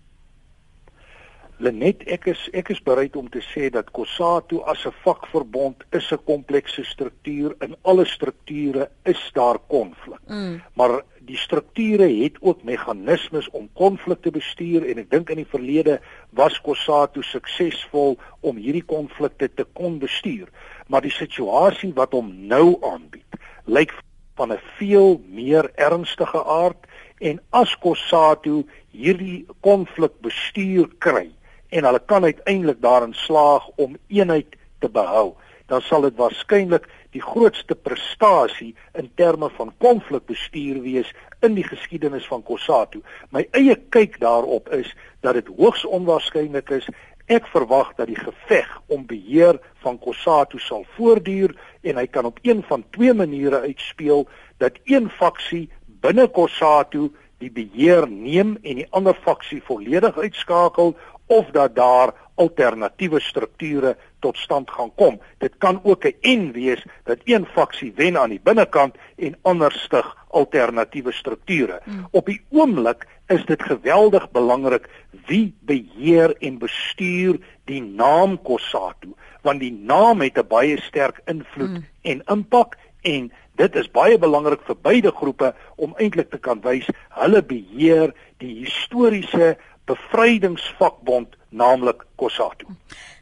Lenet, 1.59 2.05
ek 2.07 2.25
is 2.25 2.49
ek 2.53 2.69
is 2.69 2.79
bereid 2.79 3.15
om 3.15 3.29
te 3.29 3.41
sê 3.43 3.69
dat 3.69 3.91
COSATU 3.91 4.61
as 4.63 4.85
'n 4.85 4.95
vakverbond 5.03 5.83
is 5.91 6.11
'n 6.11 6.23
komplekse 6.23 6.83
struktuur. 6.83 7.55
In 7.59 7.75
alle 7.81 8.05
strukture 8.05 8.89
is 9.03 9.31
daar 9.33 9.59
konflik. 9.67 10.19
Mm. 10.27 10.61
Maar 10.73 11.03
die 11.29 11.37
strukture 11.37 12.07
het 12.09 12.37
ook 12.41 12.63
meganismes 12.65 13.49
om 13.53 13.69
konflik 13.77 14.21
te 14.25 14.31
bestuur 14.33 14.85
en 14.89 15.01
ek 15.03 15.11
dink 15.11 15.29
in 15.29 15.43
die 15.43 15.51
verlede 15.51 15.99
was 16.33 16.57
COSATU 16.65 17.21
suksesvol 17.27 18.17
om 18.41 18.57
hierdie 18.57 18.85
konflikte 18.85 19.49
te 19.53 19.65
kon 19.77 19.99
bestuur. 20.01 20.47
Maar 20.89 21.05
die 21.05 21.13
situasie 21.13 21.91
wat 21.97 22.15
hom 22.17 22.31
nou 22.49 22.79
aanbied, 22.81 23.37
lyk 23.69 23.93
van 24.39 24.53
'n 24.53 24.61
veel 24.77 25.21
meer 25.27 25.69
ernstige 25.75 26.41
aard 26.45 26.87
en 27.21 27.41
as 27.51 27.75
COSATU 27.77 28.63
hierdie 28.91 29.45
konflik 29.61 30.17
bestuur 30.25 30.89
kry 30.97 31.29
en 31.69 31.85
hulle 31.85 32.01
kan 32.05 32.23
uiteindelik 32.23 32.81
daarin 32.81 33.13
slaag 33.13 33.69
om 33.77 33.97
eenheid 34.07 34.55
te 34.79 34.89
behou, 34.89 35.35
dan 35.69 35.81
sal 35.85 36.05
dit 36.07 36.17
waarskynlik 36.17 36.87
die 37.13 37.21
grootste 37.21 37.75
prestasie 37.75 38.73
in 38.97 39.09
terme 39.15 39.49
van 39.57 39.71
konflikbestuur 39.81 40.81
wees 40.81 41.11
in 41.45 41.55
die 41.57 41.65
geskiedenis 41.65 42.27
van 42.29 42.43
Kossatu. 42.43 43.01
My 43.33 43.45
eie 43.57 43.75
kyk 43.93 44.19
daarop 44.21 44.69
is 44.75 44.91
dat 45.25 45.39
dit 45.39 45.49
hoogs 45.57 45.85
onwaarskynlik 45.85 46.69
is. 46.75 46.89
Ek 47.29 47.47
verwag 47.53 47.93
dat 47.97 48.09
die 48.09 48.17
geveg 48.17 48.69
om 48.89 49.05
beheer 49.05 49.59
van 49.83 49.99
Kossatu 50.01 50.59
sal 50.59 50.85
voortduur 50.97 51.53
en 51.85 52.01
hy 52.01 52.07
kan 52.09 52.25
op 52.25 52.39
een 52.41 52.63
van 52.67 52.83
twee 52.95 53.13
maniere 53.13 53.61
uitspeel 53.65 54.25
dat 54.57 54.81
een 54.89 55.09
faksie 55.09 55.67
binne 56.01 56.27
Kossatu 56.27 57.09
die 57.39 57.51
beheer 57.53 58.07
neem 58.09 58.57
en 58.63 58.81
die 58.81 58.89
ander 58.89 59.15
faksie 59.23 59.61
volledig 59.63 60.17
uitskakel 60.17 60.95
of 61.29 61.51
dat 61.55 61.75
daar 61.75 62.13
alternatiewe 62.39 63.19
strukture 63.19 63.95
tot 64.23 64.37
stand 64.37 64.71
gaan 64.71 64.91
kom. 64.95 65.19
Dit 65.43 65.57
kan 65.57 65.79
ook 65.83 66.05
'n 66.05 66.15
en 66.21 66.51
wees 66.51 66.85
dat 67.03 67.19
een 67.23 67.45
faksie 67.45 67.93
wen 67.95 68.17
aan 68.17 68.29
die 68.29 68.41
binnekant 68.43 68.95
en 69.17 69.37
ander 69.41 69.71
stig 69.71 70.15
alternatiewe 70.27 71.11
strukture. 71.11 71.81
Hmm. 71.83 72.07
Op 72.11 72.25
die 72.25 72.41
oomblik 72.49 73.07
is 73.27 73.45
dit 73.45 73.63
geweldig 73.63 74.31
belangrik 74.31 74.89
wie 75.25 75.53
beheer 75.59 76.35
en 76.39 76.57
bestuur 76.57 77.39
die 77.65 77.81
naam 77.81 78.41
Kossatu, 78.41 79.13
want 79.41 79.59
die 79.59 79.73
naam 79.73 80.21
het 80.21 80.37
'n 80.37 80.47
baie 80.47 80.81
sterk 80.81 81.21
invloed 81.25 81.69
hmm. 81.69 81.85
en 82.01 82.21
impak 82.25 82.77
en 83.01 83.31
dit 83.55 83.75
is 83.75 83.91
baie 83.91 84.17
belangrik 84.17 84.61
vir 84.67 84.77
beide 84.81 85.11
groepe 85.11 85.53
om 85.75 85.95
eintlik 85.97 86.29
te 86.31 86.37
kan 86.37 86.61
wys 86.61 86.87
hulle 87.21 87.41
beheer 87.43 88.13
die 88.37 88.53
historiese 88.63 89.57
bevrydingsvakbond 89.89 91.38
naamlik 91.49 92.05
COSATU. 92.15 92.65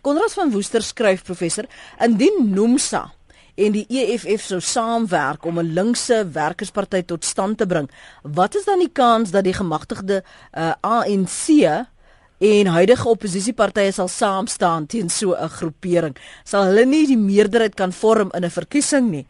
Konrad 0.01 0.33
van 0.33 0.51
Woester 0.51 0.83
skryf 0.83 1.23
professor 1.23 1.65
indien 1.99 2.49
NUMSA 2.53 3.11
en 3.57 3.73
die 3.73 3.85
EFF 3.89 4.45
sou 4.45 4.59
saamwerk 4.61 5.45
om 5.45 5.59
'n 5.59 5.73
linkse 5.73 6.27
werkersparty 6.31 7.01
tot 7.01 7.25
stand 7.25 7.57
te 7.57 7.65
bring, 7.65 7.89
wat 8.21 8.55
is 8.55 8.65
dan 8.65 8.79
die 8.79 8.91
kans 8.91 9.31
dat 9.31 9.43
die 9.43 9.53
gemagtigde 9.53 10.23
uh, 10.53 10.73
ANC 10.81 11.47
en 12.37 12.67
huidige 12.67 13.07
oppositiepartye 13.09 13.91
sal 13.91 14.07
saam 14.07 14.47
staan 14.47 14.85
teen 14.85 15.09
so 15.09 15.33
'n 15.33 15.49
groepering? 15.49 16.15
Sal 16.43 16.63
hulle 16.63 16.85
nie 16.85 17.07
die 17.07 17.17
meerderheid 17.17 17.73
kan 17.75 17.91
vorm 17.91 18.29
in 18.33 18.43
'n 18.43 18.49
verkiesing 18.49 19.09
nie? 19.09 19.25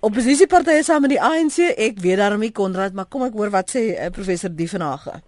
Oppositiepartye 0.00 0.82
saam 0.82 1.00
met 1.00 1.10
die 1.10 1.22
ANC, 1.22 1.58
ek 1.78 2.00
weet 2.00 2.16
daarom 2.16 2.40
nie 2.40 2.52
Konrad, 2.52 2.92
maar 2.92 3.06
kom 3.06 3.22
ek 3.22 3.32
hoor 3.32 3.50
wat 3.50 3.70
sê 3.70 3.94
uh, 3.94 4.10
professor 4.10 4.50
Dievenage. 4.50 5.22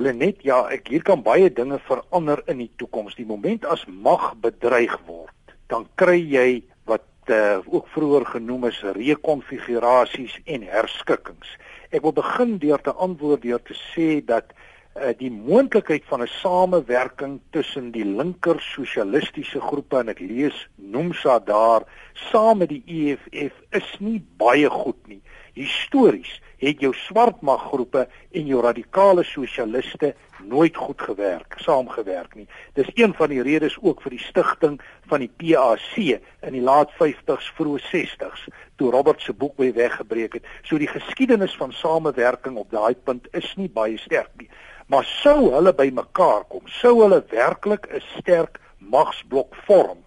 Lenet, 0.00 0.40
ja, 0.40 0.62
ek 0.72 0.88
hier 0.88 1.02
kan 1.04 1.20
baie 1.20 1.50
dinge 1.52 1.76
verander 1.84 2.40
in 2.48 2.62
die 2.62 2.70
toekoms. 2.80 3.16
Die 3.18 3.28
moment 3.28 3.66
as 3.68 3.84
mag 3.86 4.32
bedreig 4.40 4.94
word, 5.04 5.52
dan 5.68 5.84
kry 6.00 6.16
jy 6.16 6.62
wat 6.88 7.04
uh, 7.28 7.60
ook 7.68 7.90
vroeër 7.92 8.24
genoem 8.38 8.70
is 8.70 8.80
rekonfigurasies 8.96 10.38
en 10.48 10.64
herskikkings. 10.64 11.56
Ek 11.92 12.00
wil 12.06 12.16
begin 12.16 12.56
deur 12.62 12.80
te 12.80 12.94
antwoord 12.96 13.44
deur 13.44 13.60
te 13.60 13.76
sê 13.92 14.22
dat 14.24 14.54
uh, 14.56 15.12
die 15.20 15.30
moontlikheid 15.30 16.08
van 16.08 16.24
'n 16.24 16.32
samewerking 16.40 17.40
tussen 17.52 17.92
die 17.92 18.04
linker 18.04 18.60
sosialistiese 18.72 19.60
groepe 19.60 20.00
en 20.00 20.08
ek 20.08 20.24
lees 20.24 20.56
Nomsa 20.76 21.38
daar 21.38 21.84
saam 22.30 22.64
met 22.64 22.72
die 22.72 22.82
EFF 22.86 23.60
is 23.70 23.92
nie 24.00 24.24
baie 24.40 24.72
goed 24.72 25.00
nie. 25.06 25.20
Histories 25.52 26.40
het 26.62 26.80
jou 26.80 26.92
swartmaggroepe 26.94 28.06
en 28.30 28.46
jou 28.46 28.60
radikale 28.62 29.24
sosialiste 29.26 30.12
nooit 30.46 30.76
goed 30.76 31.00
gewerk, 31.02 31.56
saamgewerk 31.58 32.34
nie. 32.38 32.46
Dis 32.78 32.90
een 32.94 33.14
van 33.18 33.32
die 33.34 33.42
redes 33.42 33.76
ook 33.82 34.02
vir 34.04 34.14
die 34.14 34.22
stigting 34.22 34.78
van 35.10 35.24
die 35.24 35.30
PAC 35.30 35.96
in 35.98 36.54
die 36.54 36.62
laat 36.62 36.92
50s, 37.00 37.50
vroeë 37.58 37.82
60s, 37.90 38.46
toe 38.76 38.90
Robert 38.94 39.20
se 39.20 39.34
boek 39.34 39.58
weer 39.58 39.74
weggebreek 39.74 40.38
het. 40.38 40.46
So 40.62 40.78
die 40.78 40.90
geskiedenis 40.90 41.56
van 41.58 41.74
samewerking 41.74 42.56
op 42.56 42.70
daai 42.70 42.94
punt 42.94 43.26
is 43.32 43.50
nie 43.56 43.68
baie 43.68 43.98
sterk 43.98 44.30
nie. 44.38 44.50
Maar 44.86 45.04
sou 45.22 45.52
hulle 45.54 45.74
bymekaar 45.74 46.46
kom, 46.48 46.62
sou 46.66 47.00
hulle 47.02 47.22
werklik 47.30 47.86
'n 47.90 48.02
sterk 48.18 48.60
magsblok 48.78 49.54
vorm 49.66 49.98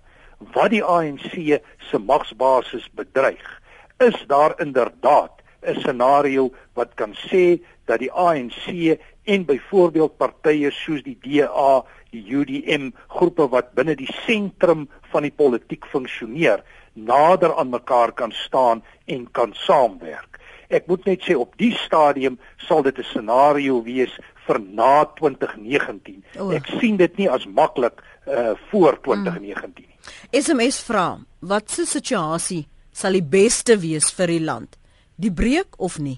wat 0.53 0.69
die 0.69 0.83
ANC 0.83 1.59
se 1.89 1.97
magsbasis 1.97 2.89
bedreig, 2.93 3.61
is 3.97 4.25
daar 4.27 4.53
inderdaad 4.59 5.31
'n 5.61 5.79
scenario 5.79 6.51
wat 6.73 6.93
kan 6.95 7.13
sê 7.13 7.59
dat 7.85 7.99
die 7.99 8.11
ANC 8.11 8.97
en 9.23 9.45
byvoorbeeld 9.45 10.17
partye 10.17 10.71
soos 10.71 11.03
die 11.03 11.17
DA, 11.21 11.83
die 12.09 12.23
UDM 12.35 12.91
groepe 13.07 13.49
wat 13.49 13.73
binne 13.73 13.95
die 13.95 14.13
sentrum 14.25 14.89
van 15.11 15.21
die 15.21 15.31
politiek 15.31 15.85
funksioneer, 15.85 16.63
nader 16.93 17.55
aan 17.55 17.69
mekaar 17.69 18.11
kan 18.11 18.31
staan 18.31 18.83
en 19.05 19.31
kan 19.31 19.53
saamwerk. 19.53 20.39
Ek 20.69 20.87
moet 20.87 21.05
net 21.05 21.25
sê 21.25 21.35
op 21.37 21.57
die 21.57 21.73
stadium 21.77 22.39
sal 22.57 22.81
dit 22.81 22.97
'n 22.97 23.03
scenario 23.03 23.83
wees 23.83 24.13
vir 24.47 24.59
na 24.59 25.05
2019. 25.05 26.23
Oh. 26.39 26.53
Ek 26.53 26.65
sien 26.79 26.97
dit 26.97 27.17
nie 27.17 27.29
as 27.29 27.45
maklik 27.45 28.01
uh 28.27 28.53
voor 28.69 28.97
2019 29.01 29.85
nie. 29.85 29.95
Mm. 29.95 30.41
SMS 30.41 30.83
vra, 30.83 31.19
wat 31.39 31.69
se 31.71 31.85
situasie 31.85 32.67
sal 32.95 33.17
die 33.17 33.25
beste 33.25 33.75
wees 33.81 34.07
vir 34.15 34.31
die 34.31 34.43
land? 34.43 34.77
Die 35.19 35.31
breek 35.31 35.75
of 35.83 35.99
nie? 35.99 36.17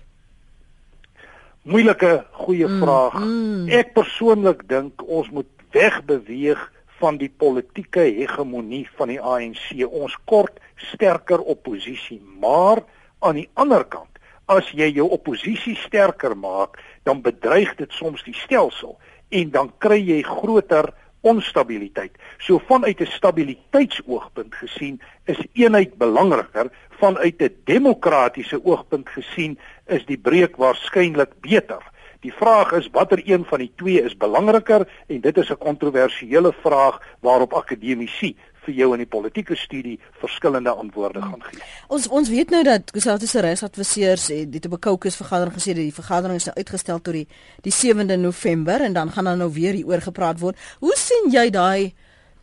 Moeilike 1.68 2.24
goeie 2.46 2.68
mm, 2.70 2.82
vraag. 2.84 3.16
Mm. 3.20 3.64
Ek 3.76 3.94
persoonlik 3.98 4.64
dink 4.70 5.02
ons 5.04 5.30
moet 5.34 5.50
wegbeweeg 5.76 6.62
van 7.02 7.18
die 7.22 7.30
politieke 7.30 8.06
hegemonie 8.06 8.86
van 8.98 9.12
die 9.12 9.20
ANC. 9.20 9.74
Ons 9.86 10.16
kort 10.30 10.62
sterker 10.94 11.42
oppositie, 11.42 12.22
maar 12.42 12.84
aan 13.26 13.42
die 13.42 13.50
ander 13.60 13.84
kant, 13.90 14.14
as 14.48 14.70
jy 14.72 14.88
jou 14.96 15.10
oppositie 15.12 15.76
sterker 15.82 16.38
maak, 16.38 16.78
dan 17.04 17.22
bedreig 17.26 17.74
dit 17.82 17.92
soms 17.98 18.24
die 18.24 18.36
stelsel 18.38 18.96
en 19.36 19.52
dan 19.52 19.74
kry 19.84 20.00
jy 20.00 20.22
groter 20.24 20.94
onstabiliteit. 21.28 22.16
So 22.38 22.60
vanuit 22.68 23.02
'n 23.02 23.12
stabiliteitsoogpunt 23.20 24.56
gesien 24.56 25.02
is 25.26 25.40
eenheid 25.54 25.98
belangriker, 25.98 26.72
vanuit 26.90 27.42
'n 27.42 27.56
demokratiese 27.64 28.66
oogpunt 28.66 29.10
gesien 29.10 29.60
is 29.86 30.06
die 30.06 30.18
breek 30.18 30.56
waarskynlik 30.56 31.32
beter. 31.42 31.84
Die 32.20 32.34
vraag 32.34 32.72
is 32.72 32.90
watter 32.92 33.22
een 33.26 33.46
van 33.46 33.60
die 33.60 33.72
twee 33.76 34.02
is 34.02 34.18
belangriker 34.18 34.88
en 35.08 35.22
dit 35.22 35.38
is 35.38 35.50
'n 35.50 35.58
kontroversiële 35.58 36.54
vraag 36.64 37.02
waarop 37.20 37.54
akademici 37.54 38.36
vir 38.68 38.76
jou 38.82 38.90
in 38.96 39.04
die 39.04 39.10
politieke 39.10 39.56
studie 39.56 39.96
verskillende 40.22 40.74
antwoorde 40.76 41.24
gaan 41.24 41.44
gee. 41.48 41.62
Ons 41.94 42.08
ons 42.08 42.32
weet 42.32 42.52
nou 42.54 42.64
dat 42.68 42.92
Kusatiese 42.96 43.44
reisadviseurs 43.46 44.28
het 44.34 44.52
dit 44.52 44.66
op 44.66 44.74
'n 44.78 44.86
kokes 44.90 45.16
vergadering 45.16 45.56
gesê 45.56 45.74
dat 45.76 45.86
die 45.88 46.00
vergadering 46.02 46.36
is 46.36 46.46
nou 46.46 46.56
uitgestel 46.56 47.00
tot 47.02 47.14
die 47.14 47.28
die 47.62 47.72
7de 47.72 48.18
November 48.18 48.82
en 48.82 48.94
dan 48.94 49.12
gaan 49.12 49.26
dan 49.26 49.38
nou 49.38 49.52
weer 49.54 49.74
hieroor 49.74 50.02
gepraat 50.02 50.40
word. 50.40 50.58
Hoe 50.80 50.96
sien 50.96 51.32
jy 51.32 51.50
daai 51.50 51.94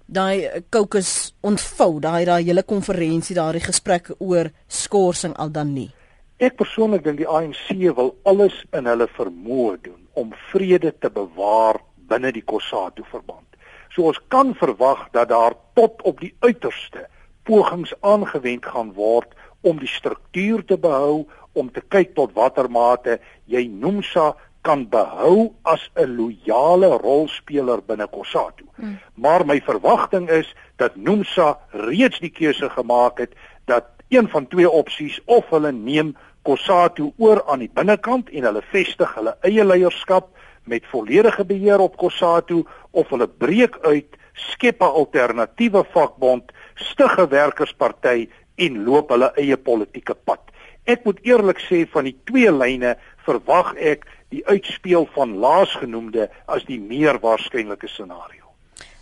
daai 0.06 0.62
kokes 0.70 1.34
ontvou, 1.40 2.00
daai 2.00 2.24
daai 2.24 2.44
hele 2.44 2.62
konferensie, 2.62 3.34
daai 3.34 3.60
gesprekke 3.60 4.14
oor 4.18 4.50
skorsing 4.68 5.36
al 5.36 5.50
dan 5.50 5.72
nie? 5.72 5.90
Ek 6.38 6.56
persoonlik 6.56 7.04
dink 7.04 7.18
die 7.18 7.28
ANC 7.28 7.70
wil 7.96 8.16
alles 8.24 8.64
in 8.72 8.86
hulle 8.86 9.06
vermoë 9.08 9.76
doen 9.82 10.00
om 10.12 10.32
vrede 10.50 10.92
te 10.98 11.10
bewaar 11.10 11.80
binne 12.08 12.32
die 12.32 12.42
Kossatu 12.42 13.04
verband. 13.10 13.46
So 13.94 14.10
ons 14.10 14.20
kan 14.28 14.54
verwag 14.58 15.06
dat 15.14 15.28
daar 15.30 15.54
tot 15.78 16.02
op 16.02 16.20
die 16.20 16.34
uiterste 16.40 17.06
pogings 17.46 17.92
aangewend 18.00 18.66
gaan 18.66 18.92
word 18.96 19.34
om 19.60 19.78
die 19.78 19.88
struktuur 19.88 20.64
te 20.64 20.78
behou, 20.78 21.24
om 21.52 21.70
te 21.72 21.80
kyk 21.80 22.14
tot 22.18 22.34
watter 22.34 22.68
mate 22.70 23.20
jy 23.46 23.66
Nomsa 23.70 24.34
kan 24.64 24.86
behou 24.88 25.52
as 25.62 25.90
'n 25.94 26.16
loyale 26.16 26.98
rolspeler 26.98 27.82
binne 27.86 28.06
Kossatu. 28.06 28.64
Hmm. 28.74 28.98
Maar 29.14 29.46
my 29.46 29.60
verwagting 29.60 30.30
is 30.30 30.54
dat 30.76 30.96
Nomsa 30.96 31.58
reeds 31.70 32.18
die 32.18 32.30
keuse 32.30 32.70
gemaak 32.70 33.18
het 33.18 33.32
dat 33.64 33.84
een 34.08 34.28
van 34.28 34.46
twee 34.46 34.70
opsies 34.70 35.20
of 35.24 35.50
hulle 35.50 35.72
neem 35.72 36.16
Kossatu 36.42 37.12
oor 37.16 37.44
aan 37.46 37.58
die 37.58 37.70
binnekant 37.74 38.30
en 38.30 38.42
hulle 38.42 38.62
vestig 38.62 39.14
hulle 39.14 39.36
eie 39.40 39.64
leierskap 39.64 40.28
met 40.64 40.86
volledige 40.86 41.44
beheer 41.44 41.78
op 41.78 41.96
Kossatu 41.96 42.64
of 42.90 43.08
hulle 43.08 43.28
breek 43.28 43.78
uit, 43.82 44.16
skep 44.32 44.80
'n 44.80 44.94
alternatiewe 45.00 45.84
vakbond, 45.92 46.52
stig 46.74 47.18
'n 47.18 47.28
werkersparty 47.28 48.28
en 48.54 48.84
loop 48.84 49.08
hulle 49.08 49.32
eie 49.36 49.56
politieke 49.56 50.14
pad. 50.14 50.40
Ek 50.84 51.04
moet 51.04 51.18
eerlik 51.22 51.60
sê 51.60 51.88
van 51.90 52.04
die 52.04 52.16
twee 52.24 52.52
lyne 52.52 52.96
verwag 53.24 53.74
ek 53.74 54.06
die 54.28 54.46
uitspeel 54.46 55.08
van 55.14 55.36
laasgenoemde 55.38 56.28
as 56.46 56.64
die 56.64 56.80
meer 56.80 57.18
waarskynlike 57.20 57.88
scenario. 57.88 58.44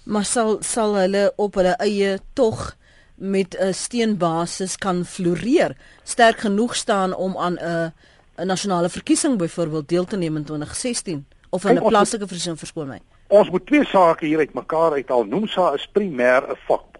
Maar 0.05 0.25
sal 0.25 0.63
sal 0.63 0.95
hulle 0.95 1.33
op 1.37 1.55
hulle 1.55 1.75
eie 1.79 2.19
tog 2.35 2.77
met 3.15 3.57
'n 3.59 3.73
steenbasis 3.73 4.77
kan 4.77 5.05
floreer, 5.05 5.77
sterk 6.03 6.39
genoeg 6.39 6.75
staan 6.77 7.15
om 7.15 7.37
aan 7.37 7.59
'n 7.59 7.93
'n 8.39 8.47
nasionale 8.47 8.89
verkiesing 8.89 9.39
byvoorbeeld 9.39 9.89
deel 9.89 10.05
te 10.05 10.17
neem 10.17 10.37
in 10.37 10.45
2016 10.45 11.27
of 11.53 11.65
in 11.65 11.77
'n 11.77 11.89
plaaslike 11.89 12.27
verkiesing 12.27 12.59
verskoon 12.59 12.89
my. 12.89 13.01
Ons 13.29 13.51
moet 13.51 13.67
twee 13.67 13.85
sake 13.85 14.27
hier 14.27 14.39
uitmekaar 14.39 14.93
uithaal. 14.93 15.25
Nomsa 15.25 15.73
is 15.75 15.89
primêr 15.93 16.43
'n 16.49 16.57
vakbond 16.67 16.91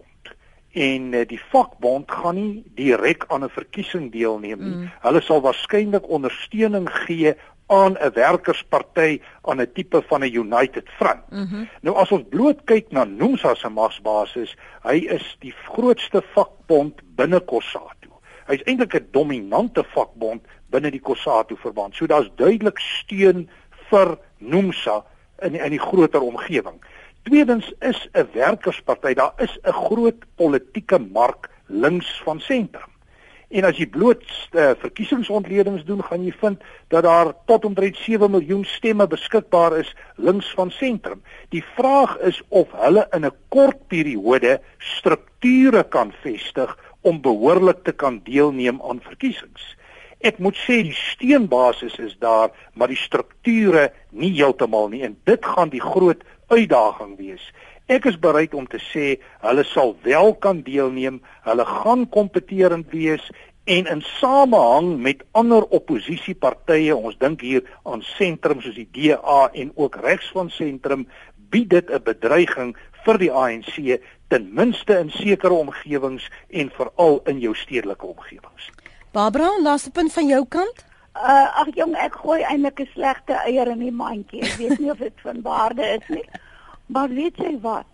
en 0.73 1.13
uh, 1.13 1.21
die 1.27 1.41
vakbond 1.51 2.11
gaan 2.11 2.35
nie 2.35 2.63
direk 2.75 3.25
aan 3.27 3.43
'n 3.43 3.49
verkiesing 3.49 4.11
deelneem 4.11 4.59
nie. 4.59 4.75
Mm. 4.75 4.91
Hulle 5.01 5.21
sal 5.21 5.41
waarskynlik 5.41 6.09
ondersteuning 6.09 6.89
gee 7.05 7.33
aan 7.67 7.97
'n 7.97 8.13
werkersparty 8.13 9.21
aan 9.41 9.61
'n 9.61 9.71
tipe 9.73 10.03
van 10.07 10.21
'n 10.21 10.33
United 10.33 10.89
Front. 10.97 11.29
Mm 11.29 11.47
-hmm. 11.47 11.69
Nou 11.81 11.95
as 11.95 12.11
ons 12.11 12.23
bloot 12.29 12.63
kyk 12.63 12.91
na 12.91 13.03
Nomsa 13.03 13.55
se 13.55 13.69
magsbasis, 13.69 14.55
hy 14.81 14.95
is 14.95 15.37
die 15.39 15.53
grootste 15.65 16.23
vakbond 16.33 17.01
binne 17.15 17.39
Kossatu. 17.39 18.09
Hy's 18.45 18.63
eintlik 18.63 18.93
'n 18.93 19.07
dominante 19.11 19.83
vakbond 19.83 20.41
binne 20.69 20.91
die 20.91 21.01
Kossatu 21.01 21.55
verband. 21.55 21.95
So 21.95 22.05
daar's 22.05 22.29
duidelik 22.35 22.79
steun 22.79 23.49
vir 23.89 24.17
Nomsa 24.43 25.03
in 25.41 25.55
in 25.55 25.75
die 25.75 25.79
groter 25.79 26.21
omgewing. 26.21 26.79
Tweedens 27.23 27.73
is 27.79 28.07
'n 28.13 28.27
werkersparty, 28.33 29.13
daar 29.13 29.33
is 29.37 29.57
'n 29.63 29.71
groot 29.71 30.23
politieke 30.35 30.99
mark 30.99 31.49
links 31.67 32.21
van 32.23 32.39
sentrum. 32.39 32.91
En 33.53 33.63
as 33.63 33.77
jy 33.77 33.85
bloot 33.85 34.23
uh, 34.57 34.71
verkiesingsontledings 34.81 35.83
doen, 35.85 36.01
gaan 36.03 36.23
jy 36.25 36.31
vind 36.41 36.61
dat 36.89 37.05
daar 37.05 37.33
tot 37.45 37.65
omtrent 37.65 37.99
7 38.01 38.31
miljoen 38.31 38.63
stemme 38.65 39.05
beskikbaar 39.07 39.77
is 39.77 39.91
links 40.15 40.49
van 40.57 40.71
sentrum. 40.71 41.21
Die 41.53 41.63
vraag 41.75 42.17
is 42.17 42.41
of 42.49 42.71
hulle 42.71 43.05
in 43.11 43.25
'n 43.25 43.35
kort 43.53 43.87
periode 43.87 44.61
strukture 44.77 45.83
kan 45.83 46.13
vestig 46.23 46.77
om 47.01 47.21
behoorlik 47.21 47.83
te 47.83 47.91
kan 47.91 48.21
deelneem 48.23 48.81
aan 48.81 49.01
verkiesings. 49.01 49.77
Ek 50.23 50.37
moet 50.39 50.55
sê 50.55 50.77
die 50.87 50.95
steunbasis 50.95 51.97
is 51.99 52.13
daar, 52.23 52.53
maar 52.79 52.87
die 52.87 52.99
strukture 52.99 53.89
nie 54.15 54.31
heeltemal 54.37 54.87
nie 54.93 55.01
en 55.03 55.17
dit 55.27 55.45
gaan 55.45 55.71
die 55.73 55.83
groot 55.83 56.21
uitdaging 56.47 57.17
wees. 57.19 57.43
Ek 57.91 58.05
is 58.07 58.15
bereid 58.15 58.53
om 58.55 58.63
te 58.71 58.79
sê 58.79 59.17
hulle 59.43 59.65
sal 59.67 59.91
wel 60.05 60.31
kan 60.45 60.61
deelneem, 60.63 61.17
hulle 61.43 61.65
gaan 61.67 62.05
kompeterend 62.13 62.87
wees 62.95 63.25
en 63.67 63.89
in 63.91 64.03
samehang 64.19 64.93
met 65.03 65.25
ander 65.35 65.67
oppositiepartye, 65.75 66.95
ons 66.95 67.19
dink 67.19 67.43
hier 67.43 67.67
aan 67.83 68.03
sentrum 68.15 68.63
soos 68.63 68.79
die 68.79 68.87
DA 68.95 69.49
en 69.51 69.73
ook 69.75 69.99
regs 70.03 70.29
van 70.35 70.51
sentrum, 70.55 71.03
bied 71.51 71.69
dit 71.69 71.91
'n 71.91 72.03
bedreiging 72.03 72.71
vir 73.03 73.17
die 73.17 73.31
ANC 73.31 73.99
ten 74.27 74.47
minste 74.53 74.99
in 74.99 75.11
sekere 75.11 75.53
omgewings 75.53 76.29
en 76.49 76.71
veral 76.71 77.21
in 77.27 77.39
jou 77.39 77.55
stedelike 77.55 78.05
omgewings. 78.05 78.71
Barbara, 79.13 79.61
laaste 79.61 79.91
punt 79.91 80.09
van 80.13 80.25
jou 80.25 80.45
kant? 80.49 80.79
Uh 81.13 81.49
ag 81.61 81.67
jong, 81.77 81.91
ek 82.01 82.15
gooi 82.21 82.39
eintlik 82.41 82.79
'n 82.81 82.89
slegte 82.93 83.35
eier 83.45 83.69
in 83.69 83.83
die 83.85 83.91
mandjie. 83.93 84.39
Ek 84.41 84.55
weet 84.57 84.79
nie 84.81 84.89
of 84.89 84.97
dit 84.97 85.19
van 85.21 85.41
waarde 85.45 85.85
is 85.85 86.07
nie. 86.09 86.23
Maar 86.87 87.09
weet 87.09 87.37
jy 87.37 87.51
wat? 87.61 87.91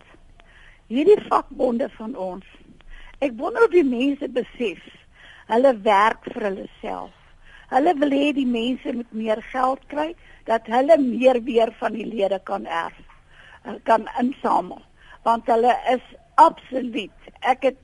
Hierdie 0.88 1.18
vakbonde 1.28 1.90
van 1.98 2.16
ons. 2.16 2.46
Ek 3.18 3.36
wonder 3.36 3.66
of 3.66 3.74
die 3.76 3.84
mense 3.84 4.28
besef 4.28 4.80
hulle 5.52 5.74
werk 5.84 6.24
vir 6.32 6.46
hulle 6.48 6.66
self. 6.80 7.12
Hulle 7.68 7.94
wil 8.00 8.16
hê 8.16 8.32
die 8.32 8.48
mense 8.48 8.96
moet 8.96 9.12
meer 9.12 9.44
geld 9.52 9.84
kry 9.92 10.14
dat 10.48 10.72
hulle 10.72 10.96
meer 10.96 11.42
weer 11.44 11.74
van 11.82 11.92
die 11.92 12.08
lede 12.14 12.40
kan 12.44 12.64
erf 12.64 12.96
eh, 13.66 13.76
kan 13.84 14.08
insamel. 14.24 14.80
Want 15.28 15.52
hulle 15.52 15.76
is 15.92 16.16
absoluut. 16.40 17.32
Ek 17.44 17.68
het 17.68 17.76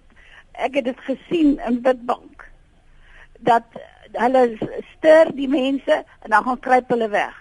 ek 0.55 0.81
het 0.81 0.85
dit 0.89 1.07
gesien 1.13 1.59
in 1.69 1.83
Witbank 1.85 2.46
dat 3.39 3.65
hulle 4.13 4.59
stuur 4.97 5.33
die 5.37 5.49
mense 5.49 6.05
en 6.23 6.31
dan 6.31 6.43
gaan 6.43 6.61
kruip 6.61 6.89
hulle 6.89 7.09
weg. 7.09 7.35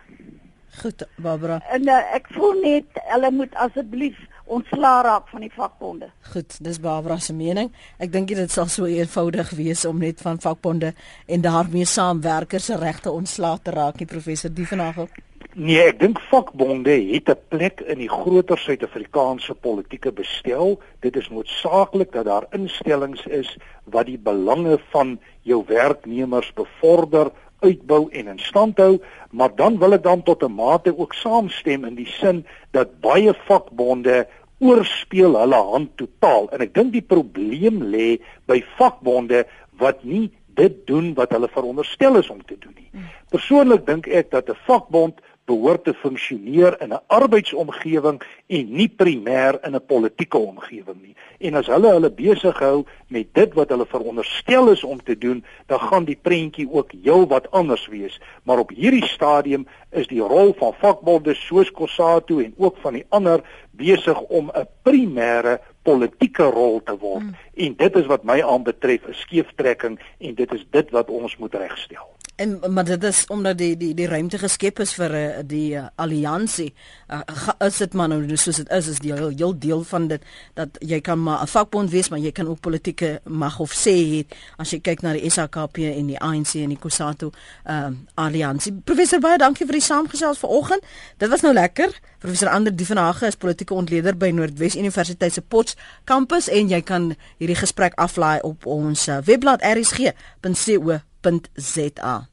Goed, 0.81 1.07
Barbara. 1.15 1.61
En 1.71 1.87
uh, 1.87 1.99
ek 2.15 2.27
voel 2.35 2.57
net 2.63 3.03
hulle 3.13 3.31
moet 3.31 3.53
asseblief 3.63 4.17
ontslaa 4.45 5.01
raak 5.01 5.29
van 5.31 5.45
die 5.45 5.51
vakbonde. 5.53 6.09
Goed, 6.33 6.57
dis 6.63 6.79
Barbara 6.79 7.17
se 7.19 7.33
mening. 7.33 7.71
Ek 7.97 8.11
dink 8.13 8.27
dit 8.27 8.51
sal 8.51 8.67
so 8.69 8.89
eenvoudig 8.89 9.53
wees 9.57 9.85
om 9.89 10.03
net 10.03 10.21
van 10.21 10.41
vakbonde 10.41 10.93
en 11.25 11.45
daarmee 11.45 11.87
saamwerkers 11.89 12.69
se 12.69 12.77
regte 12.81 13.11
ontslaa 13.11 13.57
te 13.57 13.73
raak, 13.73 13.99
nie 13.99 14.09
professor 14.09 14.53
Dievenagel. 14.53 15.09
Nee, 15.55 15.85
ek 15.87 16.01
dink 16.01 16.17
vakbonde 16.27 16.91
het 17.13 17.29
'n 17.31 17.39
plek 17.47 17.79
in 17.87 18.01
die 18.03 18.09
groter 18.11 18.57
Suid-Afrikaanse 18.59 19.53
politieke 19.55 20.11
bestel. 20.11 20.81
Dit 20.99 21.15
is 21.15 21.29
noodsaaklik 21.29 22.11
dat 22.11 22.25
daar 22.25 22.47
instellings 22.51 23.25
is 23.25 23.57
wat 23.83 24.05
die 24.05 24.17
belange 24.17 24.79
van 24.91 25.19
jou 25.41 25.63
werknemers 25.67 26.53
bevorder, 26.53 27.31
uitbou 27.59 28.09
en 28.11 28.27
in 28.27 28.39
stand 28.39 28.77
hou, 28.77 28.99
maar 29.31 29.55
dan 29.55 29.79
wil 29.79 29.93
ek 29.93 30.03
dan 30.03 30.23
tot 30.23 30.43
'n 30.43 30.51
mate 30.51 30.97
ook 30.97 31.13
saamstem 31.13 31.85
in 31.85 31.95
die 31.95 32.11
sin 32.19 32.45
dat 32.71 32.99
baie 32.99 33.33
vakbonde 33.33 34.27
oorspeel 34.59 35.39
hulle 35.39 35.61
hand 35.71 35.97
totaal 35.97 36.49
en 36.49 36.61
ek 36.61 36.73
dink 36.73 36.91
die 36.91 37.01
probleem 37.01 37.83
lê 37.83 38.19
by 38.45 38.63
vakbonde 38.75 39.45
wat 39.77 40.03
nie 40.03 40.31
dit 40.55 40.87
doen 40.87 41.13
wat 41.13 41.31
hulle 41.31 41.47
veronderstel 41.47 42.17
is 42.17 42.29
om 42.29 42.45
te 42.45 42.57
doen 42.59 42.73
nie. 42.75 42.89
Hmm. 42.91 43.07
Persoonlik 43.29 43.85
dink 43.85 44.07
ek 44.07 44.31
dat 44.31 44.49
'n 44.49 44.57
vakbond 44.65 45.21
behoort 45.45 45.83
te 45.83 45.93
funksioneer 45.93 46.81
in 46.81 46.93
'n 46.93 47.03
arbeidsomgewing 47.07 48.21
en 48.47 48.71
nie 48.71 48.89
primêr 48.89 49.59
in 49.63 49.75
'n 49.75 49.85
politieke 49.85 50.37
omgewing 50.37 51.01
nie. 51.01 51.15
En 51.39 51.55
as 51.55 51.67
hulle 51.67 51.89
hulle 51.91 52.11
besig 52.11 52.59
hou 52.59 52.85
met 53.07 53.27
dit 53.33 53.53
wat 53.53 53.69
hulle 53.69 53.85
veronderstel 53.85 54.71
is 54.71 54.83
om 54.83 55.03
te 55.03 55.17
doen, 55.17 55.45
dan 55.65 55.79
gaan 55.79 56.03
die 56.03 56.19
prentjie 56.21 56.71
ook 56.71 56.91
heel 57.03 57.27
wat 57.27 57.51
anders 57.51 57.87
wees. 57.87 58.21
Maar 58.43 58.59
op 58.59 58.69
hierdie 58.69 59.05
stadium 59.05 59.67
is 59.91 60.07
die 60.07 60.21
rol 60.21 60.53
van 60.57 60.73
vakbonde 60.73 61.33
soos 61.33 61.71
Kossatu 61.71 62.43
en 62.43 62.53
ook 62.57 62.77
van 62.77 62.93
die 62.93 63.05
ander 63.09 63.41
besig 63.71 64.19
om 64.21 64.51
'n 64.53 64.67
primêre 64.81 65.59
politieke 65.83 66.43
rol 66.43 66.81
te 66.83 66.97
word. 66.97 67.21
Hmm. 67.21 67.35
En 67.53 67.75
dit 67.75 67.95
is 67.95 68.05
wat 68.05 68.23
my 68.23 68.41
aanbetref 68.41 69.07
'n 69.07 69.13
skeeftrekking 69.13 69.99
en 70.17 70.35
dit 70.35 70.53
is 70.53 70.65
dit 70.69 70.89
wat 70.89 71.09
ons 71.09 71.37
moet 71.37 71.53
regstel. 71.53 72.14
En 72.35 72.59
maar 72.73 72.83
dit 72.85 73.03
is 73.03 73.23
omdat 73.27 73.57
die 73.57 73.77
die 73.77 73.93
die 73.93 74.07
ruimte 74.07 74.37
geskep 74.37 74.79
is 74.83 74.93
vir 74.93 75.13
uh, 75.15 75.27
die 75.47 75.75
uh, 75.79 75.85
alliansie. 75.95 76.73
Uh, 77.07 77.21
is 77.63 77.77
dit 77.77 77.93
maar 77.93 78.09
nou 78.11 78.37
soos 78.37 78.59
dit 78.59 78.71
is 78.75 78.87
is 78.91 78.99
die 78.99 79.13
heel, 79.13 79.31
heel 79.31 79.55
deel 79.59 79.83
van 79.87 80.07
dit 80.07 80.23
dat 80.53 80.75
jy 80.79 80.99
kan 81.01 81.21
maar 81.23 81.43
'n 81.43 81.47
vakbond 81.47 81.89
wees 81.89 82.09
maar 82.09 82.19
jy 82.19 82.31
kan 82.31 82.47
ook 82.47 82.59
politieke 82.59 83.21
mag 83.23 83.59
of 83.59 83.71
sê 83.71 83.95
het 84.17 84.35
as 84.57 84.71
jy 84.71 84.79
kyk 84.79 85.01
na 85.01 85.13
die 85.13 85.29
SAKP 85.29 85.77
en 85.77 86.07
die 86.07 86.19
ANC 86.19 86.53
en 86.55 86.69
die 86.69 86.79
Kusatu 86.79 87.31
uh, 87.69 87.87
alliansie. 88.13 88.73
Professor 88.83 89.19
baie 89.19 89.37
dankie 89.37 89.65
vir 89.65 89.79
die 89.79 89.87
saamgesels 89.87 90.37
vanoggend. 90.37 90.83
Dit 91.17 91.29
was 91.29 91.41
nou 91.41 91.53
lekker. 91.53 91.99
Professor 92.19 92.49
Ander 92.49 92.75
Dievenage 92.75 93.25
is 93.25 93.35
politieke 93.35 93.73
ontleder 93.73 94.17
by 94.17 94.29
Noordwes 94.29 94.75
Universiteit 94.75 95.33
se 95.33 95.41
Potch 95.41 95.75
kampus 96.03 96.49
en 96.49 96.67
jy 96.67 96.81
kan 96.81 97.15
hierdie 97.37 97.55
gesprek 97.55 97.93
aflaai 97.95 98.41
op 98.41 98.65
ons 98.65 99.07
uh, 99.07 99.21
webblad 99.23 99.61
rsg.co 99.63 100.99
www.za 101.25 102.27